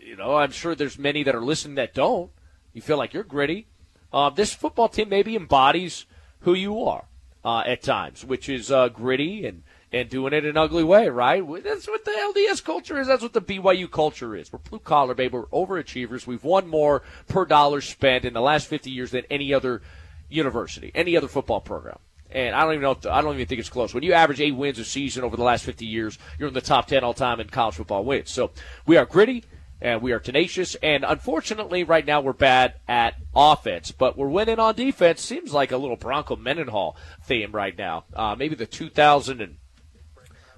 you 0.00 0.16
know, 0.16 0.36
I'm 0.36 0.50
sure 0.50 0.74
there's 0.74 0.98
many 0.98 1.22
that 1.22 1.34
are 1.34 1.44
listening 1.44 1.76
that 1.76 1.94
don't. 1.94 2.30
You 2.72 2.82
feel 2.82 2.98
like 2.98 3.14
you're 3.14 3.22
gritty. 3.22 3.68
Uh, 4.14 4.30
this 4.30 4.54
football 4.54 4.88
team 4.88 5.08
maybe 5.08 5.34
embodies 5.34 6.06
who 6.42 6.54
you 6.54 6.84
are 6.84 7.06
uh, 7.44 7.64
at 7.66 7.82
times, 7.82 8.24
which 8.24 8.48
is 8.48 8.70
uh, 8.70 8.88
gritty 8.88 9.44
and, 9.44 9.64
and 9.90 10.08
doing 10.08 10.32
it 10.32 10.44
in 10.44 10.50
an 10.50 10.56
ugly 10.56 10.84
way, 10.84 11.08
right? 11.08 11.42
That's 11.64 11.88
what 11.88 12.04
the 12.04 12.12
LDS 12.12 12.62
culture 12.62 13.00
is. 13.00 13.08
That's 13.08 13.24
what 13.24 13.32
the 13.32 13.40
BYU 13.40 13.90
culture 13.90 14.36
is. 14.36 14.52
We're 14.52 14.60
blue 14.60 14.78
collar, 14.78 15.14
baby. 15.14 15.36
We're 15.36 15.46
overachievers. 15.46 16.28
We've 16.28 16.44
won 16.44 16.68
more 16.68 17.02
per 17.26 17.44
dollar 17.44 17.80
spent 17.80 18.24
in 18.24 18.34
the 18.34 18.40
last 18.40 18.68
50 18.68 18.88
years 18.88 19.10
than 19.10 19.24
any 19.30 19.52
other 19.52 19.82
university, 20.28 20.92
any 20.94 21.16
other 21.16 21.26
football 21.26 21.60
program. 21.60 21.98
And 22.30 22.54
I 22.54 22.62
don't 22.62 22.74
even 22.74 22.82
know. 22.82 23.10
I 23.10 23.20
don't 23.20 23.34
even 23.34 23.46
think 23.48 23.58
it's 23.58 23.68
close. 23.68 23.94
When 23.94 24.04
you 24.04 24.12
average 24.12 24.40
eight 24.40 24.52
wins 24.52 24.78
a 24.78 24.84
season 24.84 25.24
over 25.24 25.36
the 25.36 25.42
last 25.42 25.64
50 25.64 25.86
years, 25.86 26.18
you're 26.38 26.48
in 26.48 26.54
the 26.54 26.60
top 26.60 26.86
10 26.86 27.02
all 27.02 27.14
time 27.14 27.40
in 27.40 27.48
college 27.48 27.74
football 27.74 28.04
wins. 28.04 28.30
So 28.30 28.52
we 28.86 28.96
are 28.96 29.06
gritty 29.06 29.42
and 29.80 30.02
we 30.02 30.12
are 30.12 30.20
tenacious. 30.20 30.74
And 30.76 31.04
unfortunately, 31.04 31.84
right 31.84 32.06
now 32.06 32.20
we're 32.20 32.32
bad 32.32 32.74
at 32.88 33.14
offense, 33.34 33.92
but 33.92 34.16
we're 34.16 34.28
winning 34.28 34.58
on 34.58 34.74
defense. 34.74 35.20
Seems 35.20 35.52
like 35.52 35.72
a 35.72 35.76
little 35.76 35.96
Bronco 35.96 36.36
Mendenhall 36.36 36.96
theme 37.22 37.52
right 37.52 37.76
now. 37.76 38.04
Uh, 38.14 38.34
maybe 38.36 38.54
the 38.54 38.66
2000 38.66 39.40
and 39.40 39.56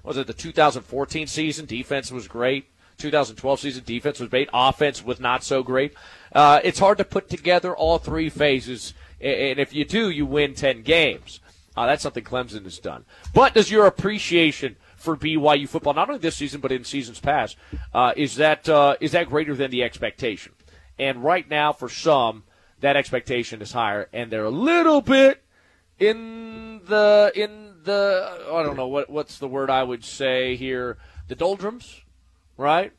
was 0.03 0.15
it 0.15 0.27
the 0.27 0.33
2014 0.33 1.27
season? 1.27 1.65
Defense 1.65 2.11
was 2.11 2.29
great. 2.29 2.69
2012 2.97 3.59
season 3.59 3.83
defense 3.83 4.19
was 4.19 4.29
great. 4.29 4.49
Offense 4.53 5.03
was 5.03 5.19
not 5.19 5.43
so 5.43 5.63
great. 5.63 5.93
Uh, 6.33 6.59
it's 6.63 6.79
hard 6.79 6.97
to 6.97 7.03
put 7.03 7.29
together 7.29 7.75
all 7.75 7.97
three 7.99 8.29
phases, 8.29 8.93
and 9.21 9.59
if 9.59 9.73
you 9.73 9.85
do, 9.85 10.09
you 10.09 10.25
win 10.25 10.53
10 10.53 10.81
games. 10.81 11.41
Uh, 11.75 11.85
that's 11.85 12.01
something 12.01 12.23
Clemson 12.23 12.63
has 12.63 12.79
done. 12.79 13.05
But 13.33 13.53
does 13.53 13.69
your 13.69 13.85
appreciation 13.85 14.77
for 14.97 15.15
BYU 15.15 15.67
football, 15.69 15.93
not 15.93 16.09
only 16.09 16.19
this 16.19 16.35
season 16.35 16.59
but 16.59 16.71
in 16.71 16.83
seasons 16.83 17.19
past, 17.19 17.55
uh, 17.93 18.13
is 18.17 18.35
that 18.35 18.67
uh, 18.67 18.95
is 18.99 19.11
that 19.13 19.29
greater 19.29 19.55
than 19.55 19.71
the 19.71 19.83
expectation? 19.83 20.53
And 20.99 21.23
right 21.23 21.47
now, 21.47 21.71
for 21.71 21.89
some, 21.89 22.43
that 22.79 22.95
expectation 22.95 23.61
is 23.61 23.71
higher, 23.71 24.09
and 24.11 24.31
they're 24.31 24.45
a 24.45 24.49
little 24.49 25.01
bit 25.01 25.43
in 25.99 26.81
the 26.85 27.31
in 27.35 27.75
the 27.83 28.45
I 28.51 28.63
don't 28.63 28.75
know 28.75 28.87
what 28.87 29.09
what's 29.09 29.37
the 29.37 29.47
word 29.47 29.69
I 29.69 29.83
would 29.83 30.03
say 30.03 30.55
here 30.55 30.97
the 31.27 31.35
doldrums, 31.35 32.01
right? 32.57 32.91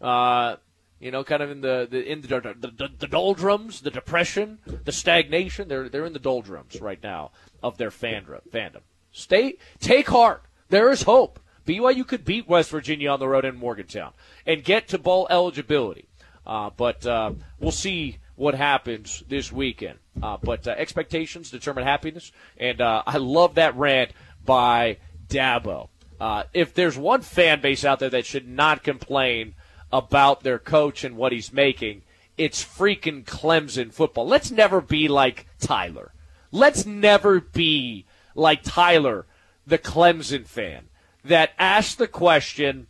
Uh, 0.00 0.56
you 0.98 1.10
know, 1.10 1.24
kind 1.24 1.42
of 1.42 1.50
in 1.50 1.60
the, 1.60 1.86
the 1.90 2.10
in 2.10 2.22
the, 2.22 2.28
the, 2.28 2.70
the, 2.70 2.88
the 2.98 3.06
doldrums, 3.06 3.82
the 3.82 3.90
depression, 3.90 4.58
the 4.84 4.92
stagnation. 4.92 5.68
They're 5.68 5.88
they're 5.88 6.06
in 6.06 6.12
the 6.12 6.18
doldrums 6.18 6.80
right 6.80 7.02
now 7.02 7.32
of 7.62 7.76
their 7.76 7.90
fandom. 7.90 8.40
Fandom. 8.50 8.80
Stay, 9.12 9.56
take 9.78 10.08
heart. 10.08 10.42
There 10.68 10.90
is 10.90 11.02
hope. 11.02 11.40
BYU 11.66 12.06
could 12.06 12.24
beat 12.24 12.48
West 12.48 12.70
Virginia 12.70 13.10
on 13.10 13.20
the 13.20 13.28
road 13.28 13.44
in 13.44 13.56
Morgantown 13.56 14.12
and 14.46 14.64
get 14.64 14.88
to 14.88 14.98
bowl 14.98 15.26
eligibility. 15.30 16.08
Uh, 16.46 16.70
but 16.76 17.04
uh, 17.04 17.32
we'll 17.58 17.72
see 17.72 18.18
what 18.36 18.54
happens 18.54 19.24
this 19.28 19.50
weekend. 19.50 19.98
Uh, 20.22 20.36
but 20.42 20.66
uh, 20.66 20.70
expectations 20.70 21.50
determine 21.50 21.84
happiness, 21.84 22.32
and 22.56 22.80
uh, 22.80 23.02
I 23.06 23.18
love 23.18 23.56
that 23.56 23.76
rant 23.76 24.12
by 24.44 24.98
Dabo. 25.28 25.88
Uh, 26.20 26.44
if 26.54 26.72
there's 26.72 26.96
one 26.96 27.20
fan 27.20 27.60
base 27.60 27.84
out 27.84 27.98
there 27.98 28.10
that 28.10 28.24
should 28.24 28.48
not 28.48 28.82
complain 28.82 29.54
about 29.92 30.42
their 30.42 30.58
coach 30.58 31.04
and 31.04 31.16
what 31.16 31.32
he's 31.32 31.52
making, 31.52 32.02
it's 32.38 32.64
freaking 32.64 33.24
Clemson 33.24 33.92
football. 33.92 34.26
Let's 34.26 34.50
never 34.50 34.80
be 34.80 35.08
like 35.08 35.46
Tyler. 35.58 36.12
Let's 36.52 36.86
never 36.86 37.40
be 37.40 38.06
like 38.34 38.62
Tyler, 38.62 39.26
the 39.66 39.78
Clemson 39.78 40.46
fan, 40.46 40.88
that 41.28 41.52
asked 41.58 41.98
the 41.98 42.08
question 42.08 42.86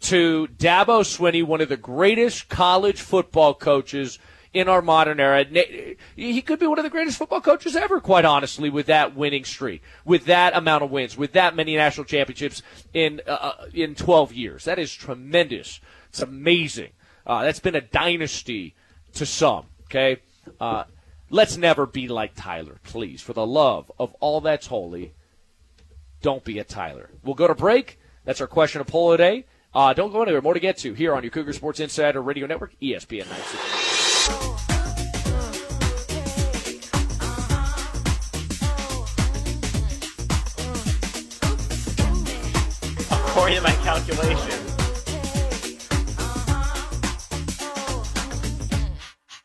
to 0.00 0.48
Dabo 0.56 1.02
Swinney, 1.02 1.44
one 1.44 1.60
of 1.60 1.68
the 1.68 1.76
greatest 1.76 2.48
college 2.48 3.00
football 3.00 3.54
coaches 3.54 4.18
in 4.52 4.68
our 4.68 4.82
modern 4.82 5.20
era. 5.20 5.44
He 6.16 6.42
could 6.42 6.58
be 6.58 6.66
one 6.66 6.78
of 6.78 6.84
the 6.84 6.90
greatest 6.90 7.18
football 7.18 7.40
coaches 7.40 7.76
ever, 7.76 8.00
quite 8.00 8.24
honestly, 8.24 8.68
with 8.68 8.86
that 8.86 9.14
winning 9.14 9.44
streak, 9.44 9.82
with 10.04 10.26
that 10.26 10.54
amount 10.56 10.84
of 10.84 10.90
wins, 10.90 11.16
with 11.16 11.32
that 11.32 11.56
many 11.56 11.76
national 11.76 12.04
championships 12.04 12.62
in 12.92 13.20
uh, 13.26 13.30
uh 13.30 13.66
in 13.72 13.94
12 13.94 14.32
years. 14.32 14.64
That 14.64 14.78
is 14.78 14.92
tremendous. 14.92 15.80
It's 16.08 16.20
amazing. 16.20 16.90
Uh, 17.26 17.44
that's 17.44 17.60
been 17.60 17.76
a 17.76 17.80
dynasty 17.80 18.74
to 19.14 19.24
some. 19.24 19.66
Okay, 19.84 20.18
uh, 20.60 20.84
let's 21.30 21.56
never 21.56 21.86
be 21.86 22.08
like 22.08 22.32
Tyler, 22.34 22.78
please. 22.82 23.22
For 23.22 23.32
the 23.32 23.46
love 23.46 23.90
of 23.98 24.14
all 24.20 24.40
that's 24.40 24.66
holy, 24.66 25.14
don't 26.22 26.44
be 26.44 26.58
a 26.58 26.64
Tyler. 26.64 27.10
We'll 27.22 27.34
go 27.34 27.46
to 27.48 27.54
break. 27.54 27.98
That's 28.24 28.40
our 28.40 28.46
question 28.46 28.80
of 28.80 28.86
poll 28.86 29.10
today. 29.10 29.44
Uh, 29.74 29.92
don't 29.92 30.12
go 30.12 30.22
anywhere. 30.22 30.40
More 30.40 30.54
to 30.54 30.60
get 30.60 30.78
to 30.78 30.94
here 30.94 31.14
on 31.14 31.22
your 31.22 31.30
Cougar 31.30 31.52
Sports 31.52 31.80
Insider 31.80 32.22
Radio 32.22 32.46
Network, 32.46 32.74
ESPN 32.80 33.26
960. 33.28 34.62
According 43.10 43.56
to 43.56 43.62
my 43.62 43.72
calculation. 43.82 44.58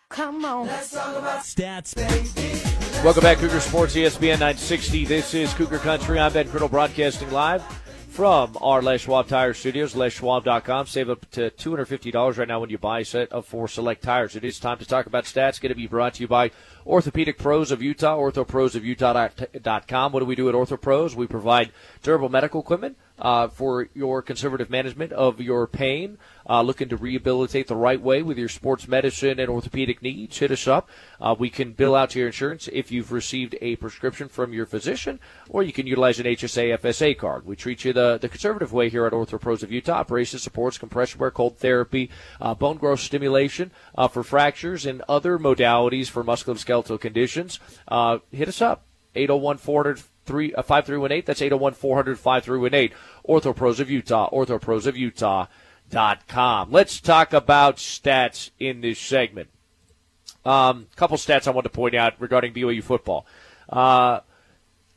Come 0.10 0.46
on. 0.46 0.68
Let's 0.68 0.92
talk 0.92 1.16
about 1.18 1.44
stats, 1.44 1.96
baby. 1.96 2.57
Welcome 3.04 3.22
back, 3.22 3.38
Cougar 3.38 3.60
Sports 3.62 3.96
ESPN 3.96 4.40
960. 4.40 5.06
This 5.06 5.34
is 5.34 5.54
Cougar 5.54 5.78
Country. 5.78 6.20
I'm 6.20 6.34
Ben 6.34 6.48
Criddle 6.48 6.70
broadcasting 6.70 7.32
live 7.32 7.64
from 8.10 8.58
our 8.60 8.82
Les 8.82 9.00
Schwab 9.00 9.28
Tire 9.28 9.54
Studios, 9.54 9.94
leschwab.com. 9.94 10.88
Save 10.88 11.12
up 11.12 11.30
to 11.32 11.52
$250 11.52 12.38
right 12.38 12.48
now 12.48 12.60
when 12.60 12.72
you 12.72 12.80
buy 12.80 13.02
a 13.02 13.06
set 13.06 13.32
of 13.32 13.46
four 13.46 13.68
select 13.68 14.04
tires. 14.04 14.36
It 14.36 14.44
is 14.44 14.60
time 14.60 14.80
to 14.80 14.86
talk 14.86 15.06
about 15.06 15.26
stats. 15.26 15.62
Going 15.62 15.70
to 15.70 15.76
be 15.76 15.86
brought 15.86 16.16
to 16.16 16.22
you 16.22 16.28
by 16.28 16.50
Orthopedic 16.86 17.38
Pros 17.38 17.72
of 17.72 17.82
Utah, 17.84 18.18
orthoprosofutah.com. 18.18 20.12
What 20.12 20.20
do 20.20 20.26
we 20.26 20.36
do 20.36 20.50
at 20.50 20.56
OrthoPros? 20.56 21.16
We 21.16 21.28
provide 21.28 21.72
durable 22.02 22.30
medical 22.30 22.60
equipment 22.60 22.98
uh, 23.20 23.48
for 23.48 23.90
your 23.94 24.22
conservative 24.22 24.70
management 24.70 25.12
of 25.14 25.42
your 25.42 25.68
pain. 25.68 26.18
Uh, 26.50 26.62
looking 26.62 26.88
to 26.88 26.96
rehabilitate 26.96 27.68
the 27.68 27.76
right 27.76 28.02
way 28.02 28.24
with 28.24 28.38
your 28.38 28.48
sports 28.48 28.88
medicine 28.88 29.38
and 29.38 29.50
orthopedic 29.50 30.02
needs, 30.02 30.38
hit 30.38 30.50
us 30.50 30.66
up. 30.66 30.90
Uh, 31.20 31.36
we 31.38 31.50
can 31.50 31.74
bill 31.74 31.94
out 31.94 32.10
to 32.10 32.20
your 32.20 32.28
insurance 32.30 32.70
if 32.72 32.90
you've 32.90 33.12
received 33.12 33.58
a 33.60 33.76
prescription 33.76 34.30
from 34.30 34.54
your 34.54 34.66
physician, 34.66 35.20
or 35.50 35.62
you 35.62 35.74
can 35.74 35.86
utilize 35.86 36.20
an 36.20 36.26
HSA 36.26 36.80
FSA 36.80 37.18
card. 37.18 37.46
We 37.46 37.58
treat 37.58 37.84
you 37.84 37.92
the, 37.92 38.18
the 38.18 38.30
conservative 38.30 38.72
way 38.72 38.90
here 38.90 39.06
at 39.06 39.12
OrthoPros 39.12 39.62
of 39.62 39.72
Utah. 39.72 40.04
Braces, 40.06 40.42
supports, 40.42 40.78
compression 40.78 41.20
wear, 41.20 41.32
cold 41.32 41.58
therapy, 41.58 42.10
uh, 42.40 42.54
bone 42.54 42.78
growth 42.78 43.02
stimulation 43.02 43.72
uh, 43.98 44.08
for 44.08 44.24
fractures, 44.24 44.86
and 44.86 45.02
other 45.10 45.38
modalities 45.38 46.08
for 46.08 46.24
musculoskeletal 46.24 47.00
conditions. 47.00 47.60
Uh, 47.88 48.20
hit 48.32 48.48
us 48.48 48.62
up. 48.62 48.84
801 49.16 49.58
400 49.58 50.04
three, 50.28 50.54
uh, 50.54 50.62
5318. 50.62 51.24
That's 51.26 51.42
801 51.42 51.74
400 51.74 52.20
5318. 52.20 52.96
Orthopros 53.28 53.80
of 53.80 53.90
Utah. 53.90 54.30
Orthopros 54.30 54.86
of 54.86 54.96
Utah. 54.96 55.48
Dot 55.90 56.28
com. 56.28 56.70
Let's 56.70 57.00
talk 57.00 57.32
about 57.32 57.78
stats 57.78 58.52
in 58.60 58.82
this 58.82 59.00
segment. 59.00 59.48
A 60.46 60.50
um, 60.50 60.88
couple 60.98 61.16
stats 61.16 61.48
I 61.48 61.52
want 61.52 61.64
to 61.64 61.70
point 61.70 61.96
out 61.96 62.14
regarding 62.20 62.54
BYU 62.54 62.84
football. 62.84 63.26
Uh, 63.70 64.20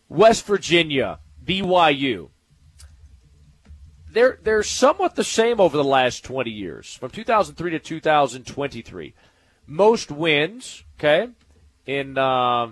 West 0.08 0.44
Virginia, 0.46 1.20
BYU. 1.44 2.30
They're 4.12 4.40
they're 4.42 4.64
somewhat 4.64 5.14
the 5.14 5.22
same 5.22 5.60
over 5.60 5.76
the 5.76 5.84
last 5.84 6.24
20 6.24 6.50
years, 6.50 6.94
from 6.94 7.10
2003 7.10 7.70
to 7.70 7.78
2023. 7.78 9.14
Most 9.68 10.10
wins, 10.10 10.82
okay, 10.98 11.28
in 11.86 12.18
uh, 12.18 12.70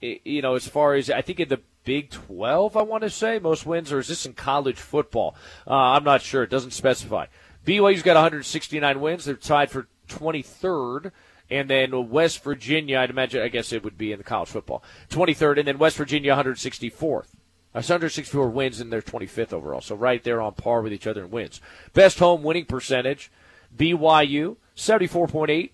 you 0.00 0.42
know 0.42 0.54
as 0.54 0.66
far 0.66 0.94
as 0.94 1.10
I 1.10 1.22
think 1.22 1.40
in 1.40 1.48
the 1.48 1.60
Big 1.84 2.10
12, 2.10 2.76
I 2.76 2.82
want 2.82 3.02
to 3.04 3.10
say, 3.10 3.38
most 3.38 3.64
wins, 3.64 3.90
or 3.90 3.98
is 4.00 4.08
this 4.08 4.26
in 4.26 4.34
college 4.34 4.78
football? 4.78 5.34
Uh, 5.66 5.74
I'm 5.74 6.04
not 6.04 6.20
sure. 6.20 6.42
It 6.42 6.50
doesn't 6.50 6.72
specify. 6.72 7.26
BYU's 7.64 8.02
got 8.02 8.16
169 8.16 9.00
wins. 9.00 9.24
They're 9.24 9.34
tied 9.34 9.70
for 9.70 9.88
23rd. 10.08 11.10
And 11.50 11.68
then 11.68 12.10
West 12.10 12.44
Virginia, 12.44 12.98
I'd 12.98 13.10
imagine, 13.10 13.42
I 13.42 13.48
guess 13.48 13.72
it 13.72 13.82
would 13.82 13.98
be 13.98 14.12
in 14.12 14.18
the 14.18 14.24
college 14.24 14.50
football, 14.50 14.84
23rd. 15.08 15.58
And 15.58 15.68
then 15.68 15.78
West 15.78 15.96
Virginia, 15.96 16.36
164th. 16.36 17.28
That's 17.72 17.88
164 17.88 18.48
wins, 18.50 18.80
and 18.80 18.92
they're 18.92 19.02
25th 19.02 19.52
overall. 19.52 19.80
So 19.80 19.94
right 19.94 20.22
there 20.22 20.40
on 20.40 20.54
par 20.54 20.82
with 20.82 20.92
each 20.92 21.06
other 21.06 21.24
in 21.24 21.30
wins. 21.30 21.60
Best 21.92 22.18
home 22.18 22.42
winning 22.42 22.66
percentage, 22.66 23.30
BYU, 23.76 24.56
74.8 24.76 25.70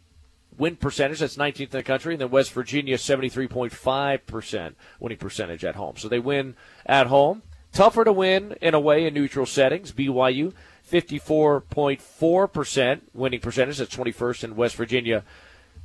win 0.59 0.77
percentage. 0.77 1.21
That's 1.21 1.37
19th 1.37 1.61
in 1.61 1.69
the 1.71 1.83
country. 1.83 2.13
And 2.15 2.21
then 2.21 2.31
West 2.31 2.53
Virginia, 2.53 2.97
73.5% 2.97 4.75
winning 5.01 5.19
percentage 5.19 5.65
at 5.65 5.77
home. 5.77 5.97
So 5.97 6.09
they 6.09 6.19
win 6.19 6.57
at 6.85 7.07
home. 7.09 7.43
Tougher 7.73 8.05
to 8.05 8.13
win 8.13 8.57
in 8.61 8.75
a 8.75 8.81
way 8.81 9.07
in 9.07 9.15
neutral 9.15 9.47
settings. 9.47 9.93
BYU, 9.93 10.53
54.4% 10.91 13.01
winning 13.13 13.41
percentage. 13.41 13.79
That's 13.79 13.95
21st 13.95 14.45
in 14.45 14.57
West 14.57 14.77
Virginia 14.77 15.25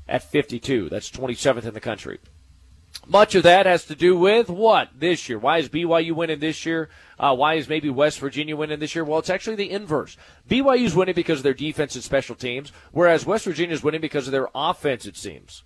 at 0.08 0.24
52. 0.24 0.90
That's 0.90 1.12
27th 1.12 1.66
in 1.66 1.74
the 1.74 1.80
country. 1.80 2.20
Much 3.12 3.36
of 3.36 3.44
that 3.44 3.66
has 3.66 3.84
to 3.84 3.94
do 3.94 4.16
with 4.16 4.50
what 4.50 4.88
this 4.98 5.28
year? 5.28 5.38
Why 5.38 5.58
is 5.58 5.68
BYU 5.68 6.14
winning 6.14 6.40
this 6.40 6.66
year? 6.66 6.88
Uh, 7.20 7.36
why 7.36 7.56
is 7.56 7.68
maybe 7.68 7.90
West 7.90 8.22
Virginia 8.22 8.56
winning 8.56 8.80
this 8.80 8.96
year? 8.96 9.04
Well, 9.04 9.20
it's 9.20 9.30
actually 9.30 9.58
the 9.58 9.70
inverse. 9.70 10.16
BYU's 10.50 10.96
winning 10.96 11.14
because 11.14 11.40
of 11.40 11.44
their 11.44 11.54
defense 11.54 11.94
and 11.96 12.04
special 12.06 12.36
teams, 12.36 12.72
whereas 12.94 13.26
West 13.26 13.44
Virginia's 13.44 13.84
winning 13.84 14.00
because 14.00 14.30
of 14.30 14.32
their 14.32 14.48
offense, 14.56 15.06
it 15.06 15.18
seems. 15.18 15.64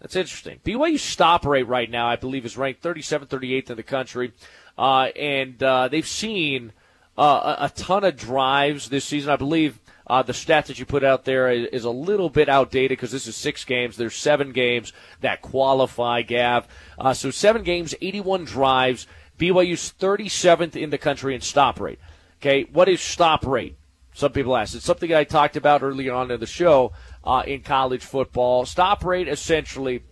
That's 0.00 0.16
interesting. 0.16 0.60
BYU's 0.66 1.00
stop 1.00 1.46
rate 1.46 1.66
right 1.66 1.88
now, 1.88 2.08
I 2.08 2.16
believe, 2.16 2.44
is 2.44 2.58
ranked 2.58 2.82
37th, 2.82 3.28
38th 3.28 3.70
in 3.70 3.76
the 3.78 3.82
country. 3.82 4.32
Uh, 4.76 5.04
and 5.16 5.62
uh, 5.62 5.88
they've 5.88 6.06
seen 6.06 6.72
uh, 7.16 7.56
a, 7.58 7.64
a, 7.64 7.68
ton 7.70 8.04
of 8.04 8.18
drives 8.18 8.90
this 8.90 9.06
season. 9.06 9.30
I 9.30 9.36
believe 9.36 9.80
Uh, 10.12 10.22
the 10.22 10.34
stat 10.34 10.66
that 10.66 10.78
you 10.78 10.84
put 10.84 11.02
out 11.02 11.24
there 11.24 11.50
is, 11.50 11.84
a 11.84 11.90
little 11.90 12.28
bit 12.28 12.46
outdated 12.46 12.90
because 12.90 13.12
this 13.12 13.26
is 13.26 13.34
six 13.34 13.64
games. 13.64 13.96
There's 13.96 14.14
seven 14.14 14.52
games 14.52 14.92
that 15.22 15.40
qualify, 15.40 16.20
Gav. 16.20 16.68
Uh, 16.98 17.14
so 17.14 17.30
seven 17.30 17.62
games, 17.62 17.94
81 17.98 18.44
drives. 18.44 19.06
BYU's 19.38 19.94
37th 19.98 20.76
in 20.76 20.90
the 20.90 20.98
country 20.98 21.34
in 21.34 21.40
stop 21.40 21.80
rate. 21.80 21.98
Okay, 22.42 22.64
what 22.64 22.90
is 22.90 23.00
stop 23.00 23.46
rate? 23.46 23.78
Some 24.12 24.32
people 24.32 24.54
ask. 24.54 24.74
It's 24.74 24.84
something 24.84 25.14
I 25.14 25.24
talked 25.24 25.56
about 25.56 25.82
earlier 25.82 26.12
on 26.12 26.30
in 26.30 26.40
the 26.40 26.46
show 26.46 26.92
uh, 27.24 27.44
in 27.46 27.62
college 27.62 28.04
football. 28.04 28.66
Stop 28.66 29.06
rate 29.06 29.28
essentially 29.28 30.02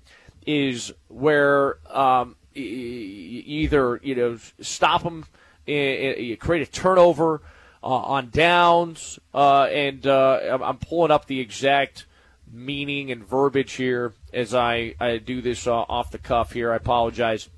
is 0.47 0.95
where 1.09 1.77
um, 1.95 2.37
e- 2.57 2.63
e- 2.63 3.45
either 3.47 4.01
you 4.03 4.15
know 4.15 4.39
stop 4.63 5.03
them, 5.03 5.27
you 5.67 6.39
create 6.39 6.67
a 6.67 6.71
turnover 6.73 7.43
uh, 7.83 7.87
on 7.87 8.31
downs, 8.31 9.19
uh, 9.35 9.65
and 9.65 10.07
uh, 10.07 10.59
I'm- 10.63 10.79
pulling 10.79 11.11
up 11.11 11.27
the 11.27 11.41
exact 11.41 12.07
meaning 12.53 13.11
and 13.11 13.25
verbiage 13.25 13.73
here 13.73 14.13
as 14.33 14.55
I, 14.55 14.95
I 15.01 15.19
do 15.19 15.41
this 15.41 15.67
uh, 15.67 15.75
off 15.75 16.11
the 16.11 16.19
cuff 16.19 16.53
here. 16.53 16.73
I 16.73 16.77
apologize. 16.77 17.49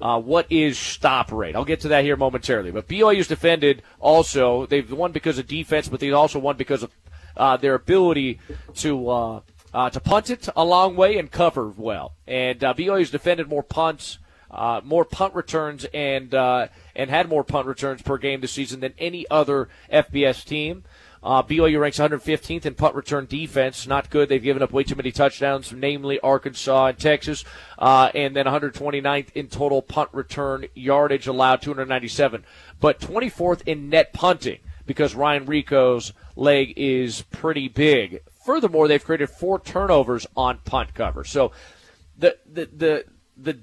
Uh, 0.00 0.20
what 0.20 0.46
is 0.50 0.78
stop 0.78 1.32
rate? 1.32 1.54
I'll 1.56 1.64
get 1.64 1.80
to 1.80 1.88
that 1.88 2.04
here 2.04 2.16
momentarily. 2.16 2.70
But 2.70 2.88
BYU's 2.88 3.28
defended 3.28 3.82
also. 4.00 4.66
They've 4.66 4.90
won 4.90 5.12
because 5.12 5.38
of 5.38 5.46
defense, 5.46 5.88
but 5.88 6.00
they 6.00 6.10
also 6.10 6.38
won 6.38 6.56
because 6.56 6.82
of 6.82 6.90
uh, 7.36 7.56
their 7.56 7.74
ability 7.74 8.40
to 8.76 9.42
to 9.72 10.00
punt 10.00 10.28
it 10.28 10.48
a 10.54 10.64
long 10.64 10.96
way 10.96 11.18
and 11.18 11.30
cover 11.30 11.68
well. 11.68 12.14
And 12.26 12.58
BYU's 12.58 13.10
defended 13.10 13.48
more 13.48 13.62
punts, 13.62 14.18
uh, 14.52 14.80
more 14.84 15.04
punt 15.04 15.34
returns, 15.34 15.84
and 15.94 16.34
uh, 16.34 16.68
and 16.94 17.10
had 17.10 17.28
more 17.28 17.44
punt 17.44 17.66
returns 17.66 18.02
per 18.02 18.18
game 18.18 18.40
this 18.40 18.52
season 18.52 18.80
than 18.80 18.94
any 18.98 19.26
other 19.30 19.68
FBS 19.92 20.44
team. 20.44 20.84
Uh, 21.22 21.40
BYU 21.40 21.80
ranks 21.80 21.98
115th 21.98 22.66
in 22.66 22.74
punt 22.74 22.96
return 22.96 23.26
defense. 23.26 23.86
Not 23.86 24.10
good. 24.10 24.28
They've 24.28 24.42
given 24.42 24.60
up 24.60 24.72
way 24.72 24.82
too 24.82 24.96
many 24.96 25.12
touchdowns, 25.12 25.72
namely 25.72 26.18
Arkansas 26.18 26.86
and 26.86 26.98
Texas. 26.98 27.44
Uh, 27.78 28.10
and 28.12 28.34
then 28.34 28.46
129th 28.46 29.28
in 29.34 29.46
total 29.46 29.82
punt 29.82 30.10
return 30.12 30.66
yardage 30.74 31.28
allowed, 31.28 31.62
297. 31.62 32.44
But 32.80 32.98
24th 32.98 33.62
in 33.66 33.88
net 33.88 34.12
punting 34.12 34.58
because 34.84 35.14
Ryan 35.14 35.46
Rehkow's 35.46 36.12
leg 36.34 36.74
is 36.76 37.22
pretty 37.30 37.68
big. 37.68 38.22
Furthermore, 38.44 38.88
they've 38.88 39.04
created 39.04 39.30
four 39.30 39.60
turnovers 39.60 40.26
on 40.36 40.58
punt 40.64 40.94
cover. 40.94 41.22
So 41.22 41.52
the 42.18 42.36
the 42.50 42.68
the 42.76 43.04
the, 43.36 43.58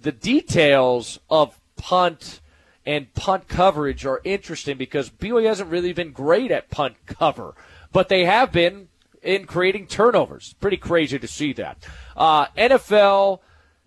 the 0.00 0.12
details 0.12 1.18
of 1.28 1.60
punt 1.76 2.40
and 2.86 3.12
punt 3.14 3.48
coverage 3.48 4.06
are 4.06 4.20
interesting 4.24 4.76
because 4.76 5.10
BYU 5.10 5.46
hasn't 5.46 5.70
really 5.70 5.92
been 5.92 6.12
great 6.12 6.50
at 6.50 6.70
punt 6.70 6.96
cover, 7.06 7.54
but 7.92 8.08
they 8.08 8.24
have 8.24 8.52
been 8.52 8.88
in 9.22 9.44
creating 9.44 9.86
turnovers. 9.86 10.54
Pretty 10.60 10.76
crazy 10.76 11.18
to 11.18 11.28
see 11.28 11.52
that. 11.54 11.78
Uh, 12.16 12.46
NFL 12.56 13.40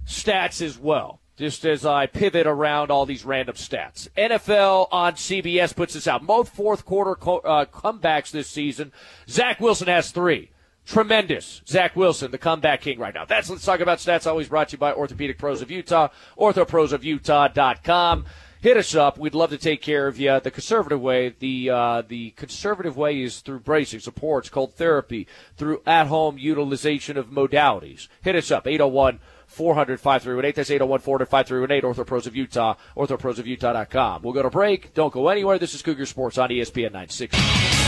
stats 0.06 0.62
as 0.62 0.78
well. 0.78 1.20
Just 1.36 1.66
as 1.66 1.84
I 1.84 2.06
pivot 2.06 2.46
around 2.46 2.92
all 2.92 3.08
these 3.08 3.26
random 3.26 3.56
stats, 3.56 4.08
NFL 4.16 4.88
on 4.92 5.14
CBS 5.14 5.76
puts 5.76 5.96
this 5.96 6.08
out. 6.08 6.28
Both 6.28 6.50
fourth 6.50 6.86
quarter 6.86 7.16
co- 7.16 7.40
uh, 7.40 7.66
comebacks 7.66 8.30
this 8.30 8.48
season. 8.48 8.92
Zach 9.28 9.60
Wilson 9.60 9.88
has 9.88 10.12
three. 10.12 10.52
Tremendous. 10.86 11.62
Zach 11.68 11.96
Wilson, 11.96 12.32
the 12.32 12.38
comeback 12.38 12.82
king 12.82 13.00
right 13.00 13.14
now. 13.14 13.26
That's 13.26 13.50
Let's 13.50 13.64
Talk 13.64 13.80
About 13.80 14.00
Stats, 14.00 14.28
always 14.28 14.50
brought 14.50 14.70
to 14.70 14.74
you 14.74 14.80
by 14.80 14.94
Orthopedic 14.94 15.38
Pros 15.38 15.62
of 15.62 15.72
Utah, 15.72 16.10
orthoprosofutah.com. 16.38 18.26
Hit 18.64 18.78
us 18.78 18.96
up. 18.96 19.18
We'd 19.18 19.36
love 19.36 19.50
to 19.50 19.58
take 19.58 19.82
care 19.82 20.08
of 20.08 20.18
you. 20.18 20.40
The 20.40 20.50
conservative 20.50 21.02
way, 21.02 21.36
the 21.38 21.70
uh, 21.70 22.02
the 22.08 22.30
conservative 22.32 22.96
way 22.96 23.22
is 23.22 23.42
through 23.42 23.60
bracing, 23.60 24.00
supports, 24.00 24.48
cold 24.48 24.76
therapy, 24.76 25.28
through 25.58 25.82
at-home 25.86 26.38
utilization 26.38 27.18
of 27.18 27.28
modalities. 27.28 28.08
Hit 28.22 28.38
us 28.38 28.52
up, 28.52 28.66
801 28.66 29.20
400 29.48 30.00
5318. 30.00 30.56
That's 30.56 30.72
801 30.72 31.00
400 31.02 31.26
5318. 31.26 32.06
Orthopros 32.06 32.26
of 32.26 32.38
Utah, 32.38 32.76
orthoprosofutah.com. 32.96 34.22
We'll 34.22 34.34
go 34.34 34.44
to 34.44 34.50
break. 34.50 34.94
Don't 34.94 35.12
go 35.14 35.28
anywhere. 35.28 35.60
This 35.60 35.74
is 35.74 35.82
Cougar 35.82 36.06
Sports 36.06 36.38
on 36.38 36.48
ESPN 36.48 36.94
960. 36.94 37.83